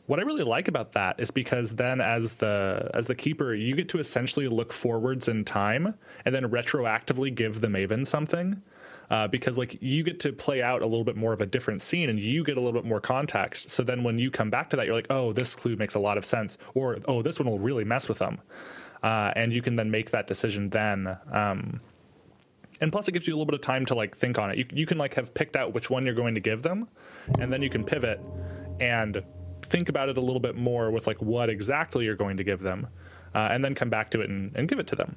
what 0.09 0.18
I 0.18 0.22
really 0.22 0.42
like 0.42 0.68
about 0.68 0.92
that 0.92 1.20
is 1.20 1.31
because 1.31 1.77
then 1.77 2.01
as 2.01 2.37
the 2.37 2.90
as 2.94 3.09
the 3.09 3.14
keeper, 3.14 3.53
you 3.53 3.77
get 3.77 3.90
to 3.90 3.98
essentially 3.98 4.48
look 4.48 4.72
forwards 4.72 5.29
in 5.29 5.44
time 5.44 5.94
and 6.24 6.35
then 6.35 6.51
retroactively 6.51 7.33
give 7.33 7.61
the 7.61 7.68
Maven 7.68 8.07
something. 8.07 8.62
Uh, 9.11 9.27
because 9.29 9.57
like 9.57 9.77
you 9.81 10.03
get 10.03 10.20
to 10.20 10.33
play 10.33 10.62
out 10.62 10.83
a 10.83 10.87
little 10.87 11.05
bit 11.05 11.16
more 11.16 11.33
of 11.33 11.40
a 11.40 11.46
different 11.46 11.81
scene 11.81 12.11
and 12.11 12.20
you 12.20 12.44
get 12.44 12.57
a 12.57 12.61
little 12.61 12.79
bit 12.79 12.87
more 12.87 13.01
context. 13.01 13.70
So 13.70 13.83
then 13.83 14.03
when 14.03 14.18
you 14.18 14.31
come 14.31 14.51
back 14.51 14.70
to 14.70 14.77
that, 14.77 14.87
you're 14.87 14.94
like, 14.94 15.07
oh, 15.11 15.33
this 15.33 15.55
clue 15.55 15.77
makes 15.77 15.94
a 15.94 15.98
lot 15.98 16.18
of 16.18 16.24
sense, 16.24 16.59
or 16.74 16.98
oh, 17.07 17.22
this 17.22 17.38
one 17.38 17.48
will 17.48 17.59
really 17.59 17.85
mess 17.85 18.09
with 18.09 18.18
them, 18.18 18.40
uh, 19.02 19.32
and 19.37 19.52
you 19.52 19.62
can 19.62 19.76
then 19.76 19.90
make 19.90 20.11
that 20.11 20.26
decision 20.26 20.70
then. 20.70 21.16
Um, 21.30 21.80
and 22.80 22.92
plus, 22.92 23.08
it 23.08 23.12
gives 23.12 23.26
you 23.26 23.32
a 23.32 23.37
little 23.37 23.46
bit 23.46 23.54
of 23.54 23.61
time 23.61 23.87
to 23.87 23.94
like 23.94 24.16
think 24.16 24.38
on 24.38 24.50
it. 24.50 24.58
You 24.58 24.66
you 24.72 24.87
can 24.87 24.98
like 24.98 25.14
have 25.14 25.34
picked 25.34 25.56
out 25.56 25.74
which 25.74 25.90
one 25.90 26.04
you're 26.04 26.14
going 26.14 26.34
to 26.34 26.40
give 26.40 26.62
them, 26.62 26.88
and 27.38 27.52
then 27.52 27.62
you 27.62 27.70
can 27.70 27.84
pivot 27.84 28.20
and 28.80 29.22
think 29.62 29.88
about 29.88 30.08
it 30.08 30.16
a 30.16 30.20
little 30.20 30.40
bit 30.40 30.54
more 30.54 30.90
with 30.90 31.06
like 31.06 31.20
what 31.20 31.50
exactly 31.50 32.04
you're 32.04 32.14
going 32.14 32.37
to 32.37 32.44
give 32.44 32.61
them, 32.61 32.87
uh, 33.34 33.48
and 33.50 33.64
then 33.64 33.74
come 33.74 33.90
back 33.90 34.11
to 34.12 34.20
it 34.20 34.30
and, 34.30 34.54
and 34.54 34.68
give 34.68 34.78
it 34.78 34.87
to 34.88 34.96
them. 34.96 35.16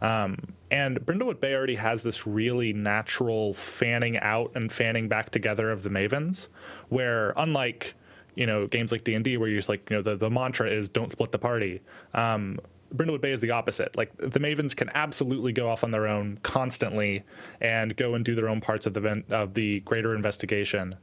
Um, 0.00 0.38
and 0.70 1.00
Brindlewood 1.00 1.40
Bay 1.40 1.54
already 1.54 1.76
has 1.76 2.02
this 2.02 2.26
really 2.26 2.72
natural 2.72 3.54
fanning 3.54 4.18
out 4.18 4.52
and 4.54 4.70
fanning 4.70 5.08
back 5.08 5.30
together 5.30 5.70
of 5.70 5.82
the 5.82 5.90
Mavens, 5.90 6.48
where 6.88 7.32
unlike 7.36 7.94
you 8.34 8.46
know 8.46 8.66
games 8.66 8.90
like 8.92 9.04
D 9.04 9.14
and 9.14 9.24
D 9.24 9.36
where 9.36 9.48
you're 9.48 9.58
just 9.58 9.68
like 9.68 9.88
you 9.90 9.96
know 9.96 10.02
the, 10.02 10.16
the 10.16 10.30
mantra 10.30 10.68
is 10.68 10.88
don't 10.88 11.12
split 11.12 11.32
the 11.32 11.38
party. 11.38 11.80
Um, 12.12 12.58
Brindlewood 12.94 13.20
Bay 13.20 13.32
is 13.32 13.40
the 13.40 13.50
opposite. 13.50 13.96
Like 13.96 14.16
the 14.16 14.40
Mavens 14.40 14.74
can 14.76 14.90
absolutely 14.94 15.52
go 15.52 15.68
off 15.68 15.84
on 15.84 15.90
their 15.90 16.06
own 16.06 16.38
constantly 16.42 17.24
and 17.60 17.96
go 17.96 18.14
and 18.14 18.24
do 18.24 18.34
their 18.34 18.48
own 18.48 18.60
parts 18.60 18.86
of 18.86 18.94
the 18.94 19.24
of 19.30 19.54
the 19.54 19.80
greater 19.80 20.14
investigation. 20.14 20.96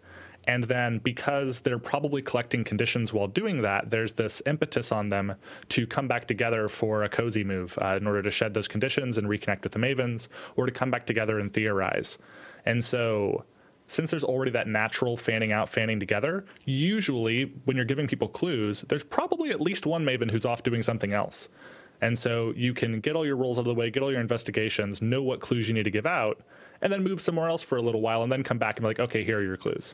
And 0.47 0.63
then 0.63 0.97
because 0.97 1.59
they're 1.59 1.77
probably 1.77 2.21
collecting 2.21 2.63
conditions 2.63 3.13
while 3.13 3.27
doing 3.27 3.61
that, 3.61 3.91
there's 3.91 4.13
this 4.13 4.41
impetus 4.45 4.91
on 4.91 5.09
them 5.09 5.35
to 5.69 5.85
come 5.85 6.07
back 6.07 6.27
together 6.27 6.67
for 6.67 7.03
a 7.03 7.09
cozy 7.09 7.43
move 7.43 7.77
uh, 7.79 7.97
in 7.97 8.07
order 8.07 8.23
to 8.23 8.31
shed 8.31 8.53
those 8.55 8.67
conditions 8.67 9.17
and 9.17 9.27
reconnect 9.27 9.61
with 9.61 9.73
the 9.73 9.79
Mavens, 9.79 10.27
or 10.55 10.65
to 10.65 10.71
come 10.71 10.89
back 10.89 11.05
together 11.05 11.37
and 11.39 11.53
theorize. 11.53 12.17
And 12.65 12.83
so 12.83 13.45
since 13.91 14.09
there's 14.09 14.23
already 14.23 14.51
that 14.51 14.67
natural 14.67 15.17
fanning 15.17 15.51
out, 15.51 15.69
fanning 15.69 15.99
together, 15.99 16.45
usually 16.65 17.53
when 17.65 17.75
you're 17.75 17.85
giving 17.85 18.07
people 18.07 18.27
clues, 18.27 18.81
there's 18.87 19.03
probably 19.03 19.51
at 19.51 19.59
least 19.59 19.85
one 19.85 20.05
Maven 20.05 20.31
who's 20.31 20.45
off 20.45 20.63
doing 20.63 20.81
something 20.81 21.13
else. 21.13 21.49
And 22.01 22.17
so 22.17 22.51
you 22.55 22.73
can 22.73 22.99
get 22.99 23.15
all 23.15 23.25
your 23.25 23.37
rolls 23.37 23.57
out 23.57 23.61
of 23.61 23.67
the 23.67 23.75
way, 23.75 23.91
get 23.91 24.01
all 24.01 24.11
your 24.11 24.21
investigations, 24.21 25.01
know 25.01 25.21
what 25.21 25.39
clues 25.39 25.67
you 25.67 25.73
need 25.73 25.83
to 25.83 25.91
give 25.91 26.07
out, 26.07 26.41
and 26.81 26.91
then 26.91 27.03
move 27.03 27.21
somewhere 27.21 27.47
else 27.47 27.63
for 27.63 27.77
a 27.77 27.81
little 27.81 28.01
while 28.01 28.23
and 28.23 28.31
then 28.31 28.43
come 28.43 28.57
back 28.57 28.77
and 28.77 28.83
be 28.83 28.87
like, 28.87 28.99
okay, 28.99 29.23
here 29.23 29.39
are 29.39 29.43
your 29.43 29.57
clues. 29.57 29.93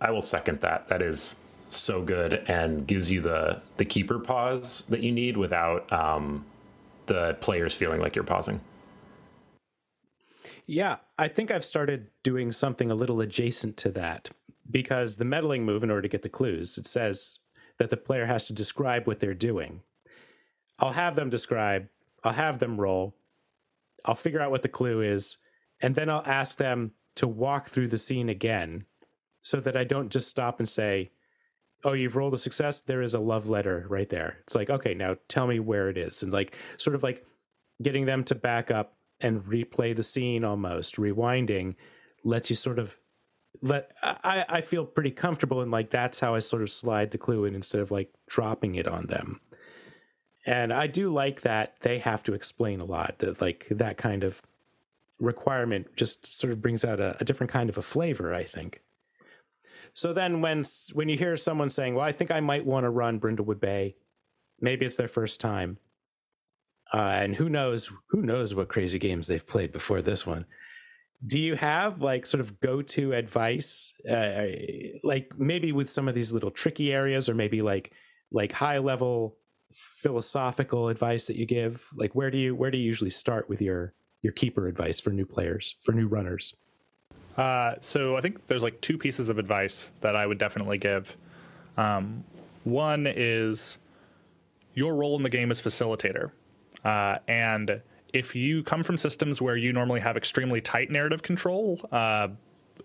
I 0.00 0.10
will 0.10 0.22
second 0.22 0.60
that. 0.60 0.88
That 0.88 1.02
is 1.02 1.36
so 1.68 2.02
good 2.02 2.44
and 2.46 2.86
gives 2.86 3.10
you 3.10 3.20
the 3.20 3.60
the 3.76 3.84
keeper 3.84 4.18
pause 4.18 4.84
that 4.88 5.00
you 5.00 5.12
need 5.12 5.36
without 5.36 5.92
um, 5.92 6.46
the 7.06 7.36
players 7.40 7.74
feeling 7.74 8.00
like 8.00 8.16
you're 8.16 8.24
pausing. 8.24 8.60
Yeah, 10.66 10.96
I 11.18 11.28
think 11.28 11.50
I've 11.50 11.64
started 11.64 12.08
doing 12.22 12.52
something 12.52 12.90
a 12.90 12.94
little 12.94 13.20
adjacent 13.20 13.76
to 13.78 13.90
that 13.92 14.30
because 14.70 15.16
the 15.16 15.24
meddling 15.24 15.64
move, 15.64 15.82
in 15.82 15.90
order 15.90 16.02
to 16.02 16.08
get 16.08 16.22
the 16.22 16.28
clues, 16.28 16.76
it 16.76 16.86
says 16.86 17.38
that 17.78 17.90
the 17.90 17.96
player 17.96 18.26
has 18.26 18.46
to 18.46 18.52
describe 18.52 19.06
what 19.06 19.20
they're 19.20 19.34
doing. 19.34 19.82
I'll 20.78 20.92
have 20.92 21.16
them 21.16 21.30
describe, 21.30 21.88
I'll 22.22 22.32
have 22.32 22.58
them 22.58 22.80
roll, 22.80 23.14
I'll 24.04 24.14
figure 24.14 24.40
out 24.40 24.50
what 24.50 24.62
the 24.62 24.68
clue 24.68 25.02
is, 25.02 25.38
and 25.80 25.94
then 25.94 26.08
I'll 26.08 26.22
ask 26.26 26.58
them 26.58 26.92
to 27.16 27.26
walk 27.26 27.68
through 27.68 27.88
the 27.88 27.98
scene 27.98 28.28
again 28.28 28.84
so 29.40 29.60
that 29.60 29.76
I 29.76 29.84
don't 29.84 30.10
just 30.10 30.28
stop 30.28 30.58
and 30.58 30.68
say, 30.68 31.10
oh, 31.84 31.92
you've 31.92 32.16
rolled 32.16 32.34
a 32.34 32.38
success. 32.38 32.82
There 32.82 33.02
is 33.02 33.14
a 33.14 33.20
love 33.20 33.48
letter 33.48 33.86
right 33.88 34.08
there. 34.08 34.38
It's 34.42 34.54
like, 34.54 34.70
okay, 34.70 34.94
now 34.94 35.16
tell 35.28 35.46
me 35.46 35.60
where 35.60 35.88
it 35.88 35.96
is. 35.96 36.22
And 36.22 36.32
like, 36.32 36.56
sort 36.76 36.96
of 36.96 37.02
like 37.02 37.24
getting 37.80 38.06
them 38.06 38.24
to 38.24 38.34
back 38.34 38.70
up 38.70 38.96
and 39.20 39.44
replay 39.44 39.94
the 39.94 40.02
scene 40.02 40.44
almost, 40.44 40.96
rewinding 40.96 41.74
lets 42.24 42.50
you 42.50 42.56
sort 42.56 42.78
of 42.78 42.98
let 43.62 43.90
I, 44.02 44.44
I 44.48 44.60
feel 44.60 44.84
pretty 44.84 45.10
comfortable 45.10 45.60
and 45.60 45.70
like 45.70 45.90
that's 45.90 46.20
how 46.20 46.34
I 46.34 46.40
sort 46.40 46.62
of 46.62 46.70
slide 46.70 47.10
the 47.10 47.18
clue 47.18 47.44
in 47.44 47.54
instead 47.54 47.80
of 47.80 47.90
like 47.90 48.12
dropping 48.28 48.74
it 48.74 48.86
on 48.86 49.06
them. 49.06 49.40
And 50.48 50.72
I 50.72 50.86
do 50.86 51.12
like 51.12 51.42
that 51.42 51.74
they 51.82 51.98
have 51.98 52.22
to 52.22 52.32
explain 52.32 52.80
a 52.80 52.86
lot. 52.86 53.16
That 53.18 53.38
like 53.42 53.66
that 53.70 53.98
kind 53.98 54.24
of 54.24 54.40
requirement 55.20 55.94
just 55.94 56.24
sort 56.24 56.54
of 56.54 56.62
brings 56.62 56.86
out 56.86 57.00
a, 57.00 57.18
a 57.20 57.24
different 57.24 57.52
kind 57.52 57.68
of 57.68 57.76
a 57.76 57.82
flavor, 57.82 58.32
I 58.32 58.44
think. 58.44 58.80
So 59.92 60.14
then 60.14 60.40
when 60.40 60.64
when 60.94 61.10
you 61.10 61.18
hear 61.18 61.36
someone 61.36 61.68
saying, 61.68 61.94
"Well, 61.94 62.04
I 62.04 62.12
think 62.12 62.30
I 62.30 62.40
might 62.40 62.64
want 62.64 62.84
to 62.84 62.90
run 62.90 63.20
Brindlewood 63.20 63.60
Bay," 63.60 63.96
maybe 64.58 64.86
it's 64.86 64.96
their 64.96 65.06
first 65.06 65.38
time, 65.38 65.76
uh, 66.94 66.96
and 66.96 67.36
who 67.36 67.50
knows 67.50 67.92
who 68.08 68.22
knows 68.22 68.54
what 68.54 68.68
crazy 68.68 68.98
games 68.98 69.26
they've 69.26 69.46
played 69.46 69.70
before 69.70 70.00
this 70.00 70.26
one 70.26 70.46
do 71.26 71.36
you 71.36 71.56
have 71.56 72.00
like 72.00 72.24
sort 72.24 72.40
of 72.40 72.60
go-to 72.60 73.12
advice 73.12 73.92
uh, 74.08 74.46
like 75.02 75.32
maybe 75.36 75.72
with 75.72 75.90
some 75.90 76.06
of 76.06 76.14
these 76.14 76.32
little 76.32 76.52
tricky 76.52 76.92
areas 76.92 77.28
or 77.28 77.34
maybe 77.34 77.60
like 77.60 77.92
like 78.30 78.52
high 78.52 78.78
level 78.78 79.36
philosophical 79.72 80.88
advice 80.88 81.26
that 81.26 81.36
you 81.36 81.46
give? 81.46 81.88
Like 81.94 82.14
where 82.14 82.30
do 82.30 82.38
you 82.38 82.54
where 82.54 82.70
do 82.70 82.78
you 82.78 82.84
usually 82.84 83.10
start 83.10 83.48
with 83.48 83.60
your 83.60 83.94
your 84.22 84.32
keeper 84.32 84.66
advice 84.66 85.00
for 85.00 85.10
new 85.10 85.26
players 85.26 85.76
for 85.82 85.92
new 85.92 86.08
runners? 86.08 86.54
Uh, 87.36 87.74
so 87.80 88.16
i 88.16 88.20
think 88.20 88.48
there's 88.48 88.64
like 88.64 88.80
two 88.80 88.98
pieces 88.98 89.28
of 89.28 89.38
advice 89.38 89.92
that 90.00 90.16
i 90.16 90.26
would 90.26 90.38
definitely 90.38 90.78
give. 90.78 91.16
Um, 91.76 92.24
one 92.64 93.06
is 93.06 93.78
your 94.74 94.94
role 94.94 95.16
in 95.16 95.22
the 95.22 95.30
game 95.30 95.50
is 95.50 95.60
facilitator. 95.60 96.32
Uh, 96.84 97.18
and 97.26 97.80
if 98.12 98.34
you 98.34 98.62
come 98.62 98.82
from 98.82 98.96
systems 98.96 99.40
where 99.42 99.56
you 99.56 99.72
normally 99.72 100.00
have 100.00 100.16
extremely 100.16 100.60
tight 100.60 100.90
narrative 100.90 101.22
control, 101.22 101.80
uh, 101.92 102.28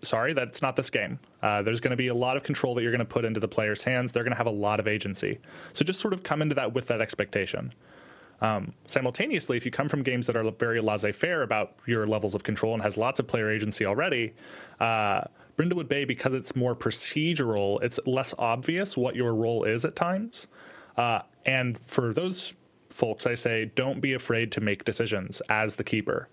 sorry, 0.02 0.32
that's 0.32 0.62
not 0.62 0.76
this 0.76 0.90
game. 0.90 1.18
Uh, 1.42 1.62
there's 1.62 1.80
going 1.80 1.90
to 1.90 1.96
be 1.96 2.08
a 2.08 2.14
lot 2.14 2.36
of 2.36 2.42
control 2.42 2.74
that 2.74 2.82
you're 2.82 2.92
going 2.92 2.98
to 2.98 3.04
put 3.04 3.24
into 3.24 3.40
the 3.40 3.48
player's 3.48 3.82
hands. 3.82 4.12
They're 4.12 4.24
going 4.24 4.32
to 4.32 4.38
have 4.38 4.46
a 4.46 4.50
lot 4.50 4.80
of 4.80 4.88
agency. 4.88 5.38
So 5.72 5.84
just 5.84 6.00
sort 6.00 6.14
of 6.14 6.22
come 6.22 6.42
into 6.42 6.54
that 6.54 6.72
with 6.74 6.86
that 6.88 7.00
expectation. 7.00 7.72
Um, 8.40 8.74
simultaneously, 8.86 9.56
if 9.56 9.64
you 9.64 9.70
come 9.70 9.88
from 9.88 10.02
games 10.02 10.26
that 10.26 10.36
are 10.36 10.50
very 10.50 10.80
laissez 10.80 11.12
faire 11.12 11.42
about 11.42 11.76
your 11.86 12.06
levels 12.06 12.34
of 12.34 12.42
control 12.42 12.74
and 12.74 12.82
has 12.82 12.96
lots 12.96 13.20
of 13.20 13.26
player 13.26 13.48
agency 13.48 13.86
already, 13.86 14.34
uh, 14.80 15.22
Brindlewood 15.56 15.88
Bay, 15.88 16.04
because 16.04 16.34
it's 16.34 16.56
more 16.56 16.74
procedural, 16.74 17.82
it's 17.82 18.00
less 18.06 18.34
obvious 18.38 18.96
what 18.96 19.14
your 19.14 19.34
role 19.34 19.64
is 19.64 19.84
at 19.84 19.94
times. 19.94 20.46
Uh, 20.96 21.20
and 21.46 21.78
for 21.78 22.12
those 22.12 22.54
folks, 22.90 23.26
I 23.26 23.34
say 23.34 23.70
don't 23.74 24.00
be 24.00 24.12
afraid 24.12 24.52
to 24.52 24.60
make 24.60 24.84
decisions 24.84 25.40
as 25.48 25.76
the 25.76 25.84
keeper, 25.84 26.28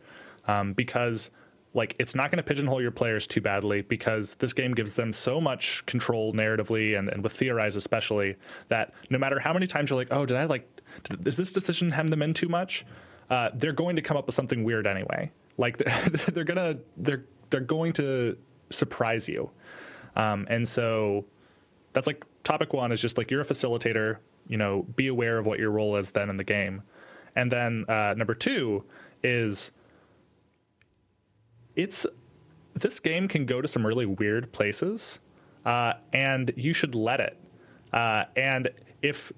um, 0.47 0.73
because 0.73 1.29
like 1.73 1.95
it's 1.99 2.15
not 2.15 2.29
going 2.31 2.37
to 2.37 2.43
pigeonhole 2.43 2.81
your 2.81 2.91
players 2.91 3.25
too 3.25 3.41
badly 3.41 3.81
because 3.81 4.35
this 4.35 4.53
game 4.53 4.73
gives 4.73 4.95
them 4.95 5.13
so 5.13 5.39
much 5.39 5.85
control 5.85 6.33
narratively 6.33 6.97
and, 6.97 7.07
and 7.07 7.23
with 7.23 7.31
theorize 7.31 7.75
especially 7.75 8.35
that 8.67 8.93
no 9.09 9.17
matter 9.17 9.39
how 9.39 9.53
many 9.53 9.65
times 9.67 9.89
you're 9.89 9.97
like 9.97 10.09
oh 10.11 10.25
did 10.25 10.37
i 10.37 10.43
like 10.45 10.81
did, 11.03 11.23
does 11.23 11.37
this 11.37 11.51
decision 11.51 11.91
hem 11.91 12.07
them 12.07 12.21
in 12.21 12.33
too 12.33 12.49
much? 12.49 12.85
Uh, 13.29 13.49
they're 13.53 13.71
going 13.71 13.95
to 13.95 14.01
come 14.01 14.17
up 14.17 14.25
with 14.25 14.35
something 14.35 14.63
weird 14.63 14.85
anyway. 14.85 15.31
Like 15.57 15.77
they're 16.33 16.43
gonna 16.43 16.77
they're 16.97 17.23
they're 17.49 17.61
going 17.61 17.93
to 17.93 18.37
surprise 18.69 19.27
you. 19.27 19.49
Um, 20.15 20.45
and 20.49 20.67
so 20.67 21.25
that's 21.93 22.07
like 22.07 22.25
topic 22.43 22.73
one 22.73 22.91
is 22.91 23.01
just 23.01 23.17
like 23.17 23.31
you're 23.31 23.41
a 23.41 23.45
facilitator 23.45 24.17
you 24.47 24.57
know, 24.57 24.83
be 24.95 25.07
aware 25.07 25.37
of 25.37 25.45
what 25.45 25.59
your 25.59 25.71
role 25.71 25.95
is 25.95 26.11
then 26.11 26.29
in 26.29 26.37
the 26.37 26.43
game. 26.43 26.83
And 27.35 27.51
then 27.51 27.85
uh, 27.87 28.15
number 28.17 28.33
two 28.33 28.83
is 29.23 29.71
it's 31.75 32.05
this 32.73 32.99
game 32.99 33.27
can 33.27 33.45
go 33.45 33.61
to 33.61 33.67
some 33.67 33.85
really 33.85 34.05
weird 34.05 34.51
places, 34.51 35.19
uh, 35.65 35.93
and 36.13 36.51
you 36.55 36.73
should 36.73 36.95
let 36.95 37.19
it. 37.19 37.37
Uh, 37.91 38.25
and 38.35 38.69
if 39.01 39.31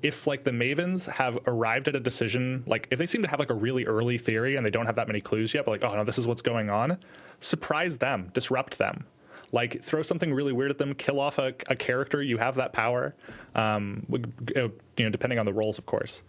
if 0.00 0.26
like 0.26 0.44
the 0.44 0.52
mavens 0.52 1.10
have 1.10 1.38
arrived 1.46 1.88
at 1.88 1.96
a 1.96 2.00
decision, 2.00 2.62
like 2.66 2.86
if 2.90 2.98
they 2.98 3.06
seem 3.06 3.22
to 3.22 3.28
have 3.28 3.40
like 3.40 3.50
a 3.50 3.54
really 3.54 3.84
early 3.84 4.16
theory 4.16 4.54
and 4.56 4.64
they 4.64 4.70
don't 4.70 4.86
have 4.86 4.96
that 4.96 5.08
many 5.08 5.20
clues 5.20 5.52
yet, 5.54 5.64
but 5.64 5.72
like 5.72 5.84
oh 5.84 5.94
no, 5.94 6.04
this 6.04 6.18
is 6.18 6.26
what's 6.26 6.42
going 6.42 6.70
on, 6.70 6.98
surprise 7.40 7.98
them, 7.98 8.30
disrupt 8.32 8.78
them 8.78 9.04
like 9.52 9.82
throw 9.82 10.02
something 10.02 10.32
really 10.32 10.52
weird 10.52 10.70
at 10.70 10.78
them, 10.78 10.94
kill 10.94 11.20
off 11.20 11.38
a, 11.38 11.54
a 11.68 11.76
character. 11.76 12.22
You 12.22 12.38
have 12.38 12.56
that 12.56 12.72
power, 12.72 13.14
um, 13.54 14.06
you 14.08 14.70
know, 14.98 15.10
depending 15.10 15.38
on 15.38 15.46
the 15.46 15.52
rolls, 15.52 15.78
of 15.78 15.86
course. 15.86 16.22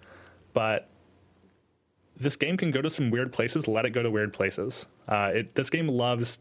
But 0.54 0.90
this 2.20 2.36
game 2.36 2.58
can 2.58 2.72
go 2.72 2.82
to 2.82 2.90
some 2.90 3.12
weird 3.12 3.32
places. 3.32 3.68
Let 3.68 3.86
it 3.86 3.92
go 3.92 4.04
to 4.04 4.12
weird 4.12 4.34
places. 4.34 4.86
Uh, 5.08 5.32
it, 5.34 5.56
this 5.56 5.70
game 5.70 5.88
loves. 5.88 6.40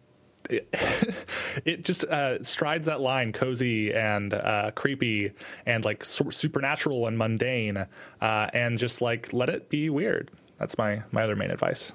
It, 0.51 0.69
it 1.65 1.85
just 1.85 2.05
uh, 2.05 2.43
strides 2.43 2.87
that 2.87 3.01
line, 3.01 3.33
cozy 3.33 3.93
and 3.93 4.35
uh, 4.35 4.73
creepy, 4.75 5.33
and 5.67 5.85
like 5.85 6.05
su- 6.05 6.31
supernatural 6.31 7.07
and 7.07 7.17
mundane, 7.17 7.87
uh, 8.21 8.51
and 8.53 8.79
just 8.79 9.01
like 9.01 9.33
let 9.33 9.49
it 9.49 9.69
be 9.69 9.89
weird. 9.91 10.31
That's 10.59 10.77
my 10.77 11.03
my 11.13 11.23
other 11.23 11.37
main 11.37 11.51
advice. 11.51 11.93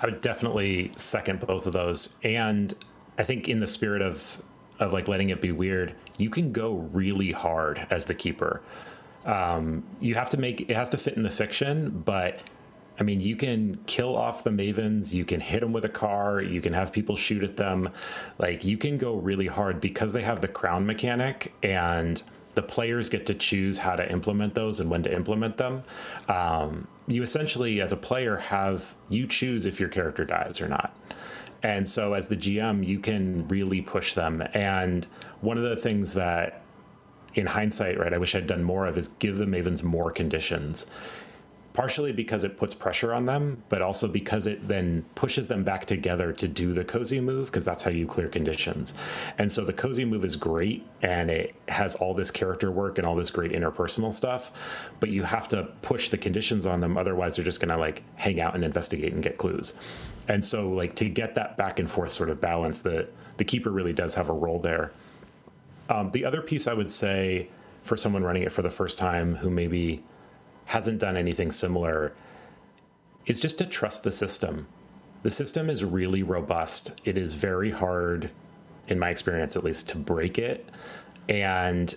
I 0.00 0.06
would 0.06 0.20
definitely 0.20 0.92
second 0.96 1.40
both 1.40 1.66
of 1.66 1.72
those, 1.72 2.14
and 2.22 2.74
I 3.16 3.22
think 3.22 3.48
in 3.48 3.60
the 3.60 3.66
spirit 3.66 4.02
of 4.02 4.42
of 4.78 4.92
like 4.92 5.08
letting 5.08 5.30
it 5.30 5.40
be 5.40 5.52
weird, 5.52 5.94
you 6.18 6.28
can 6.28 6.52
go 6.52 6.74
really 6.74 7.32
hard 7.32 7.86
as 7.90 8.06
the 8.06 8.14
keeper. 8.14 8.60
Um, 9.24 9.84
you 10.00 10.14
have 10.16 10.30
to 10.30 10.36
make 10.36 10.62
it 10.62 10.74
has 10.74 10.90
to 10.90 10.98
fit 10.98 11.16
in 11.16 11.22
the 11.22 11.30
fiction, 11.30 12.02
but 12.04 12.40
I 12.98 13.02
mean, 13.02 13.20
you 13.20 13.34
can 13.34 13.80
kill 13.86 14.16
off 14.16 14.44
the 14.44 14.50
mavens, 14.50 15.12
you 15.12 15.24
can 15.24 15.40
hit 15.40 15.60
them 15.60 15.72
with 15.72 15.84
a 15.84 15.88
car, 15.88 16.40
you 16.40 16.60
can 16.60 16.72
have 16.72 16.92
people 16.92 17.16
shoot 17.16 17.42
at 17.42 17.56
them. 17.56 17.88
Like 18.38 18.64
you 18.64 18.78
can 18.78 18.98
go 18.98 19.16
really 19.16 19.48
hard 19.48 19.80
because 19.80 20.12
they 20.12 20.22
have 20.22 20.40
the 20.40 20.48
crown 20.48 20.86
mechanic 20.86 21.52
and 21.62 22.22
the 22.54 22.62
players 22.62 23.08
get 23.08 23.26
to 23.26 23.34
choose 23.34 23.78
how 23.78 23.96
to 23.96 24.10
implement 24.10 24.54
those 24.54 24.78
and 24.78 24.90
when 24.90 25.02
to 25.02 25.12
implement 25.12 25.56
them. 25.56 25.82
Um, 26.28 26.88
you 27.06 27.22
essentially, 27.22 27.80
as 27.80 27.92
a 27.92 27.96
player, 27.96 28.36
have 28.36 28.94
you 29.08 29.26
choose 29.26 29.66
if 29.66 29.80
your 29.80 29.88
character 29.88 30.24
dies 30.24 30.60
or 30.60 30.68
not. 30.68 30.96
And 31.62 31.88
so, 31.88 32.12
as 32.12 32.28
the 32.28 32.36
GM, 32.36 32.86
you 32.86 32.98
can 32.98 33.48
really 33.48 33.80
push 33.80 34.12
them. 34.12 34.42
And 34.52 35.06
one 35.40 35.56
of 35.56 35.64
the 35.64 35.76
things 35.76 36.14
that, 36.14 36.62
in 37.34 37.46
hindsight, 37.46 37.98
right, 37.98 38.12
I 38.12 38.18
wish 38.18 38.34
I'd 38.34 38.46
done 38.46 38.62
more 38.62 38.86
of 38.86 38.98
is 38.98 39.08
give 39.08 39.38
the 39.38 39.46
Mavens 39.46 39.82
more 39.82 40.10
conditions. 40.10 40.86
Partially 41.74 42.12
because 42.12 42.44
it 42.44 42.56
puts 42.56 42.74
pressure 42.74 43.12
on 43.12 43.26
them, 43.26 43.62
but 43.68 43.82
also 43.82 44.08
because 44.08 44.46
it 44.46 44.68
then 44.68 45.04
pushes 45.14 45.48
them 45.48 45.64
back 45.64 45.84
together 45.84 46.32
to 46.32 46.48
do 46.48 46.72
the 46.72 46.84
cozy 46.84 47.20
move, 47.20 47.46
because 47.46 47.66
that's 47.66 47.82
how 47.82 47.90
you 47.90 48.06
clear 48.06 48.28
conditions. 48.28 48.94
And 49.36 49.52
so 49.52 49.64
the 49.64 49.72
cozy 49.74 50.06
move 50.06 50.24
is 50.24 50.36
great 50.36 50.86
and 51.02 51.30
it 51.30 51.54
has 51.68 51.94
all 51.96 52.14
this 52.14 52.30
character 52.30 52.70
work 52.70 52.96
and 52.96 53.06
all 53.06 53.16
this 53.16 53.30
great 53.30 53.52
interpersonal 53.52 54.14
stuff, 54.14 54.50
but 55.00 55.10
you 55.10 55.24
have 55.24 55.48
to 55.48 55.64
push 55.82 56.08
the 56.08 56.16
conditions 56.16 56.64
on 56.64 56.80
them. 56.80 56.96
Otherwise, 56.96 57.36
they're 57.36 57.44
just 57.44 57.60
going 57.60 57.68
to 57.68 57.76
like 57.76 58.02
hang 58.14 58.40
out 58.40 58.54
and 58.54 58.64
investigate 58.64 59.12
and 59.12 59.22
get 59.22 59.36
clues 59.36 59.78
and 60.28 60.44
so 60.44 60.70
like 60.70 60.94
to 60.96 61.08
get 61.08 61.34
that 61.34 61.56
back 61.56 61.78
and 61.78 61.90
forth 61.90 62.12
sort 62.12 62.30
of 62.30 62.40
balance 62.40 62.80
the 62.80 63.08
the 63.36 63.44
keeper 63.44 63.70
really 63.70 63.92
does 63.92 64.14
have 64.14 64.28
a 64.28 64.32
role 64.32 64.58
there 64.58 64.92
um, 65.88 66.10
the 66.12 66.24
other 66.24 66.40
piece 66.40 66.66
i 66.66 66.72
would 66.72 66.90
say 66.90 67.48
for 67.82 67.96
someone 67.96 68.22
running 68.22 68.42
it 68.42 68.52
for 68.52 68.62
the 68.62 68.70
first 68.70 68.98
time 68.98 69.36
who 69.36 69.50
maybe 69.50 70.02
hasn't 70.66 71.00
done 71.00 71.16
anything 71.16 71.50
similar 71.50 72.12
is 73.26 73.40
just 73.40 73.58
to 73.58 73.66
trust 73.66 74.02
the 74.02 74.12
system 74.12 74.66
the 75.22 75.30
system 75.30 75.70
is 75.70 75.84
really 75.84 76.22
robust 76.22 77.00
it 77.04 77.16
is 77.16 77.34
very 77.34 77.70
hard 77.70 78.30
in 78.88 78.98
my 78.98 79.10
experience 79.10 79.56
at 79.56 79.64
least 79.64 79.88
to 79.88 79.96
break 79.96 80.38
it 80.38 80.68
and 81.28 81.94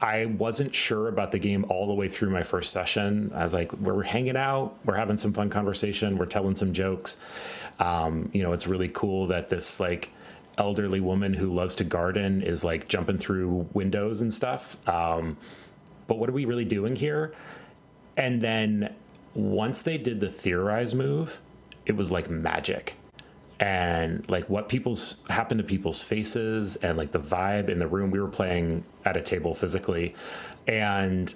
I 0.00 0.26
wasn't 0.26 0.74
sure 0.74 1.08
about 1.08 1.30
the 1.30 1.38
game 1.38 1.66
all 1.68 1.86
the 1.86 1.92
way 1.92 2.08
through 2.08 2.30
my 2.30 2.42
first 2.42 2.72
session. 2.72 3.32
I 3.34 3.42
was 3.42 3.52
like, 3.52 3.72
we're 3.74 4.02
hanging 4.02 4.36
out, 4.36 4.78
we're 4.84 4.94
having 4.94 5.18
some 5.18 5.32
fun 5.32 5.50
conversation, 5.50 6.16
we're 6.16 6.26
telling 6.26 6.54
some 6.54 6.72
jokes. 6.72 7.18
Um, 7.78 8.30
you 8.32 8.42
know, 8.42 8.52
it's 8.52 8.66
really 8.66 8.88
cool 8.88 9.26
that 9.26 9.50
this 9.50 9.78
like 9.78 10.10
elderly 10.56 11.00
woman 11.00 11.34
who 11.34 11.52
loves 11.52 11.76
to 11.76 11.84
garden 11.84 12.42
is 12.42 12.64
like 12.64 12.88
jumping 12.88 13.18
through 13.18 13.68
windows 13.74 14.22
and 14.22 14.32
stuff. 14.32 14.76
Um, 14.88 15.36
but 16.06 16.18
what 16.18 16.30
are 16.30 16.32
we 16.32 16.46
really 16.46 16.64
doing 16.64 16.96
here? 16.96 17.34
And 18.20 18.42
then 18.42 18.94
once 19.34 19.80
they 19.80 19.96
did 19.96 20.20
the 20.20 20.28
theorize 20.28 20.94
move, 20.94 21.40
it 21.86 21.96
was 21.96 22.10
like 22.10 22.28
magic. 22.28 22.94
And 23.58 24.28
like 24.30 24.48
what 24.50 24.68
people's 24.68 25.16
happened 25.30 25.58
to 25.58 25.64
people's 25.64 26.02
faces 26.02 26.76
and 26.76 26.98
like 26.98 27.12
the 27.12 27.18
vibe 27.18 27.70
in 27.70 27.78
the 27.78 27.86
room. 27.86 28.10
We 28.10 28.20
were 28.20 28.28
playing 28.28 28.84
at 29.06 29.16
a 29.16 29.22
table 29.22 29.54
physically, 29.54 30.14
and 30.66 31.34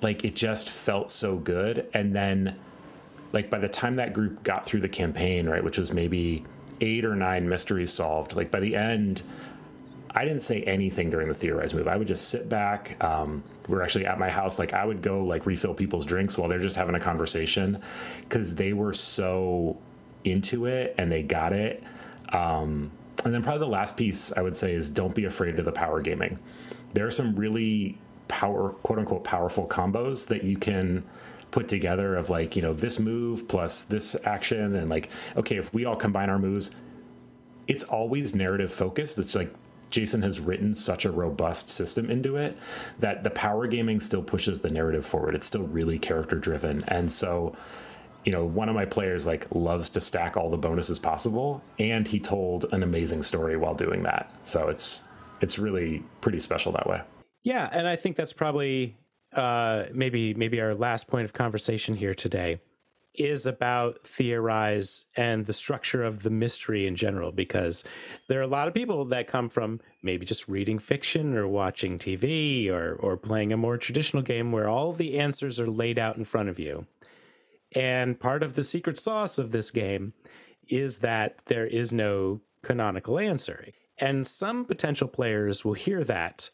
like 0.00 0.24
it 0.24 0.36
just 0.36 0.70
felt 0.70 1.10
so 1.10 1.36
good. 1.38 1.88
And 1.92 2.14
then 2.14 2.56
like 3.32 3.50
by 3.50 3.58
the 3.58 3.68
time 3.68 3.96
that 3.96 4.12
group 4.12 4.44
got 4.44 4.64
through 4.64 4.80
the 4.80 4.88
campaign, 4.88 5.48
right, 5.48 5.64
which 5.64 5.76
was 5.76 5.92
maybe 5.92 6.44
eight 6.80 7.04
or 7.04 7.16
nine 7.16 7.48
mysteries 7.48 7.92
solved, 7.92 8.36
like 8.36 8.52
by 8.52 8.60
the 8.60 8.76
end, 8.76 9.22
I 10.16 10.24
didn't 10.24 10.40
say 10.40 10.62
anything 10.62 11.10
during 11.10 11.28
the 11.28 11.34
theorize 11.34 11.74
move. 11.74 11.86
I 11.86 11.98
would 11.98 12.08
just 12.08 12.30
sit 12.30 12.48
back. 12.48 12.96
Um, 13.04 13.44
we're 13.68 13.82
actually 13.82 14.06
at 14.06 14.18
my 14.18 14.30
house. 14.30 14.58
Like 14.58 14.72
I 14.72 14.82
would 14.86 15.02
go 15.02 15.22
like 15.22 15.44
refill 15.44 15.74
people's 15.74 16.06
drinks 16.06 16.38
while 16.38 16.48
they're 16.48 16.58
just 16.58 16.74
having 16.74 16.94
a 16.94 17.00
conversation 17.00 17.78
because 18.22 18.54
they 18.54 18.72
were 18.72 18.94
so 18.94 19.76
into 20.24 20.64
it 20.64 20.94
and 20.96 21.12
they 21.12 21.22
got 21.22 21.52
it. 21.52 21.84
Um, 22.30 22.90
and 23.26 23.34
then 23.34 23.42
probably 23.42 23.60
the 23.60 23.70
last 23.70 23.98
piece 23.98 24.32
I 24.32 24.40
would 24.40 24.56
say 24.56 24.72
is 24.72 24.88
don't 24.88 25.14
be 25.14 25.26
afraid 25.26 25.58
of 25.58 25.66
the 25.66 25.72
power 25.72 26.00
gaming. 26.00 26.38
There 26.94 27.06
are 27.06 27.10
some 27.10 27.36
really 27.36 27.98
power, 28.28 28.70
quote 28.70 28.98
unquote, 28.98 29.22
powerful 29.22 29.66
combos 29.66 30.28
that 30.28 30.44
you 30.44 30.56
can 30.56 31.04
put 31.50 31.68
together 31.68 32.16
of 32.16 32.30
like, 32.30 32.56
you 32.56 32.62
know, 32.62 32.72
this 32.72 32.98
move 32.98 33.48
plus 33.48 33.84
this 33.84 34.16
action. 34.24 34.76
And 34.76 34.88
like, 34.88 35.10
okay, 35.36 35.56
if 35.56 35.74
we 35.74 35.84
all 35.84 35.96
combine 35.96 36.30
our 36.30 36.38
moves, 36.38 36.70
it's 37.68 37.84
always 37.84 38.34
narrative 38.34 38.72
focused. 38.72 39.18
It's 39.18 39.34
like 39.34 39.52
Jason 39.90 40.22
has 40.22 40.40
written 40.40 40.74
such 40.74 41.04
a 41.04 41.10
robust 41.10 41.70
system 41.70 42.10
into 42.10 42.36
it 42.36 42.56
that 42.98 43.24
the 43.24 43.30
power 43.30 43.66
gaming 43.66 44.00
still 44.00 44.22
pushes 44.22 44.60
the 44.60 44.70
narrative 44.70 45.06
forward. 45.06 45.34
It's 45.34 45.46
still 45.46 45.62
really 45.62 45.98
character 45.98 46.36
driven. 46.36 46.84
And 46.88 47.10
so, 47.12 47.56
you 48.24 48.32
know, 48.32 48.44
one 48.44 48.68
of 48.68 48.74
my 48.74 48.84
players 48.84 49.26
like 49.26 49.46
loves 49.54 49.90
to 49.90 50.00
stack 50.00 50.36
all 50.36 50.50
the 50.50 50.58
bonuses 50.58 50.98
possible 50.98 51.62
and 51.78 52.06
he 52.06 52.18
told 52.18 52.66
an 52.72 52.82
amazing 52.82 53.22
story 53.22 53.56
while 53.56 53.74
doing 53.74 54.02
that. 54.02 54.30
So 54.44 54.68
it's 54.68 55.02
it's 55.40 55.58
really 55.58 56.02
pretty 56.20 56.40
special 56.40 56.72
that 56.72 56.88
way. 56.88 57.02
Yeah, 57.42 57.68
and 57.70 57.86
I 57.86 57.96
think 57.96 58.16
that's 58.16 58.32
probably 58.32 58.96
uh 59.34 59.84
maybe 59.92 60.34
maybe 60.34 60.60
our 60.60 60.74
last 60.74 61.08
point 61.08 61.24
of 61.24 61.32
conversation 61.32 61.96
here 61.96 62.14
today 62.14 62.60
is 63.18 63.46
about 63.46 64.00
theorize 64.02 65.06
and 65.16 65.46
the 65.46 65.52
structure 65.52 66.02
of 66.02 66.22
the 66.22 66.30
mystery 66.30 66.86
in 66.86 66.96
general 66.96 67.32
because 67.32 67.84
there 68.28 68.38
are 68.38 68.44
a 68.44 68.48
lot 68.48 68.68
of 68.68 68.74
people 68.74 69.04
that 69.06 69.26
come 69.26 69.48
from 69.48 69.80
maybe 70.02 70.26
just 70.26 70.48
reading 70.48 70.78
fiction 70.78 71.36
or 71.36 71.46
watching 71.46 71.98
TV 71.98 72.70
or 72.70 72.94
or 72.94 73.16
playing 73.16 73.52
a 73.52 73.56
more 73.56 73.76
traditional 73.76 74.22
game 74.22 74.52
where 74.52 74.68
all 74.68 74.92
the 74.92 75.18
answers 75.18 75.60
are 75.60 75.70
laid 75.70 75.98
out 75.98 76.16
in 76.16 76.24
front 76.24 76.48
of 76.48 76.58
you. 76.58 76.86
And 77.74 78.18
part 78.18 78.42
of 78.42 78.54
the 78.54 78.62
secret 78.62 78.98
sauce 78.98 79.38
of 79.38 79.50
this 79.50 79.70
game 79.70 80.14
is 80.68 81.00
that 81.00 81.36
there 81.46 81.66
is 81.66 81.92
no 81.92 82.40
canonical 82.62 83.18
answer. 83.18 83.68
And 83.98 84.26
some 84.26 84.64
potential 84.64 85.08
players 85.08 85.64
will 85.64 85.74
hear 85.74 86.04
that 86.04 86.50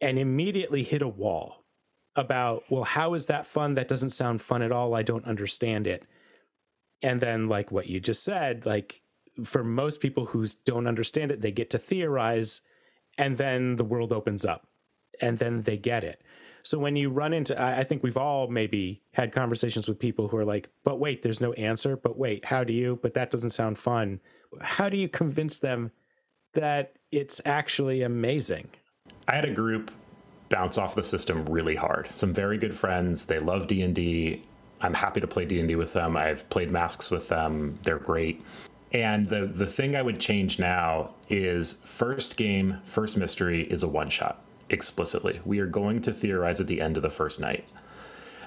and 0.00 0.18
immediately 0.18 0.82
hit 0.82 1.02
a 1.02 1.08
wall 1.08 1.63
about, 2.16 2.64
well, 2.68 2.84
how 2.84 3.14
is 3.14 3.26
that 3.26 3.46
fun? 3.46 3.74
That 3.74 3.88
doesn't 3.88 4.10
sound 4.10 4.40
fun 4.40 4.62
at 4.62 4.72
all. 4.72 4.94
I 4.94 5.02
don't 5.02 5.24
understand 5.24 5.86
it. 5.86 6.04
And 7.02 7.20
then, 7.20 7.48
like 7.48 7.70
what 7.70 7.88
you 7.88 8.00
just 8.00 8.22
said, 8.24 8.64
like 8.64 9.02
for 9.44 9.64
most 9.64 10.00
people 10.00 10.26
who 10.26 10.46
don't 10.64 10.86
understand 10.86 11.30
it, 11.30 11.40
they 11.40 11.50
get 11.50 11.70
to 11.70 11.78
theorize 11.78 12.62
and 13.18 13.36
then 13.36 13.76
the 13.76 13.84
world 13.84 14.12
opens 14.12 14.44
up 14.44 14.66
and 15.20 15.38
then 15.38 15.62
they 15.62 15.76
get 15.76 16.04
it. 16.04 16.22
So 16.62 16.78
when 16.78 16.96
you 16.96 17.10
run 17.10 17.34
into, 17.34 17.60
I 17.60 17.84
think 17.84 18.02
we've 18.02 18.16
all 18.16 18.48
maybe 18.48 19.02
had 19.12 19.32
conversations 19.32 19.86
with 19.86 19.98
people 19.98 20.28
who 20.28 20.38
are 20.38 20.46
like, 20.46 20.70
but 20.82 20.98
wait, 20.98 21.20
there's 21.20 21.40
no 21.40 21.52
answer. 21.54 21.94
But 21.94 22.16
wait, 22.16 22.46
how 22.46 22.64
do 22.64 22.72
you? 22.72 22.98
But 23.02 23.12
that 23.14 23.30
doesn't 23.30 23.50
sound 23.50 23.76
fun. 23.76 24.20
How 24.62 24.88
do 24.88 24.96
you 24.96 25.08
convince 25.08 25.58
them 25.58 25.90
that 26.54 26.94
it's 27.12 27.40
actually 27.44 28.00
amazing? 28.00 28.68
I 29.28 29.34
had 29.34 29.44
a 29.44 29.52
group 29.52 29.90
bounce 30.48 30.78
off 30.78 30.94
the 30.94 31.04
system 31.04 31.46
really 31.46 31.76
hard. 31.76 32.08
Some 32.12 32.32
very 32.32 32.58
good 32.58 32.74
friends. 32.74 33.26
They 33.26 33.38
love 33.38 33.66
D 33.66 33.82
and 33.82 33.94
D. 33.94 34.42
I'm 34.80 34.94
happy 34.94 35.20
to 35.20 35.26
play 35.26 35.44
D 35.44 35.58
and 35.58 35.68
D 35.68 35.76
with 35.76 35.92
them. 35.92 36.16
I've 36.16 36.48
played 36.50 36.70
masks 36.70 37.10
with 37.10 37.28
them. 37.28 37.78
They're 37.82 37.98
great. 37.98 38.42
And 38.92 39.28
the 39.28 39.46
the 39.46 39.66
thing 39.66 39.96
I 39.96 40.02
would 40.02 40.20
change 40.20 40.58
now 40.58 41.14
is 41.28 41.74
first 41.84 42.36
game, 42.36 42.78
first 42.84 43.16
mystery 43.16 43.62
is 43.62 43.82
a 43.82 43.88
one 43.88 44.08
shot 44.10 44.42
explicitly. 44.68 45.40
We 45.44 45.58
are 45.58 45.66
going 45.66 46.00
to 46.02 46.12
theorize 46.12 46.60
at 46.60 46.66
the 46.66 46.80
end 46.80 46.96
of 46.96 47.02
the 47.02 47.10
first 47.10 47.40
night. 47.40 47.64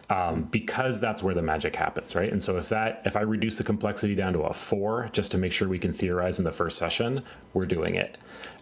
Um, 0.09 0.43
because 0.43 1.01
that's 1.01 1.21
where 1.21 1.33
the 1.33 1.41
magic 1.41 1.75
happens, 1.75 2.15
right? 2.15 2.31
And 2.31 2.41
so 2.41 2.57
if 2.57 2.69
that 2.69 3.01
if 3.03 3.17
I 3.17 3.21
reduce 3.21 3.57
the 3.57 3.65
complexity 3.65 4.15
down 4.15 4.31
to 4.33 4.39
a 4.39 4.53
four 4.53 5.09
just 5.11 5.31
to 5.31 5.37
make 5.37 5.51
sure 5.51 5.67
we 5.67 5.79
can 5.79 5.91
theorize 5.91 6.39
in 6.39 6.45
the 6.45 6.51
first 6.53 6.77
session, 6.77 7.23
we're 7.53 7.65
doing 7.65 7.95
it. 7.95 8.17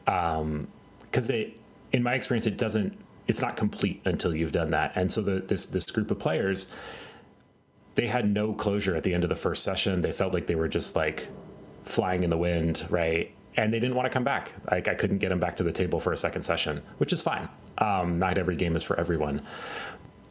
Because 0.06 0.40
um, 0.40 0.68
it, 1.14 1.60
in 1.94 2.02
my 2.02 2.16
experience, 2.16 2.48
it 2.48 2.58
doesn't 2.58 2.98
it's 3.28 3.42
not 3.42 3.56
complete 3.56 4.02
until 4.06 4.36
you've 4.36 4.52
done 4.52 4.72
that. 4.72 4.92
And 4.96 5.12
so 5.12 5.22
the, 5.22 5.40
this 5.42 5.66
this 5.66 5.90
group 5.90 6.12
of 6.12 6.20
players, 6.20 6.68
they 7.96 8.08
had 8.08 8.30
no 8.30 8.54
closure 8.54 8.96
at 8.96 9.04
the 9.04 9.14
end 9.14 9.24
of 9.24 9.30
the 9.30 9.36
first 9.36 9.64
session. 9.64 10.02
They 10.02 10.12
felt 10.12 10.34
like 10.34 10.48
they 10.48 10.56
were 10.56 10.68
just 10.68 10.96
like 10.96 11.28
flying 11.84 12.24
in 12.24 12.30
the 12.30 12.38
wind, 12.38 12.86
right? 12.90 13.32
And 13.58 13.74
they 13.74 13.80
didn't 13.80 13.96
want 13.96 14.06
to 14.06 14.10
come 14.10 14.24
back. 14.24 14.52
Like 14.70 14.88
I 14.88 14.96
couldn't 14.96 15.20
get 15.20 15.30
them 15.30 15.40
back 15.40 15.58
to 15.58 15.64
the 15.64 15.72
table 15.72 16.00
for 16.00 16.12
a 16.12 16.18
second 16.18 16.44
session, 16.44 16.82
which 16.98 17.14
is 17.14 17.22
fine. 17.22 17.48
Um, 17.78 18.20
not 18.20 18.38
every 18.38 18.56
game 18.56 18.76
is 18.76 18.84
for 18.84 19.00
everyone. 19.00 19.42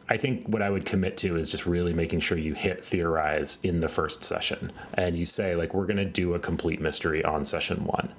I 0.07 0.17
think 0.17 0.45
what 0.45 0.61
I 0.61 0.69
would 0.69 0.85
commit 0.85 1.17
to 1.17 1.35
is 1.35 1.49
just 1.49 1.65
really 1.65 1.91
making 1.91 2.19
sure 2.19 2.37
you 2.37 2.53
hit 2.53 2.85
theorize 2.85 3.57
in 3.63 3.79
the 3.79 3.87
first 3.87 4.23
session, 4.23 4.71
and 4.93 5.17
you 5.17 5.25
say 5.25 5.55
like 5.55 5.73
we're 5.73 5.87
going 5.87 5.97
to 5.97 6.05
do 6.05 6.35
a 6.35 6.39
complete 6.39 6.79
mystery 6.79 7.25
on 7.25 7.43
session 7.43 7.85
one 7.85 8.13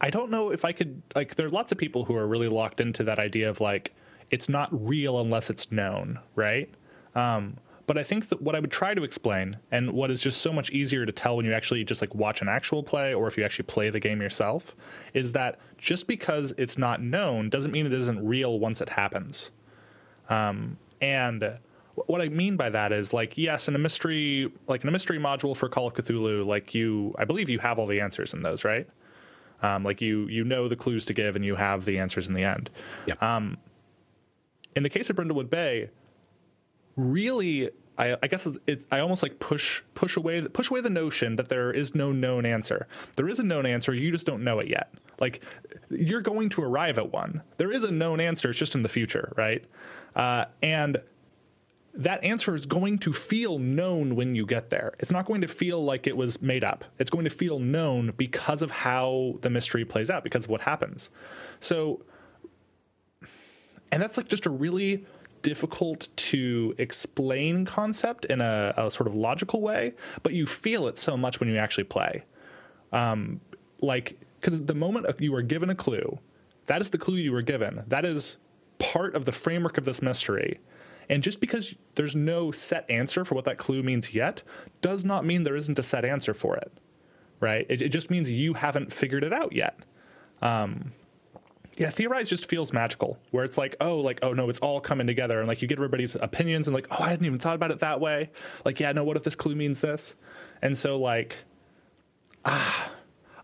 I 0.00 0.10
don't 0.10 0.30
know 0.30 0.50
if 0.50 0.64
I 0.64 0.72
could 0.72 1.02
like 1.14 1.36
there 1.36 1.46
are 1.46 1.50
lots 1.50 1.72
of 1.72 1.78
people 1.78 2.04
who 2.04 2.16
are 2.16 2.26
really 2.26 2.48
locked 2.48 2.80
into 2.80 3.04
that 3.04 3.18
idea 3.18 3.48
of 3.48 3.60
like 3.60 3.94
it's 4.30 4.48
not 4.48 4.68
real 4.72 5.20
unless 5.20 5.50
it's 5.50 5.70
known, 5.70 6.18
right? 6.34 6.72
Um, 7.14 7.58
but 7.86 7.98
I 7.98 8.02
think 8.02 8.28
that 8.30 8.40
what 8.40 8.54
I 8.54 8.60
would 8.60 8.72
try 8.72 8.94
to 8.94 9.04
explain 9.04 9.58
and 9.70 9.92
what 9.92 10.10
is 10.10 10.20
just 10.20 10.40
so 10.40 10.52
much 10.52 10.70
easier 10.70 11.04
to 11.04 11.12
tell 11.12 11.36
when 11.36 11.44
you 11.44 11.52
actually 11.52 11.84
just 11.84 12.00
like 12.00 12.14
watch 12.14 12.40
an 12.40 12.48
actual 12.48 12.82
play 12.82 13.12
or 13.12 13.28
if 13.28 13.36
you 13.36 13.44
actually 13.44 13.66
play 13.66 13.90
the 13.90 14.00
game 14.00 14.22
yourself 14.22 14.74
is 15.12 15.32
that 15.32 15.58
just 15.76 16.06
because 16.06 16.54
it's 16.56 16.78
not 16.78 17.02
known 17.02 17.50
doesn't 17.50 17.72
mean 17.72 17.84
it 17.84 17.92
isn't 17.92 18.26
real 18.26 18.58
once 18.58 18.80
it 18.80 18.90
happens. 18.90 19.50
Um, 20.30 20.78
and 21.00 21.58
what 21.94 22.22
I 22.22 22.28
mean 22.28 22.56
by 22.56 22.70
that 22.70 22.90
is 22.90 23.12
like 23.12 23.36
yes, 23.36 23.68
in 23.68 23.74
a 23.74 23.78
mystery 23.78 24.50
like 24.66 24.82
in 24.82 24.88
a 24.88 24.92
mystery 24.92 25.18
module 25.18 25.54
for 25.54 25.68
Call 25.68 25.86
of 25.86 25.94
Cthulhu, 25.94 26.44
like 26.44 26.74
you 26.74 27.14
I 27.18 27.24
believe 27.24 27.50
you 27.50 27.58
have 27.58 27.78
all 27.78 27.86
the 27.86 28.00
answers 28.00 28.32
in 28.32 28.42
those, 28.42 28.64
right? 28.64 28.88
Um, 29.62 29.82
like 29.84 30.00
you 30.00 30.26
you 30.28 30.44
know 30.44 30.68
the 30.68 30.76
clues 30.76 31.06
to 31.06 31.14
give 31.14 31.36
and 31.36 31.44
you 31.44 31.54
have 31.54 31.84
the 31.84 31.98
answers 31.98 32.28
in 32.28 32.34
the 32.34 32.44
end. 32.44 32.70
Yep. 33.06 33.22
Um, 33.22 33.58
in 34.76 34.82
the 34.82 34.90
case 34.90 35.08
of 35.08 35.16
Brindlewood 35.16 35.48
Bay, 35.48 35.90
really, 36.96 37.70
I, 37.96 38.16
I 38.22 38.26
guess 38.26 38.46
it, 38.66 38.84
I 38.90 38.98
almost 39.00 39.22
like 39.22 39.38
push 39.38 39.82
push 39.94 40.16
away 40.16 40.42
push 40.48 40.70
away 40.70 40.80
the 40.80 40.90
notion 40.90 41.36
that 41.36 41.48
there 41.48 41.72
is 41.72 41.94
no 41.94 42.12
known 42.12 42.44
answer. 42.44 42.86
There 43.16 43.28
is 43.28 43.38
a 43.38 43.44
known 43.44 43.66
answer, 43.66 43.94
you 43.94 44.10
just 44.10 44.26
don't 44.26 44.42
know 44.42 44.58
it 44.58 44.68
yet. 44.68 44.92
Like 45.20 45.40
you're 45.90 46.20
going 46.20 46.48
to 46.50 46.62
arrive 46.62 46.98
at 46.98 47.12
one. 47.12 47.42
There 47.56 47.72
is 47.72 47.84
a 47.84 47.92
known 47.92 48.20
answer, 48.20 48.50
it's 48.50 48.58
just 48.58 48.74
in 48.74 48.82
the 48.82 48.88
future, 48.88 49.32
right? 49.36 49.64
Uh, 50.16 50.46
and 50.62 50.98
that 51.96 52.22
answer 52.24 52.54
is 52.54 52.66
going 52.66 52.98
to 52.98 53.12
feel 53.12 53.58
known 53.58 54.16
when 54.16 54.34
you 54.34 54.46
get 54.46 54.70
there. 54.70 54.94
It's 54.98 55.12
not 55.12 55.26
going 55.26 55.40
to 55.42 55.48
feel 55.48 55.82
like 55.82 56.06
it 56.06 56.16
was 56.16 56.42
made 56.42 56.64
up. 56.64 56.84
It's 56.98 57.10
going 57.10 57.24
to 57.24 57.30
feel 57.30 57.60
known 57.60 58.12
because 58.16 58.62
of 58.62 58.70
how 58.70 59.38
the 59.42 59.50
mystery 59.50 59.84
plays 59.84 60.10
out, 60.10 60.24
because 60.24 60.44
of 60.44 60.50
what 60.50 60.62
happens. 60.62 61.08
So, 61.60 62.02
and 63.92 64.02
that's 64.02 64.16
like 64.16 64.28
just 64.28 64.44
a 64.44 64.50
really 64.50 65.06
difficult 65.42 66.08
to 66.16 66.74
explain 66.78 67.64
concept 67.64 68.24
in 68.24 68.40
a, 68.40 68.74
a 68.76 68.90
sort 68.90 69.06
of 69.06 69.14
logical 69.14 69.60
way, 69.60 69.94
but 70.24 70.32
you 70.32 70.46
feel 70.46 70.88
it 70.88 70.98
so 70.98 71.16
much 71.16 71.38
when 71.38 71.48
you 71.48 71.56
actually 71.56 71.84
play. 71.84 72.24
Um, 72.92 73.40
like, 73.80 74.18
because 74.40 74.64
the 74.64 74.74
moment 74.74 75.06
you 75.20 75.32
are 75.36 75.42
given 75.42 75.70
a 75.70 75.74
clue, 75.76 76.18
that 76.66 76.80
is 76.80 76.90
the 76.90 76.98
clue 76.98 77.16
you 77.16 77.30
were 77.30 77.42
given. 77.42 77.84
That 77.86 78.04
is 78.04 78.36
part 78.78 79.14
of 79.14 79.26
the 79.26 79.32
framework 79.32 79.78
of 79.78 79.84
this 79.84 80.02
mystery 80.02 80.58
and 81.08 81.22
just 81.22 81.40
because 81.40 81.74
there's 81.94 82.16
no 82.16 82.50
set 82.50 82.88
answer 82.90 83.24
for 83.24 83.34
what 83.34 83.44
that 83.44 83.58
clue 83.58 83.82
means 83.82 84.14
yet, 84.14 84.42
does 84.80 85.04
not 85.04 85.24
mean 85.24 85.44
there 85.44 85.56
isn't 85.56 85.78
a 85.78 85.82
set 85.82 86.04
answer 86.04 86.34
for 86.34 86.56
it, 86.56 86.72
right? 87.40 87.66
It, 87.68 87.82
it 87.82 87.88
just 87.90 88.10
means 88.10 88.30
you 88.30 88.54
haven't 88.54 88.92
figured 88.92 89.24
it 89.24 89.32
out 89.32 89.52
yet. 89.52 89.78
Um, 90.42 90.92
yeah, 91.76 91.90
theorize 91.90 92.28
just 92.28 92.48
feels 92.48 92.72
magical, 92.72 93.18
where 93.30 93.44
it's 93.44 93.58
like, 93.58 93.74
oh, 93.80 93.98
like, 93.98 94.20
oh 94.22 94.32
no, 94.32 94.48
it's 94.48 94.60
all 94.60 94.80
coming 94.80 95.06
together, 95.06 95.38
and 95.40 95.48
like 95.48 95.60
you 95.60 95.68
get 95.68 95.78
everybody's 95.78 96.14
opinions, 96.14 96.68
and 96.68 96.74
like, 96.74 96.86
oh, 96.90 97.02
I 97.02 97.10
hadn't 97.10 97.26
even 97.26 97.38
thought 97.38 97.56
about 97.56 97.70
it 97.70 97.80
that 97.80 98.00
way. 98.00 98.30
Like, 98.64 98.78
yeah, 98.78 98.92
no, 98.92 99.02
what 99.02 99.16
if 99.16 99.24
this 99.24 99.34
clue 99.34 99.56
means 99.56 99.80
this? 99.80 100.14
And 100.62 100.78
so 100.78 100.96
like, 100.96 101.36
ah, 102.44 102.92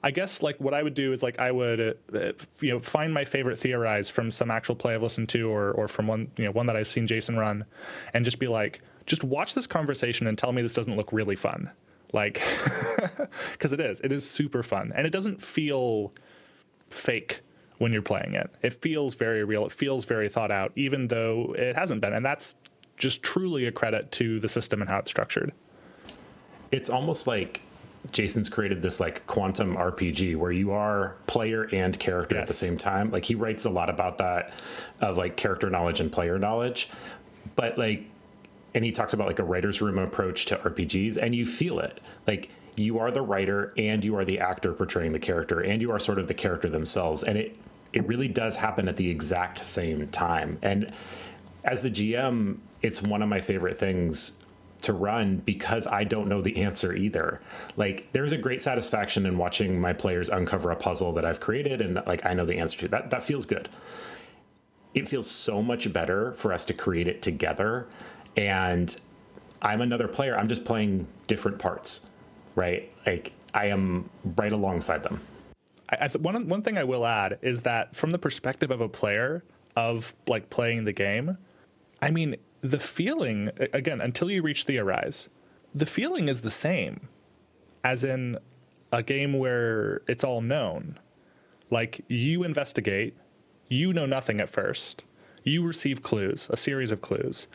I 0.03 0.11
guess 0.11 0.43
like 0.43 0.59
what 0.61 0.73
I 0.73 0.83
would 0.83 0.95
do 0.95 1.13
is 1.13 1.23
like 1.23 1.39
I 1.39 1.53
would 1.53 1.81
uh, 1.81 2.33
you 2.61 2.71
know 2.71 2.81
find 2.81 3.13
my 3.13 3.25
favorite 3.25 3.59
theorize 3.59 4.09
from 4.09 4.31
some 4.31 4.51
actual 4.51 4.75
play 4.75 4.95
I've 4.95 5.03
listened 5.03 5.29
to 5.31 5.51
or 5.51 5.73
or 5.73 5.89
from 5.89 6.07
one 6.07 6.31
you 6.37 6.45
know 6.45 6.53
one 6.53 6.67
that 6.67 6.77
I've 6.77 6.91
seen 6.91 7.07
Jason 7.07 7.37
run, 7.37 7.67
and 8.15 8.25
just 8.25 8.39
be 8.39 8.49
like, 8.49 8.81
just 9.07 9.23
watch 9.25 9.55
this 9.55 9.67
conversation 9.67 10.27
and 10.27 10.39
tell 10.39 10.53
me 10.53 10.63
this 10.63 10.73
doesn't 10.73 10.97
look 10.97 11.13
really 11.13 11.37
fun, 11.37 11.71
like 12.13 12.41
because 13.53 13.73
it 13.73 13.81
is 13.81 14.01
it 14.01 14.11
is 14.11 14.29
super 14.29 14.63
fun 14.63 14.93
and 14.95 15.07
it 15.07 15.11
doesn't 15.11 15.43
feel 15.43 16.13
fake 16.89 17.41
when 17.77 17.93
you're 17.93 18.03
playing 18.03 18.35
it. 18.35 18.51
It 18.63 18.73
feels 18.73 19.15
very 19.15 19.45
real. 19.45 19.67
It 19.67 19.73
feels 19.73 20.05
very 20.05 20.29
thought 20.29 20.51
out, 20.51 20.73
even 20.77 21.09
though 21.09 21.55
it 21.59 21.77
hasn't 21.77 22.01
been, 22.01 22.15
and 22.15 22.25
that's 22.25 22.57
just 22.97 23.23
truly 23.23 23.67
a 23.67 23.73
credit 23.73 24.13
to 24.13 24.39
the 24.41 24.49
system 24.49 24.81
and 24.81 24.89
how 24.89 24.99
it's 24.99 25.11
structured. 25.11 25.53
It's 26.71 26.89
almost 26.89 27.27
like 27.27 27.63
Jason's 28.13 28.49
created 28.49 28.83
this 28.83 28.99
like 28.99 29.27
quantum 29.27 29.77
RPG 29.77 30.37
where 30.37 30.53
you 30.53 30.73
are 30.73 31.17
player 31.27 31.69
and 31.73 31.99
character 31.99 32.37
yes. 32.37 32.43
at 32.43 32.49
the 32.49 32.55
same 32.55 32.79
time. 32.79 33.11
Like 33.11 33.27
he 33.27 33.35
writes 33.35 33.65
a 33.65 33.71
lot 33.71 33.91
about 33.91 34.19
that 34.19 34.53
of 35.01 35.17
like 35.17 35.37
character 35.37 35.69
knowledge 35.69 36.01
and 36.01 36.11
player 36.11 36.39
knowledge. 36.39 36.89
But 37.57 37.79
like 37.79 38.07
and 38.75 38.85
he 38.85 38.93
talks 38.93 39.13
about 39.13 39.27
like 39.27 39.39
a 39.39 39.45
writer's 39.45 39.83
room 39.83 39.99
approach 39.99 40.47
to 40.47 40.57
RPGs 40.57 41.17
and 41.21 41.35
you 41.35 41.45
feel 41.45 41.79
it. 41.79 42.01
Like 42.27 42.51
you 42.77 42.99
are 42.99 43.11
the 43.11 43.23
writer 43.23 43.75
and 43.77 44.05
you 44.05 44.17
are 44.17 44.25
the 44.25 44.41
actor 44.41 44.73
portraying 44.73 45.13
the 45.13 45.19
character 45.19 45.61
and 45.61 45.83
you 45.83 45.91
are 45.91 45.99
sort 45.99 46.19
of 46.19 46.29
the 46.29 46.35
character 46.35 46.69
themselves 46.69 47.23
and 47.23 47.37
it 47.37 47.57
it 47.93 48.07
really 48.07 48.29
does 48.29 48.57
happen 48.57 48.89
at 48.89 48.97
the 48.97 49.11
exact 49.11 49.67
same 49.67 50.07
time. 50.09 50.59
And 50.63 50.93
as 51.65 51.83
the 51.83 51.91
GM, 51.91 52.59
it's 52.83 53.03
one 53.03 53.21
of 53.21 53.29
my 53.29 53.41
favorite 53.41 53.79
things 53.79 54.33
to 54.81 54.93
run 54.93 55.39
because 55.39 55.87
I 55.87 56.05
don't 56.05 56.29
know 56.29 56.41
the 56.41 56.63
answer 56.63 56.95
either. 56.95 57.41
Like 57.77 58.11
there's 58.13 58.33
a 58.33 58.39
great 58.39 58.63
satisfaction 58.63 59.27
in 59.27 59.39
watching 59.39 59.81
my 59.81 59.93
players 59.93 60.29
uncover 60.29 60.71
a 60.71 60.77
puzzle 60.77 61.13
that 61.15 61.25
I've 61.25 61.41
created 61.41 61.81
and 61.81 62.03
like 62.07 62.25
I 62.25 62.35
know 62.35 62.47
the 62.47 62.59
answer 62.59 62.79
to. 62.81 62.89
That 62.89 63.11
that 63.11 63.23
feels 63.23 63.47
good. 63.47 63.69
It 64.95 65.09
feels 65.09 65.31
so 65.31 65.63
much 65.63 65.93
better 65.93 66.33
for 66.33 66.53
us 66.53 66.65
to 66.67 66.75
create 66.75 67.07
it 67.07 67.23
together 67.23 67.87
and 68.37 68.97
I'm 69.63 69.81
another 69.81 70.09
player. 70.09 70.37
I'm 70.37 70.49
just 70.49 70.65
playing 70.65 71.07
different 71.27 71.59
parts, 71.59 72.07
right? 72.55 72.91
Like 73.07 73.33
I 73.53 73.67
am 73.67 74.09
right 74.37 74.53
alongside 74.53 75.03
them. 75.03 75.21
I, 75.91 76.07
I 76.07 76.09
one 76.19 76.49
one 76.49 76.63
thing 76.63 76.79
I 76.79 76.85
will 76.85 77.07
add 77.07 77.39
is 77.43 77.63
that 77.63 77.95
from 77.95 78.11
the 78.11 78.19
perspective 78.19 78.71
of 78.71 78.81
a 78.81 78.89
player 78.89 79.45
of 79.77 80.15
like 80.27 80.51
playing 80.51 80.85
the 80.85 80.93
game, 80.93 81.37
I 82.03 82.11
mean, 82.11 82.37
the 82.61 82.79
feeling 82.79 83.51
again 83.73 84.01
until 84.01 84.31
you 84.31 84.43
reach 84.43 84.65
theorize 84.65 85.29
the 85.75 85.87
feeling 85.87 86.29
is 86.29 86.41
the 86.41 86.51
same 86.51 87.09
as 87.85 88.05
in 88.05 88.39
a 88.93 89.03
game 89.03 89.39
where 89.39 90.03
it's 90.09 90.25
all 90.25 90.41
known. 90.41 90.99
Like 91.71 92.05
you 92.09 92.43
investigate 92.43 93.17
you 93.69 93.93
know 93.93 94.07
nothing 94.07 94.41
at 94.41 94.51
first 94.51 95.05
you 95.45 95.65
receive 95.65 96.03
clues 96.03 96.49
a 96.51 96.57
series 96.57 96.91
of 96.91 97.01
clues. 97.01 97.47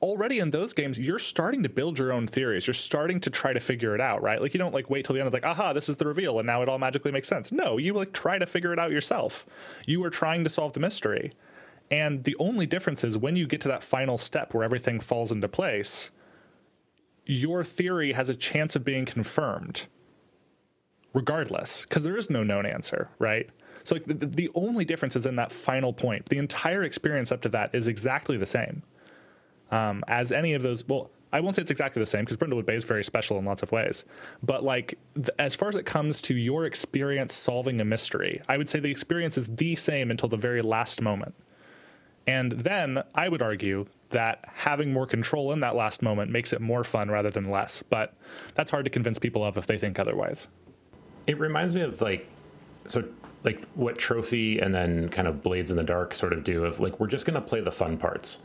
Already 0.00 0.38
in 0.38 0.52
those 0.52 0.72
games 0.72 0.98
you're 0.98 1.18
starting 1.18 1.64
to 1.64 1.68
build 1.68 1.98
your 1.98 2.12
own 2.12 2.28
theories. 2.28 2.68
You're 2.68 2.74
starting 2.74 3.20
to 3.20 3.30
try 3.30 3.52
to 3.52 3.60
figure 3.60 3.94
it 3.94 4.00
out 4.00 4.22
right? 4.22 4.40
Like 4.40 4.54
you 4.54 4.58
don't 4.58 4.74
like 4.74 4.88
wait 4.88 5.04
till 5.04 5.14
the 5.14 5.20
end 5.20 5.26
of 5.26 5.32
like 5.32 5.44
aha 5.44 5.72
this 5.72 5.88
is 5.88 5.96
the 5.96 6.06
reveal 6.06 6.38
and 6.38 6.46
now 6.46 6.62
it 6.62 6.68
all 6.68 6.78
magically 6.78 7.10
makes 7.10 7.28
sense. 7.28 7.50
No 7.50 7.76
you 7.76 7.92
like 7.92 8.12
try 8.12 8.38
to 8.38 8.46
figure 8.46 8.72
it 8.72 8.78
out 8.78 8.92
yourself. 8.92 9.44
You 9.84 10.02
are 10.04 10.10
trying 10.10 10.44
to 10.44 10.50
solve 10.50 10.74
the 10.74 10.80
mystery 10.80 11.32
and 11.90 12.24
the 12.24 12.36
only 12.38 12.66
difference 12.66 13.04
is 13.04 13.16
when 13.16 13.36
you 13.36 13.46
get 13.46 13.60
to 13.62 13.68
that 13.68 13.82
final 13.82 14.18
step 14.18 14.54
where 14.54 14.64
everything 14.64 15.00
falls 15.00 15.32
into 15.32 15.48
place, 15.48 16.10
your 17.24 17.64
theory 17.64 18.12
has 18.12 18.28
a 18.28 18.34
chance 18.34 18.76
of 18.76 18.84
being 18.84 19.04
confirmed 19.04 19.86
regardless, 21.14 21.82
because 21.82 22.02
there 22.02 22.16
is 22.16 22.30
no 22.30 22.42
known 22.42 22.66
answer, 22.66 23.08
right? 23.18 23.48
So 23.82 23.94
like, 23.94 24.04
the, 24.06 24.26
the 24.26 24.50
only 24.54 24.84
difference 24.84 25.16
is 25.16 25.26
in 25.26 25.36
that 25.36 25.52
final 25.52 25.92
point. 25.92 26.28
The 26.28 26.38
entire 26.38 26.82
experience 26.82 27.32
up 27.32 27.40
to 27.42 27.48
that 27.50 27.74
is 27.74 27.88
exactly 27.88 28.36
the 28.36 28.46
same 28.46 28.82
um, 29.70 30.04
as 30.06 30.30
any 30.30 30.54
of 30.54 30.62
those. 30.62 30.86
Well, 30.86 31.10
I 31.32 31.40
won't 31.40 31.56
say 31.56 31.62
it's 31.62 31.70
exactly 31.70 32.00
the 32.00 32.06
same 32.06 32.24
because 32.24 32.36
Brindlewood 32.36 32.66
Bay 32.66 32.76
is 32.76 32.84
very 32.84 33.04
special 33.04 33.38
in 33.38 33.44
lots 33.44 33.62
of 33.62 33.72
ways. 33.72 34.04
But 34.42 34.64
like 34.64 34.98
th- 35.14 35.28
as 35.38 35.54
far 35.54 35.68
as 35.68 35.76
it 35.76 35.84
comes 35.84 36.22
to 36.22 36.34
your 36.34 36.64
experience 36.64 37.34
solving 37.34 37.80
a 37.80 37.84
mystery, 37.84 38.40
I 38.48 38.56
would 38.56 38.68
say 38.68 38.78
the 38.78 38.90
experience 38.90 39.36
is 39.36 39.46
the 39.46 39.74
same 39.74 40.10
until 40.10 40.28
the 40.28 40.36
very 40.36 40.62
last 40.62 41.00
moment. 41.00 41.34
And 42.28 42.52
then 42.52 43.02
I 43.14 43.30
would 43.30 43.40
argue 43.40 43.86
that 44.10 44.44
having 44.54 44.92
more 44.92 45.06
control 45.06 45.50
in 45.50 45.60
that 45.60 45.74
last 45.74 46.02
moment 46.02 46.30
makes 46.30 46.52
it 46.52 46.60
more 46.60 46.84
fun 46.84 47.10
rather 47.10 47.30
than 47.30 47.48
less. 47.48 47.82
But 47.82 48.12
that's 48.54 48.70
hard 48.70 48.84
to 48.84 48.90
convince 48.90 49.18
people 49.18 49.42
of 49.42 49.56
if 49.56 49.66
they 49.66 49.78
think 49.78 49.98
otherwise. 49.98 50.46
It 51.26 51.38
reminds 51.38 51.74
me 51.74 51.80
of 51.80 52.02
like, 52.02 52.28
so 52.86 53.08
like 53.44 53.64
what 53.74 53.96
Trophy 53.96 54.58
and 54.58 54.74
then 54.74 55.08
kind 55.08 55.26
of 55.26 55.42
Blades 55.42 55.70
in 55.70 55.78
the 55.78 55.82
Dark 55.82 56.14
sort 56.14 56.34
of 56.34 56.44
do 56.44 56.66
of 56.66 56.80
like, 56.80 57.00
we're 57.00 57.06
just 57.06 57.24
going 57.24 57.40
to 57.40 57.40
play 57.40 57.62
the 57.62 57.72
fun 57.72 57.96
parts. 57.96 58.44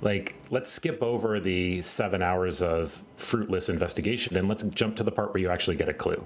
Like, 0.00 0.34
let's 0.48 0.72
skip 0.72 1.02
over 1.02 1.38
the 1.38 1.82
seven 1.82 2.22
hours 2.22 2.62
of 2.62 3.04
fruitless 3.16 3.68
investigation 3.68 4.38
and 4.38 4.48
let's 4.48 4.62
jump 4.62 4.96
to 4.96 5.02
the 5.02 5.12
part 5.12 5.34
where 5.34 5.40
you 5.42 5.50
actually 5.50 5.76
get 5.76 5.90
a 5.90 5.94
clue. 5.94 6.24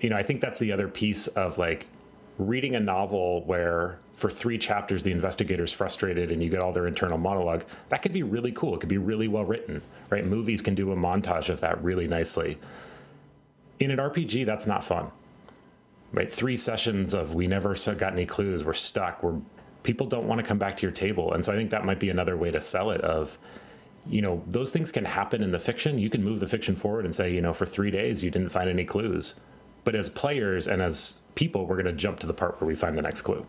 You 0.00 0.08
know, 0.08 0.16
I 0.16 0.22
think 0.22 0.40
that's 0.40 0.60
the 0.60 0.72
other 0.72 0.88
piece 0.88 1.26
of 1.26 1.58
like 1.58 1.86
reading 2.38 2.74
a 2.74 2.80
novel 2.80 3.44
where 3.44 3.98
for 4.14 4.30
three 4.30 4.58
chapters 4.58 5.02
the 5.02 5.12
investigator's 5.12 5.72
frustrated 5.72 6.30
and 6.30 6.42
you 6.42 6.50
get 6.50 6.60
all 6.60 6.72
their 6.72 6.86
internal 6.86 7.18
monologue 7.18 7.64
that 7.88 8.02
could 8.02 8.12
be 8.12 8.22
really 8.22 8.52
cool. 8.52 8.74
It 8.74 8.80
could 8.80 8.88
be 8.88 8.98
really 8.98 9.28
well 9.28 9.44
written 9.44 9.82
right? 10.10 10.24
Movies 10.24 10.62
can 10.62 10.74
do 10.74 10.92
a 10.92 10.96
montage 10.96 11.48
of 11.48 11.60
that 11.60 11.82
really 11.82 12.06
nicely. 12.06 12.58
In 13.80 13.90
an 13.90 13.98
rpg 13.98 14.44
that's 14.46 14.66
not 14.66 14.84
fun 14.84 15.10
right? 16.12 16.32
Three 16.32 16.56
sessions 16.56 17.14
of 17.14 17.34
we 17.34 17.46
never 17.46 17.74
got 17.98 18.12
any 18.12 18.26
clues 18.26 18.64
we're 18.64 18.74
stuck 18.74 19.22
we're 19.22 19.40
people 19.82 20.06
don't 20.06 20.26
want 20.26 20.40
to 20.40 20.46
come 20.46 20.58
back 20.58 20.76
to 20.76 20.82
your 20.82 20.92
table. 20.92 21.32
And 21.32 21.44
so 21.44 21.52
i 21.52 21.56
think 21.56 21.70
that 21.70 21.84
might 21.84 22.00
be 22.00 22.10
another 22.10 22.36
way 22.36 22.50
to 22.50 22.60
sell 22.60 22.90
it 22.90 23.00
of 23.00 23.38
you 24.08 24.22
know 24.22 24.42
those 24.46 24.70
things 24.70 24.92
can 24.92 25.04
happen 25.04 25.42
in 25.42 25.52
the 25.52 25.58
fiction. 25.58 25.98
You 25.98 26.10
can 26.10 26.22
move 26.22 26.40
the 26.40 26.48
fiction 26.48 26.76
forward 26.76 27.04
and 27.04 27.14
say 27.14 27.32
you 27.32 27.40
know 27.40 27.52
for 27.52 27.66
three 27.66 27.90
days 27.90 28.22
you 28.22 28.30
didn't 28.30 28.50
find 28.50 28.70
any 28.70 28.84
clues. 28.84 29.40
But 29.84 29.94
as 29.94 30.08
players 30.08 30.66
and 30.66 30.82
as 30.82 31.20
people 31.36 31.66
we're 31.66 31.80
going 31.80 31.86
to 31.86 31.92
jump 31.92 32.18
to 32.18 32.26
the 32.26 32.34
part 32.34 32.60
where 32.60 32.66
we 32.66 32.74
find 32.74 32.98
the 32.98 33.02
next 33.02 33.22
clue 33.22 33.46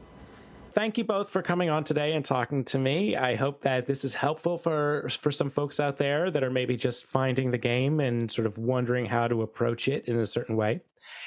thank 0.77 0.95
you 0.95 1.03
both 1.03 1.31
for 1.31 1.41
coming 1.41 1.71
on 1.71 1.83
today 1.83 2.13
and 2.13 2.23
talking 2.23 2.63
to 2.63 2.77
me. 2.77 3.15
I 3.15 3.33
hope 3.33 3.61
that 3.61 3.87
this 3.87 4.05
is 4.05 4.13
helpful 4.13 4.59
for 4.59 5.09
for 5.09 5.31
some 5.31 5.49
folks 5.49 5.79
out 5.79 5.97
there 5.97 6.29
that 6.29 6.43
are 6.43 6.51
maybe 6.51 6.77
just 6.77 7.07
finding 7.07 7.49
the 7.49 7.57
game 7.57 7.99
and 7.99 8.31
sort 8.31 8.45
of 8.45 8.59
wondering 8.59 9.07
how 9.07 9.27
to 9.27 9.41
approach 9.41 9.87
it 9.87 10.05
in 10.05 10.19
a 10.19 10.25
certain 10.27 10.55
way. 10.55 10.81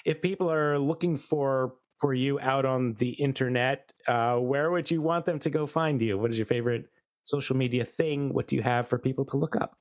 If 0.04 0.22
people 0.22 0.52
are 0.52 0.78
looking 0.78 1.16
for 1.16 1.74
for 1.96 2.14
you 2.14 2.38
out 2.38 2.64
on 2.64 2.94
the 2.94 3.11
internet, 3.11 3.92
uh, 4.06 4.36
where 4.36 4.70
would 4.70 4.88
you 4.88 5.02
want 5.02 5.24
them 5.24 5.40
to 5.40 5.50
go 5.50 5.66
find 5.66 6.00
you? 6.00 6.16
What 6.16 6.30
is 6.30 6.38
your 6.38 6.46
favorite 6.46 6.86
social 7.24 7.56
media 7.56 7.84
thing? 7.84 8.32
What 8.32 8.46
do 8.46 8.54
you 8.54 8.62
have 8.62 8.86
for 8.86 8.98
people 8.98 9.24
to 9.26 9.36
look 9.36 9.56
up? 9.56 9.76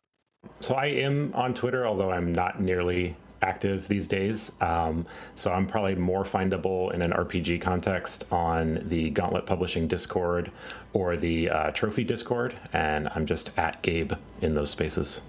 So 0.62 0.74
I 0.74 0.88
am 0.88 1.32
on 1.36 1.54
Twitter, 1.54 1.86
although 1.86 2.10
I'm 2.10 2.34
not 2.34 2.60
nearly 2.60 3.16
active 3.42 3.88
these 3.88 4.08
days. 4.08 4.52
Um, 4.62 5.06
so 5.36 5.52
I'm 5.52 5.68
probably 5.68 5.96
more 5.96 6.24
findable 6.24 6.94
in 6.94 7.02
an 7.02 7.12
RPG 7.12 7.62
context 7.62 8.32
on 8.32 8.82
the 8.86 9.10
Gauntlet 9.12 9.46
Publishing 9.46 9.88
Discord 9.88 10.52
or 10.94 11.18
the 11.18 11.50
uh, 11.50 11.72
Trophy 11.72 12.04
Discord, 12.04 12.56
and 12.74 13.10
I'm 13.16 13.26
just 13.26 13.58
at 13.58 13.82
Gabe 13.82 14.14
in 14.42 14.56
those 14.56 14.70
spaces. 14.70 15.22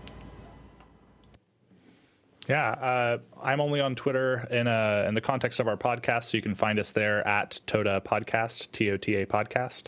Yeah, 2.49 2.71
uh, 2.71 3.19
I'm 3.41 3.61
only 3.61 3.81
on 3.81 3.95
Twitter 3.95 4.49
in 4.51 4.67
a, 4.67 5.05
uh, 5.05 5.09
in 5.09 5.15
the 5.15 5.21
context 5.21 5.61
of 5.61 5.69
our 5.69 5.77
podcast, 5.77 6.25
so 6.25 6.37
you 6.37 6.43
can 6.43 6.57
find 6.57 6.81
us 6.81 6.91
there 6.91 7.27
at 7.27 7.61
Toda 7.67 8.01
Podcast, 8.01 8.73
T 8.73 8.91
O 8.91 8.97
T 8.97 9.15
A 9.15 9.27
Podcast. 9.27 9.85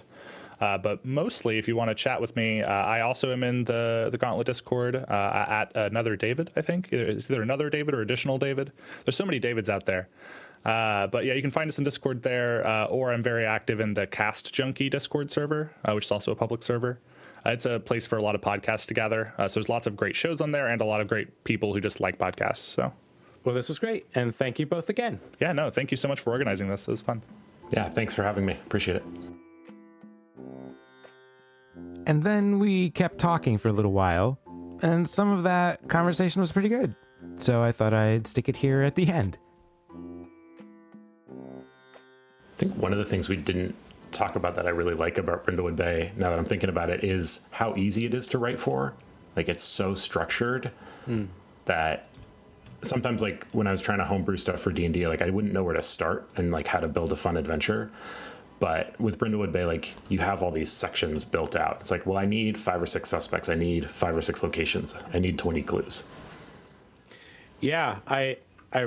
Uh, 0.62 0.78
but 0.78 1.04
mostly, 1.04 1.58
if 1.58 1.66
you 1.66 1.74
want 1.74 1.90
to 1.90 1.94
chat 1.94 2.20
with 2.20 2.36
me, 2.36 2.62
uh, 2.62 2.70
I 2.70 3.00
also 3.00 3.32
am 3.32 3.42
in 3.42 3.64
the 3.64 4.10
the 4.12 4.16
Gauntlet 4.16 4.46
Discord 4.46 4.94
uh, 4.94 5.44
at 5.48 5.72
another 5.74 6.14
David. 6.14 6.52
I 6.54 6.62
think 6.62 6.92
it's 6.92 7.28
either 7.28 7.42
another 7.42 7.68
David 7.68 7.94
or 7.94 8.00
additional 8.00 8.38
David. 8.38 8.70
There's 9.04 9.16
so 9.16 9.24
many 9.24 9.40
Davids 9.40 9.68
out 9.68 9.86
there. 9.86 10.08
Uh, 10.64 11.08
but 11.08 11.24
yeah, 11.24 11.34
you 11.34 11.42
can 11.42 11.50
find 11.50 11.68
us 11.68 11.78
in 11.78 11.84
Discord 11.84 12.22
there, 12.22 12.64
uh, 12.64 12.84
or 12.84 13.12
I'm 13.12 13.24
very 13.24 13.44
active 13.44 13.80
in 13.80 13.94
the 13.94 14.06
Cast 14.06 14.54
Junkie 14.54 14.88
Discord 14.88 15.32
server, 15.32 15.72
which 15.88 16.04
is 16.04 16.12
also 16.12 16.30
a 16.30 16.36
public 16.36 16.62
server. 16.62 17.00
it's 17.44 17.66
a 17.66 17.80
place 17.80 18.06
for 18.06 18.16
a 18.16 18.22
lot 18.22 18.36
of 18.36 18.40
podcasts 18.40 18.86
to 18.86 18.94
gather. 18.94 19.34
so 19.38 19.48
there's 19.48 19.68
lots 19.68 19.88
of 19.88 19.96
great 19.96 20.14
shows 20.14 20.40
on 20.40 20.52
there 20.52 20.68
and 20.68 20.80
a 20.80 20.84
lot 20.84 21.00
of 21.00 21.08
great 21.08 21.42
people 21.42 21.74
who 21.74 21.80
just 21.80 21.98
like 21.98 22.18
podcasts. 22.18 22.58
So. 22.58 22.92
Well, 23.42 23.56
this 23.56 23.68
is 23.68 23.80
great, 23.80 24.06
and 24.14 24.32
thank 24.32 24.60
you 24.60 24.66
both 24.66 24.88
again. 24.88 25.18
Yeah, 25.40 25.50
no, 25.50 25.70
thank 25.70 25.90
you 25.90 25.96
so 25.96 26.06
much 26.06 26.20
for 26.20 26.30
organizing 26.30 26.68
this. 26.68 26.86
It 26.86 26.92
was 26.92 27.02
fun. 27.02 27.22
Yeah, 27.72 27.88
thanks 27.88 28.14
for 28.14 28.22
having 28.22 28.46
me. 28.46 28.56
Appreciate 28.64 28.98
it. 28.98 29.31
And 32.06 32.22
then 32.22 32.58
we 32.58 32.90
kept 32.90 33.18
talking 33.18 33.58
for 33.58 33.68
a 33.68 33.72
little 33.72 33.92
while, 33.92 34.38
and 34.82 35.08
some 35.08 35.30
of 35.30 35.44
that 35.44 35.88
conversation 35.88 36.40
was 36.40 36.52
pretty 36.52 36.68
good. 36.68 36.94
So 37.36 37.62
I 37.62 37.72
thought 37.72 37.94
I'd 37.94 38.26
stick 38.26 38.48
it 38.48 38.56
here 38.56 38.82
at 38.82 38.94
the 38.94 39.08
end. 39.08 39.38
I 39.90 39.94
think 42.56 42.74
one 42.76 42.92
of 42.92 42.98
the 42.98 43.04
things 43.04 43.28
we 43.28 43.36
didn't 43.36 43.74
talk 44.10 44.36
about 44.36 44.56
that 44.56 44.66
I 44.66 44.70
really 44.70 44.94
like 44.94 45.18
about 45.18 45.46
Brindlewood 45.46 45.76
Bay, 45.76 46.12
now 46.16 46.30
that 46.30 46.38
I'm 46.38 46.44
thinking 46.44 46.68
about 46.68 46.90
it, 46.90 47.02
is 47.02 47.40
how 47.50 47.74
easy 47.76 48.04
it 48.04 48.14
is 48.14 48.26
to 48.28 48.38
write 48.38 48.60
for. 48.60 48.94
Like 49.36 49.48
it's 49.48 49.62
so 49.62 49.94
structured 49.94 50.70
mm. 51.06 51.28
that 51.64 52.08
sometimes 52.82 53.22
like 53.22 53.46
when 53.52 53.66
I 53.66 53.70
was 53.70 53.80
trying 53.80 53.98
to 53.98 54.04
homebrew 54.04 54.36
stuff 54.36 54.60
for 54.60 54.70
D&D, 54.70 55.06
like 55.08 55.22
I 55.22 55.30
wouldn't 55.30 55.54
know 55.54 55.64
where 55.64 55.74
to 55.74 55.82
start 55.82 56.28
and 56.36 56.50
like 56.50 56.66
how 56.66 56.80
to 56.80 56.88
build 56.88 57.12
a 57.12 57.16
fun 57.16 57.36
adventure. 57.36 57.90
But 58.62 58.94
with 59.00 59.18
Brindlewood 59.18 59.50
Bay, 59.50 59.66
like 59.66 59.92
you 60.08 60.20
have 60.20 60.40
all 60.40 60.52
these 60.52 60.70
sections 60.70 61.24
built 61.24 61.56
out. 61.56 61.78
It's 61.80 61.90
like, 61.90 62.06
well, 62.06 62.16
I 62.16 62.26
need 62.26 62.56
five 62.56 62.80
or 62.80 62.86
six 62.86 63.08
suspects. 63.08 63.48
I 63.48 63.56
need 63.56 63.90
five 63.90 64.16
or 64.16 64.22
six 64.22 64.40
locations. 64.40 64.94
I 65.12 65.18
need 65.18 65.36
20 65.36 65.62
clues. 65.62 66.04
Yeah, 67.58 67.98
I 68.06 68.36
I 68.72 68.86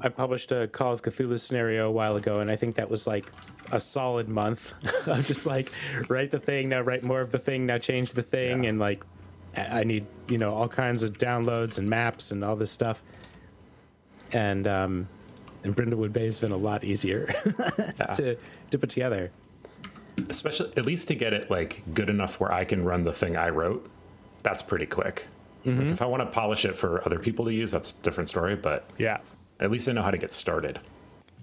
I 0.00 0.08
published 0.08 0.52
a 0.52 0.68
Call 0.68 0.94
of 0.94 1.02
Cthulhu 1.02 1.38
scenario 1.38 1.86
a 1.86 1.90
while 1.90 2.16
ago, 2.16 2.40
and 2.40 2.50
I 2.50 2.56
think 2.56 2.76
that 2.76 2.88
was 2.88 3.06
like 3.06 3.26
a 3.70 3.78
solid 3.78 4.30
month 4.30 4.72
of 5.06 5.26
just 5.26 5.44
like 5.44 5.70
write 6.08 6.30
the 6.30 6.38
thing, 6.40 6.70
now 6.70 6.80
write 6.80 7.04
more 7.04 7.20
of 7.20 7.30
the 7.30 7.38
thing, 7.38 7.66
now 7.66 7.76
change 7.76 8.14
the 8.14 8.22
thing, 8.22 8.64
yeah. 8.64 8.70
and 8.70 8.78
like 8.78 9.04
I 9.54 9.84
need 9.84 10.06
you 10.28 10.38
know 10.38 10.54
all 10.54 10.68
kinds 10.68 11.02
of 11.02 11.18
downloads 11.18 11.76
and 11.76 11.90
maps 11.90 12.30
and 12.30 12.42
all 12.42 12.56
this 12.56 12.70
stuff. 12.70 13.02
and 14.32 14.66
um, 14.66 15.08
and 15.62 15.74
Brindlewood 15.74 16.12
Bay 16.12 16.26
has 16.26 16.38
been 16.38 16.52
a 16.52 16.56
lot 16.56 16.84
easier 16.84 17.26
to 18.14 18.36
to 18.74 18.78
put 18.78 18.90
together. 18.90 19.30
especially 20.30 20.72
at 20.76 20.84
least 20.84 21.08
to 21.08 21.14
get 21.14 21.32
it 21.32 21.50
like 21.50 21.82
good 21.92 22.08
enough 22.08 22.38
where 22.38 22.52
I 22.52 22.64
can 22.64 22.84
run 22.84 23.02
the 23.02 23.12
thing 23.12 23.36
I 23.36 23.48
wrote. 23.50 23.90
That's 24.42 24.62
pretty 24.62 24.86
quick. 24.86 25.26
Like, 25.66 25.90
if 25.90 26.02
I 26.02 26.06
want 26.06 26.20
to 26.22 26.26
polish 26.26 26.66
it 26.66 26.76
for 26.76 27.02
other 27.06 27.18
people 27.18 27.46
to 27.46 27.52
use, 27.52 27.70
that's 27.70 27.92
a 27.98 28.02
different 28.02 28.28
story. 28.28 28.54
But 28.54 28.84
Yeah. 28.98 29.18
at 29.58 29.70
least 29.70 29.88
I 29.88 29.92
know 29.92 30.02
how 30.02 30.10
to 30.10 30.18
get 30.18 30.32
started. 30.34 30.78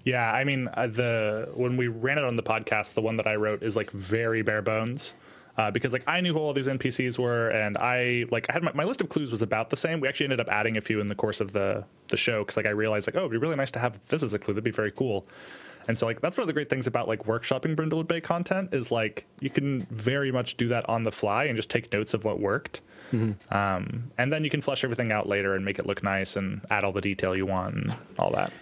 Yeah, 0.04 0.32
I 0.32 0.44
mean 0.44 0.68
uh, 0.74 0.86
the 0.86 1.50
when 1.54 1.76
we 1.76 1.88
ran 1.88 2.18
it 2.18 2.24
on 2.24 2.36
the 2.36 2.42
podcast, 2.42 2.94
the 2.94 3.02
one 3.02 3.16
that 3.16 3.26
I 3.26 3.34
wrote 3.34 3.62
is 3.64 3.74
like 3.76 3.90
very 3.90 4.42
bare 4.42 4.62
bones. 4.62 5.12
Uh, 5.58 5.70
because 5.70 5.92
like 5.92 6.02
I 6.06 6.20
knew 6.22 6.32
who 6.32 6.38
all 6.38 6.54
these 6.54 6.66
NPCs 6.66 7.18
were, 7.18 7.50
and 7.50 7.76
I 7.76 8.24
like 8.30 8.46
I 8.48 8.54
had 8.54 8.62
my, 8.62 8.72
my 8.72 8.84
list 8.84 9.00
of 9.02 9.08
clues 9.10 9.30
was 9.30 9.42
about 9.42 9.68
the 9.70 9.76
same. 9.76 10.00
We 10.00 10.08
actually 10.08 10.24
ended 10.26 10.40
up 10.40 10.48
adding 10.48 10.76
a 10.78 10.80
few 10.80 10.98
in 11.00 11.08
the 11.08 11.14
course 11.14 11.40
of 11.42 11.52
the 11.52 11.84
the 12.08 12.16
show 12.16 12.38
because 12.42 12.56
like 12.56 12.64
I 12.66 12.70
realized 12.70 13.06
like 13.06 13.16
oh 13.16 13.20
it'd 13.26 13.32
be 13.32 13.36
really 13.38 13.56
nice 13.56 13.70
to 13.72 13.78
have 13.80 14.04
this 14.08 14.22
as 14.22 14.32
a 14.34 14.38
clue. 14.38 14.54
That'd 14.54 14.64
be 14.64 14.70
very 14.70 14.90
cool. 14.92 15.26
And 15.88 15.98
so 15.98 16.06
like 16.06 16.20
that's 16.20 16.36
one 16.36 16.42
of 16.42 16.46
the 16.46 16.52
great 16.52 16.68
things 16.70 16.86
about 16.86 17.08
like 17.08 17.24
workshopping 17.24 17.74
Brindlewood 17.76 18.08
Bay 18.08 18.20
content 18.20 18.72
is 18.72 18.90
like 18.90 19.26
you 19.40 19.50
can 19.50 19.82
very 19.90 20.30
much 20.30 20.56
do 20.56 20.68
that 20.68 20.88
on 20.88 21.02
the 21.02 21.12
fly 21.12 21.44
and 21.44 21.56
just 21.56 21.70
take 21.70 21.92
notes 21.92 22.14
of 22.14 22.24
what 22.24 22.40
worked. 22.40 22.80
Um, 23.50 24.10
and 24.16 24.32
then 24.32 24.42
you 24.44 24.50
can 24.50 24.62
flesh 24.62 24.84
everything 24.84 25.12
out 25.12 25.28
later 25.28 25.54
and 25.54 25.64
make 25.64 25.78
it 25.78 25.86
look 25.86 26.02
nice 26.02 26.34
and 26.36 26.62
add 26.70 26.82
all 26.84 26.92
the 26.92 27.00
detail 27.00 27.36
you 27.36 27.46
want 27.46 27.74
and 27.74 27.94
all 28.18 28.30
that. 28.30 28.52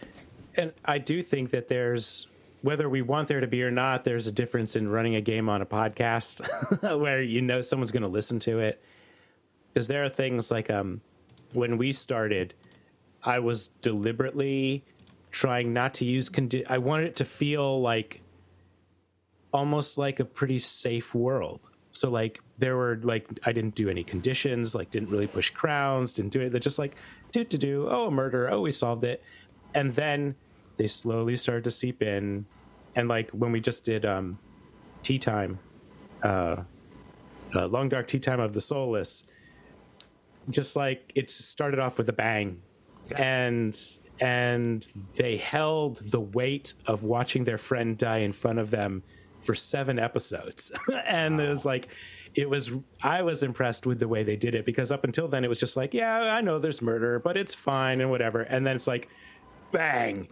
And 0.57 0.73
I 0.85 0.99
do 0.99 1.23
think 1.23 1.51
that 1.51 1.69
there's 1.69 2.27
whether 2.63 2.89
we 2.89 3.01
want 3.01 3.29
there 3.29 3.41
to 3.41 3.47
be 3.47 3.63
or 3.63 3.71
not, 3.71 4.05
there's 4.05 4.27
a 4.27 4.33
difference 4.33 4.77
in 4.77 4.89
running 4.89 5.15
a 5.15 5.21
game 5.21 5.49
on 5.49 5.63
a 5.63 5.67
podcast 5.67 6.43
where 7.01 7.23
you 7.23 7.41
know 7.41 7.61
someone's 7.63 7.93
going 7.93 8.03
to 8.03 8.09
listen 8.09 8.39
to 8.41 8.59
it. 8.59 8.83
Because 9.73 9.89
there 9.89 10.05
are 10.05 10.09
things 10.09 10.51
like 10.51 10.69
um, 10.69 11.01
when 11.53 11.79
we 11.79 11.93
started, 11.93 12.55
I 13.23 13.39
was 13.39 13.69
deliberately 13.69 14.85
trying 15.31 15.73
not 15.73 15.95
to 15.95 16.05
use 16.05 16.29
condi- 16.29 16.67
I 16.69 16.79
wanted 16.79 17.07
it 17.07 17.17
to 17.17 17.25
feel 17.25 17.81
like 17.81 18.23
almost 19.53 19.99
like 19.99 20.21
a 20.21 20.25
pretty 20.25 20.59
safe 20.59 21.15
world. 21.15 21.71
So 21.91 22.11
like 22.11 22.41
there 22.59 22.77
were 22.77 23.01
like 23.03 23.27
I 23.45 23.53
didn't 23.53 23.75
do 23.75 23.89
any 23.89 24.05
conditions, 24.05 24.75
like 24.75 24.91
didn't 24.91 25.11
really 25.11 25.27
push 25.27 25.51
crowns, 25.51 26.13
didn't 26.13 26.33
do 26.33 26.41
it. 26.41 26.51
They're 26.51 26.61
just 26.61 26.79
like 26.79 26.95
do 27.33 27.45
to 27.45 27.59
do. 27.59 27.89
Oh, 27.91 28.07
a 28.07 28.11
murder. 28.11 28.51
Oh, 28.51 28.61
we 28.61 28.73
solved 28.73 29.05
it. 29.05 29.23
And 29.75 29.95
then 29.95 30.35
they 30.77 30.87
slowly 30.87 31.37
started 31.37 31.65
to 31.65 31.71
seep 31.71 32.03
in, 32.03 32.47
and 32.97 33.09
like 33.09 33.31
when 33.31 33.53
we 33.53 33.61
just 33.61 33.85
did 33.85 34.05
um, 34.05 34.39
tea 35.03 35.19
time, 35.19 35.59
uh, 36.23 36.63
uh, 37.55 37.67
long 37.67 37.89
dark 37.89 38.07
tea 38.09 38.19
time 38.19 38.41
of 38.41 38.55
the 38.55 38.61
soulless, 38.61 39.25
just 40.49 40.77
like 40.77 41.13
it 41.15 41.31
started 41.31 41.79
off 41.79 41.99
with 41.99 42.09
a 42.09 42.13
bang, 42.13 42.63
and 43.15 43.79
and 44.21 44.89
they 45.17 45.37
held 45.37 45.99
the 46.11 46.21
weight 46.21 46.75
of 46.87 47.03
watching 47.03 47.45
their 47.45 47.59
friend 47.59 47.97
die 47.97 48.19
in 48.19 48.33
front 48.33 48.59
of 48.59 48.71
them 48.71 49.03
for 49.43 49.55
seven 49.55 49.99
episodes. 49.99 50.71
And 51.07 51.41
it 51.41 51.49
was 51.49 51.65
like 51.65 51.89
it 52.33 52.49
was 52.49 52.71
i 53.03 53.23
was 53.23 53.43
impressed 53.43 53.87
with 53.87 53.99
the 53.99 54.07
way 54.07 54.23
they 54.23 54.37
did 54.37 54.55
it 54.55 54.65
because 54.65 54.93
up 54.93 55.03
until 55.03 55.27
then 55.27 55.45
it 55.45 55.49
was 55.49 55.59
just 55.59 55.77
like 55.77 55.93
yeah 55.93 56.37
i 56.37 56.41
know 56.41 56.61
there's 56.61 56.81
murder 56.81 57.19
but 57.19 57.37
it's 57.37 57.55
fine 57.55 58.01
and 58.01 58.11
whatever. 58.11 58.43
And 58.43 58.67
then 58.67 58.77
it's 58.77 58.87
like 58.87 59.09
bang. 59.73 60.29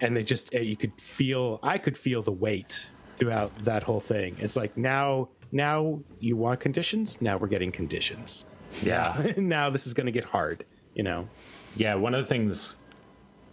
And 0.00 0.16
they 0.16 0.22
just 0.24 0.54
eh, 0.54 0.60
you 0.60 0.76
could 0.76 0.98
feel 1.00 1.58
i 1.62 1.76
could 1.78 1.98
feel 1.98 2.22
the 2.22 2.32
weight 2.32 2.90
throughout 3.16 3.54
that 3.64 3.82
whole 3.82 4.00
thing. 4.00 4.36
It's 4.38 4.56
like 4.56 4.76
now 4.76 5.28
now 5.50 6.00
you 6.18 6.36
want 6.36 6.60
conditions? 6.60 7.20
Now 7.20 7.36
we're 7.36 7.48
getting 7.48 7.72
conditions. 7.72 8.46
Yeah. 8.82 9.32
now 9.36 9.68
this 9.68 9.86
is 9.86 9.92
going 9.92 10.06
to 10.06 10.12
get 10.12 10.24
hard 10.24 10.64
you 10.94 11.02
know? 11.02 11.28
Yeah, 11.76 11.94
one 11.94 12.14
of 12.14 12.20
the 12.20 12.26
things 12.26 12.76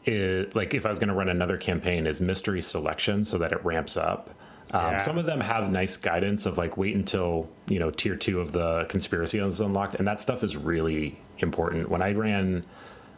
is 0.09 0.55
like 0.55 0.73
if 0.73 0.85
I 0.85 0.89
was 0.89 0.99
going 0.99 1.09
to 1.09 1.13
run 1.13 1.29
another 1.29 1.57
campaign 1.57 2.07
is 2.07 2.19
mystery 2.19 2.61
selection 2.61 3.23
so 3.23 3.37
that 3.37 3.51
it 3.51 3.63
ramps 3.63 3.95
up. 3.95 4.29
Um, 4.71 4.91
Yeah. 4.93 4.97
Some 4.97 5.17
of 5.17 5.25
them 5.25 5.41
have 5.41 5.71
nice 5.71 5.97
guidance 5.97 6.45
of 6.45 6.57
like 6.57 6.77
wait 6.77 6.95
until 6.95 7.49
you 7.67 7.79
know 7.79 7.91
tier 7.91 8.15
two 8.15 8.39
of 8.39 8.51
the 8.51 8.85
conspiracy 8.89 9.39
is 9.39 9.59
unlocked, 9.59 9.95
and 9.95 10.07
that 10.07 10.19
stuff 10.19 10.43
is 10.43 10.55
really 10.57 11.17
important. 11.39 11.89
When 11.89 12.01
I 12.01 12.13
ran 12.13 12.65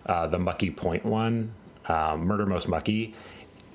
uh, 0.06 0.28
the 0.28 0.40
Mucky 0.40 0.72
Point 0.72 1.06
one, 1.06 1.54
um, 1.88 2.22
Murder 2.26 2.46
Most 2.46 2.68
Mucky, 2.68 3.14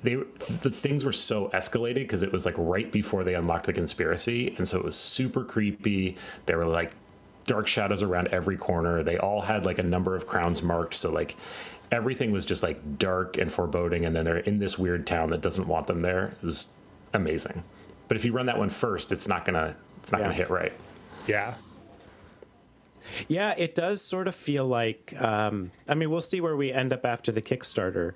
they 0.03 0.15
the 0.15 0.71
things 0.71 1.05
were 1.05 1.11
so 1.13 1.49
escalated 1.49 1.95
because 1.95 2.23
it 2.23 2.31
was 2.31 2.45
like 2.45 2.55
right 2.57 2.91
before 2.91 3.23
they 3.23 3.35
unlocked 3.35 3.65
the 3.65 3.73
conspiracy, 3.73 4.55
and 4.57 4.67
so 4.67 4.77
it 4.77 4.85
was 4.85 4.95
super 4.95 5.43
creepy. 5.43 6.17
There 6.47 6.57
were 6.57 6.65
like 6.65 6.93
dark 7.45 7.67
shadows 7.67 8.01
around 8.01 8.27
every 8.29 8.57
corner. 8.57 9.03
They 9.03 9.17
all 9.17 9.41
had 9.41 9.65
like 9.65 9.77
a 9.79 9.83
number 9.83 10.15
of 10.15 10.27
crowns 10.27 10.61
marked, 10.63 10.95
so 10.95 11.11
like 11.11 11.35
everything 11.91 12.31
was 12.31 12.45
just 12.45 12.63
like 12.63 12.97
dark 12.99 13.37
and 13.37 13.51
foreboding. 13.51 14.05
And 14.05 14.15
then 14.15 14.25
they're 14.25 14.37
in 14.37 14.59
this 14.59 14.77
weird 14.77 15.07
town 15.07 15.29
that 15.31 15.41
doesn't 15.41 15.67
want 15.67 15.87
them 15.87 16.01
there. 16.01 16.27
It 16.27 16.43
was 16.43 16.67
amazing. 17.13 17.63
But 18.07 18.17
if 18.17 18.25
you 18.25 18.31
run 18.31 18.45
that 18.47 18.57
one 18.57 18.69
first, 18.69 19.11
it's 19.11 19.27
not 19.27 19.45
gonna 19.45 19.75
it's 19.97 20.11
not 20.11 20.19
Yeah. 20.19 20.25
gonna 20.27 20.35
hit 20.35 20.49
right. 20.49 20.73
Yeah. 21.27 21.55
Yeah, 23.27 23.53
it 23.57 23.73
does 23.73 24.01
sort 24.01 24.27
of 24.27 24.35
feel 24.35 24.65
like. 24.65 25.13
Um, 25.21 25.71
I 25.87 25.95
mean, 25.95 26.09
we'll 26.11 26.21
see 26.21 26.41
where 26.41 26.55
we 26.57 26.71
end 26.71 26.91
up 26.91 27.05
after 27.05 27.31
the 27.31 27.41
Kickstarter, 27.41 28.13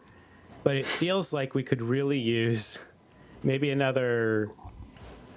but 0.64 0.76
it 0.76 0.86
feels 0.86 1.32
like 1.32 1.56
we 1.56 1.64
could 1.64 1.82
really 1.82 2.20
use 2.20 2.78
maybe 3.42 3.70
another, 3.70 4.50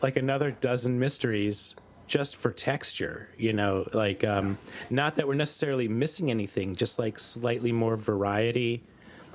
like 0.03 0.17
another 0.17 0.51
dozen 0.51 0.99
mysteries 0.99 1.77
just 2.07 2.37
for 2.37 2.51
texture. 2.51 3.29
You 3.39 3.53
know, 3.53 3.89
like 3.93 4.25
um, 4.25 4.59
not 4.91 5.17
that 5.17 5.27
we're 5.29 5.35
necessarily 5.35 5.89
missing 5.89 6.31
anything, 6.31 6.77
just 6.77 6.99
like 6.99 7.19
slightly 7.19 7.73
more 7.73 7.97
variety. 7.97 8.83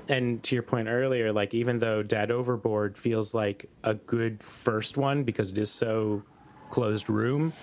And 0.07 0.41
to 0.43 0.55
your 0.55 0.63
point 0.63 0.87
earlier, 0.87 1.31
like 1.31 1.53
even 1.53 1.79
though 1.79 2.01
Dead 2.01 2.31
Overboard 2.31 2.97
feels 2.97 3.33
like 3.35 3.69
a 3.83 3.93
good 3.93 4.41
first 4.43 4.97
one 4.97 5.23
because 5.23 5.51
it 5.51 5.57
is 5.59 5.69
so 5.71 6.23
closed 6.71 7.09
room, 7.09 7.53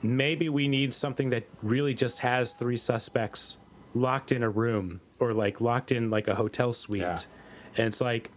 maybe 0.00 0.48
we 0.48 0.68
need 0.68 0.94
something 0.94 1.30
that 1.30 1.44
really 1.60 1.92
just 1.94 2.20
has 2.20 2.54
three 2.54 2.76
suspects 2.76 3.58
locked 3.94 4.30
in 4.32 4.42
a 4.44 4.48
room 4.50 5.00
or 5.20 5.32
like 5.34 5.60
locked 5.60 5.90
in 5.92 6.08
like 6.08 6.26
a 6.28 6.34
hotel 6.36 6.72
suite 6.72 7.00
Yeah. 7.02 7.16
and 7.76 7.86
it's 7.88 8.00
like 8.00 8.30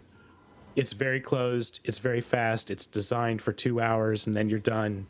it's 0.75 0.91
very 0.91 1.21
closed 1.21 1.79
it's 1.85 1.97
very 1.99 2.19
fast 2.19 2.69
it's 2.69 2.85
designed 2.85 3.41
for 3.41 3.53
two 3.53 3.79
hours 3.79 4.27
and 4.27 4.35
then 4.35 4.49
you're 4.49 4.59
done 4.59 5.07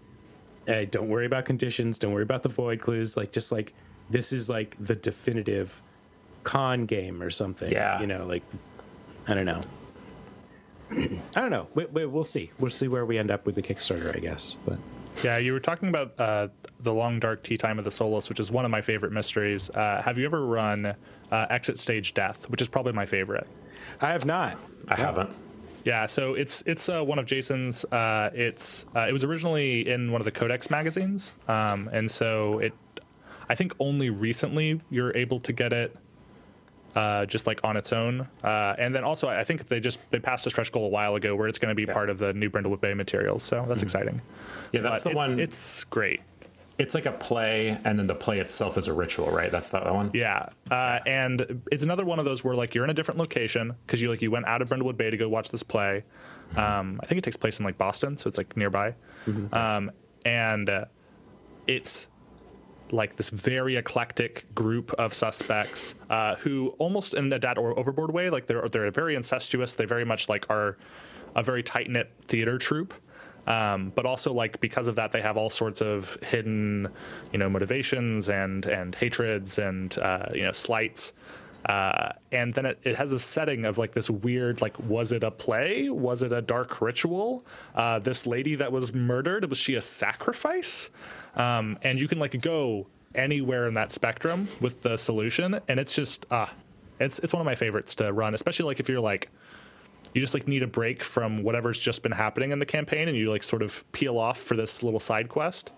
uh, 0.67 0.85
don't 0.89 1.07
worry 1.09 1.25
about 1.25 1.45
conditions 1.45 1.99
don't 1.99 2.13
worry 2.13 2.23
about 2.23 2.43
the 2.43 2.49
void 2.49 2.79
clues 2.81 3.15
like 3.17 3.31
just 3.31 3.51
like 3.51 3.73
this 4.09 4.31
is 4.33 4.49
like 4.49 4.75
the 4.79 4.95
definitive 4.95 5.81
con 6.43 6.85
game 6.85 7.21
or 7.21 7.29
something 7.29 7.71
Yeah. 7.71 7.99
you 7.99 8.07
know 8.07 8.25
like 8.25 8.43
i 9.27 9.33
don't 9.33 9.45
know 9.45 9.61
i 10.91 11.19
don't 11.41 11.51
know 11.51 11.67
we, 11.73 11.85
we, 11.85 12.05
we'll 12.05 12.23
see 12.23 12.51
we'll 12.59 12.71
see 12.71 12.87
where 12.87 13.05
we 13.05 13.17
end 13.17 13.31
up 13.31 13.45
with 13.45 13.55
the 13.55 13.61
kickstarter 13.63 14.15
i 14.15 14.19
guess 14.19 14.55
but 14.65 14.77
Yeah, 15.23 15.37
you 15.37 15.53
were 15.53 15.61
talking 15.61 15.87
about 15.87 16.19
uh, 16.19 16.49
the 16.81 16.91
long 16.93 17.19
dark 17.21 17.41
tea 17.41 17.55
time 17.55 17.79
of 17.79 17.85
the 17.85 17.91
Soulless, 17.91 18.27
which 18.27 18.37
is 18.41 18.51
one 18.51 18.65
of 18.65 18.69
my 18.71 18.81
favorite 18.81 19.13
mysteries. 19.13 19.69
Uh, 19.69 20.01
have 20.03 20.17
you 20.17 20.25
ever 20.25 20.45
run 20.45 20.87
uh, 20.87 20.95
Exit 21.49 21.79
Stage 21.79 22.13
Death, 22.13 22.49
which 22.49 22.61
is 22.61 22.67
probably 22.67 22.91
my 22.91 23.05
favorite? 23.05 23.47
i 24.01 24.07
have 24.11 24.25
not 24.25 24.57
I 24.89 24.95
haven't. 24.99 25.29
Yeah, 25.85 26.07
so 26.07 26.33
it's 26.33 26.63
it's 26.65 26.89
uh, 26.89 27.03
one 27.03 27.19
of 27.19 27.27
Jason's. 27.27 27.85
Uh, 27.85 28.31
it's 28.33 28.85
uh, 28.95 29.05
it 29.07 29.13
was 29.13 29.23
originally 29.23 29.87
in 29.87 30.11
one 30.11 30.19
of 30.19 30.25
the 30.25 30.31
Codex 30.31 30.71
magazines, 30.71 31.31
um, 31.47 31.89
and 31.93 32.09
so 32.09 32.59
it. 32.59 32.73
I 33.47 33.53
think 33.53 33.73
only 33.79 34.09
recently 34.09 34.81
you're 34.89 35.15
able 35.15 35.39
to 35.41 35.53
get 35.53 35.71
it, 35.71 35.95
uh, 36.95 37.27
just 37.27 37.45
like 37.45 37.59
on 37.63 37.77
its 37.77 37.93
own. 37.93 38.27
Uh, 38.43 38.73
and 38.79 38.95
then 38.95 39.03
also, 39.03 39.27
I 39.27 39.43
think 39.43 39.67
they 39.67 39.79
just 39.79 39.99
they 40.09 40.19
passed 40.19 40.47
a 40.47 40.49
stretch 40.49 40.71
goal 40.71 40.85
a 40.85 40.89
while 40.89 41.13
ago 41.13 41.35
where 41.35 41.47
it's 41.47 41.59
going 41.59 41.69
to 41.69 41.75
be 41.75 41.85
part 41.85 42.09
of 42.09 42.17
the 42.17 42.33
new 42.33 42.49
Brindlewood 42.49 42.81
Bay 42.81 42.95
materials. 42.95 43.43
So 43.43 43.63
that's 43.69 43.83
exciting. 43.83 44.23
Yeah, 44.71 44.81
that's 44.81 45.03
But 45.03 45.09
the 45.09 45.09
it's, 45.11 45.15
one. 45.15 45.39
It's 45.39 45.83
great. 45.83 46.21
It's 46.77 46.93
like 46.93 47.05
a 47.05 47.13
play, 47.13 47.79
and 47.85 47.97
then 47.97 48.07
the 48.07 48.15
play 48.15 48.39
itself 48.39 48.77
is 48.77 48.87
a 48.87 48.93
ritual, 48.93 49.31
right? 49.31 49.49
That's 49.49 49.69
that 49.69 49.91
one. 49.93 50.11
Yeah, 50.13 50.49
uh, 50.69 50.99
and 51.05 51.63
it's 51.71 51.83
another 51.83 52.03
one 52.03 52.19
of 52.19 52.25
those 52.25 52.43
where 52.43 52.55
like 52.55 52.75
you're 52.75 52.83
in 52.83 52.89
a 52.89 52.93
different 52.93 53.17
location 53.17 53.75
because 53.85 54.01
you 54.01 54.09
like 54.09 54.21
you 54.21 54.29
went 54.29 54.45
out 54.45 54.61
of 54.61 54.67
Brindlewood 54.67 54.97
Bay 54.97 55.09
to 55.09 55.17
go 55.17 55.29
watch 55.29 55.49
this 55.49 55.63
play. 55.63 56.03
Um, 56.57 56.99
I 57.01 57.05
think 57.05 57.19
it 57.19 57.23
takes 57.23 57.37
place 57.37 57.59
in 57.59 57.65
like 57.65 57.77
Boston, 57.77 58.17
so 58.17 58.27
it's 58.27 58.37
like 58.37 58.57
nearby, 58.57 58.95
um, 59.53 59.91
and 60.25 60.69
uh, 60.69 60.85
it's 61.65 62.07
like 62.91 63.15
this 63.15 63.29
very 63.29 63.75
eclectic 63.77 64.53
group 64.53 64.91
of 64.93 65.13
suspects 65.13 65.95
uh, 66.09 66.35
who 66.35 66.69
almost 66.77 67.13
in 67.13 67.31
a 67.31 67.39
Dead 67.39 67.57
Overboard 67.57 68.11
way 68.11 68.29
like 68.29 68.47
they're 68.47 68.67
they're 68.67 68.91
very 68.91 69.15
incestuous. 69.15 69.73
They 69.73 69.85
very 69.85 70.05
much 70.05 70.29
like 70.29 70.45
are 70.49 70.77
a 71.35 71.43
very 71.43 71.63
tight 71.63 71.89
knit 71.89 72.11
theater 72.27 72.57
troupe 72.57 72.93
um, 73.47 73.91
but 73.95 74.05
also 74.05 74.33
like 74.33 74.59
because 74.59 74.87
of 74.87 74.95
that 74.95 75.11
they 75.11 75.21
have 75.21 75.37
all 75.37 75.49
sorts 75.49 75.81
of 75.81 76.17
hidden 76.23 76.89
you 77.31 77.39
know 77.39 77.49
motivations 77.49 78.29
and 78.29 78.65
and 78.65 78.95
hatreds 78.95 79.57
and 79.57 79.97
uh, 79.99 80.27
you 80.33 80.43
know 80.43 80.51
slights. 80.51 81.13
Uh, 81.65 82.11
and 82.31 82.53
then 82.53 82.63
it, 82.63 82.79
it 82.83 82.95
has 82.95 83.11
a 83.11 83.17
setting 83.17 83.65
of 83.65 83.79
like 83.79 83.93
this 83.93 84.07
weird 84.07 84.61
like 84.61 84.77
was 84.79 85.11
it 85.11 85.23
a 85.23 85.31
play? 85.31 85.89
Was 85.89 86.21
it 86.21 86.31
a 86.31 86.41
dark 86.41 86.79
ritual? 86.79 87.43
Uh, 87.73 87.97
this 87.97 88.27
lady 88.27 88.53
that 88.55 88.71
was 88.71 88.93
murdered 88.93 89.49
was 89.49 89.57
she 89.57 89.73
a 89.73 89.81
sacrifice? 89.81 90.89
Um, 91.35 91.79
and 91.81 91.99
you 91.99 92.07
can 92.07 92.19
like 92.19 92.39
go 92.39 92.85
anywhere 93.15 93.67
in 93.67 93.73
that 93.73 93.91
spectrum 93.91 94.47
with 94.61 94.83
the 94.83 94.97
solution. 94.97 95.59
And 95.67 95.79
it's 95.79 95.95
just 95.95 96.25
ah 96.29 96.53
It's 96.99 97.17
it's 97.19 97.33
one 97.33 97.41
of 97.41 97.45
my 97.45 97.55
favorites 97.55 97.95
to 97.95 98.13
run, 98.13 98.35
especially 98.35 98.65
like 98.65 98.79
if 98.79 98.87
you're 98.87 99.01
like 99.01 99.29
you 100.15 100.21
just 100.21 100.33
like 100.33 100.47
need 100.47 100.63
a 100.63 100.67
break 100.67 101.03
from 101.03 101.43
whatever's 101.43 101.77
just 101.77 102.01
been 102.01 102.13
happening 102.13 102.51
in 102.51 102.59
the 102.59 102.65
campaign 102.65 103.09
and 103.09 103.17
you 103.17 103.29
like 103.29 103.43
sort 103.43 103.61
of 103.61 103.83
peel 103.91 104.17
off 104.17 104.39
for 104.39 104.55
this 104.55 104.81
little 104.81 105.01
side 105.01 105.27
quest. 105.27 105.71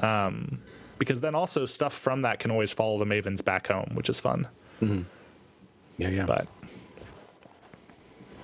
Um, 0.00 0.60
because 0.98 1.20
then 1.20 1.36
also 1.36 1.64
stuff 1.64 1.94
from 1.94 2.22
that 2.22 2.40
can 2.40 2.50
always 2.50 2.72
follow 2.72 2.98
the 2.98 3.04
mavens 3.04 3.42
back 3.42 3.68
home, 3.68 3.92
which 3.94 4.10
is 4.10 4.18
fun. 4.18 4.48
Yeah, 5.96 6.08
yeah. 6.08 6.26
But 6.26 6.48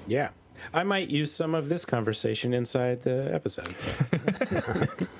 yeah. 0.07 0.28
I 0.72 0.85
might 0.85 1.11
use 1.11 1.32
some 1.32 1.53
of 1.53 1.68
this 1.68 1.85
conversation 1.85 2.55
inside 2.55 3.03
the 3.03 3.28
episode. 3.35 3.74
so. 3.80 5.07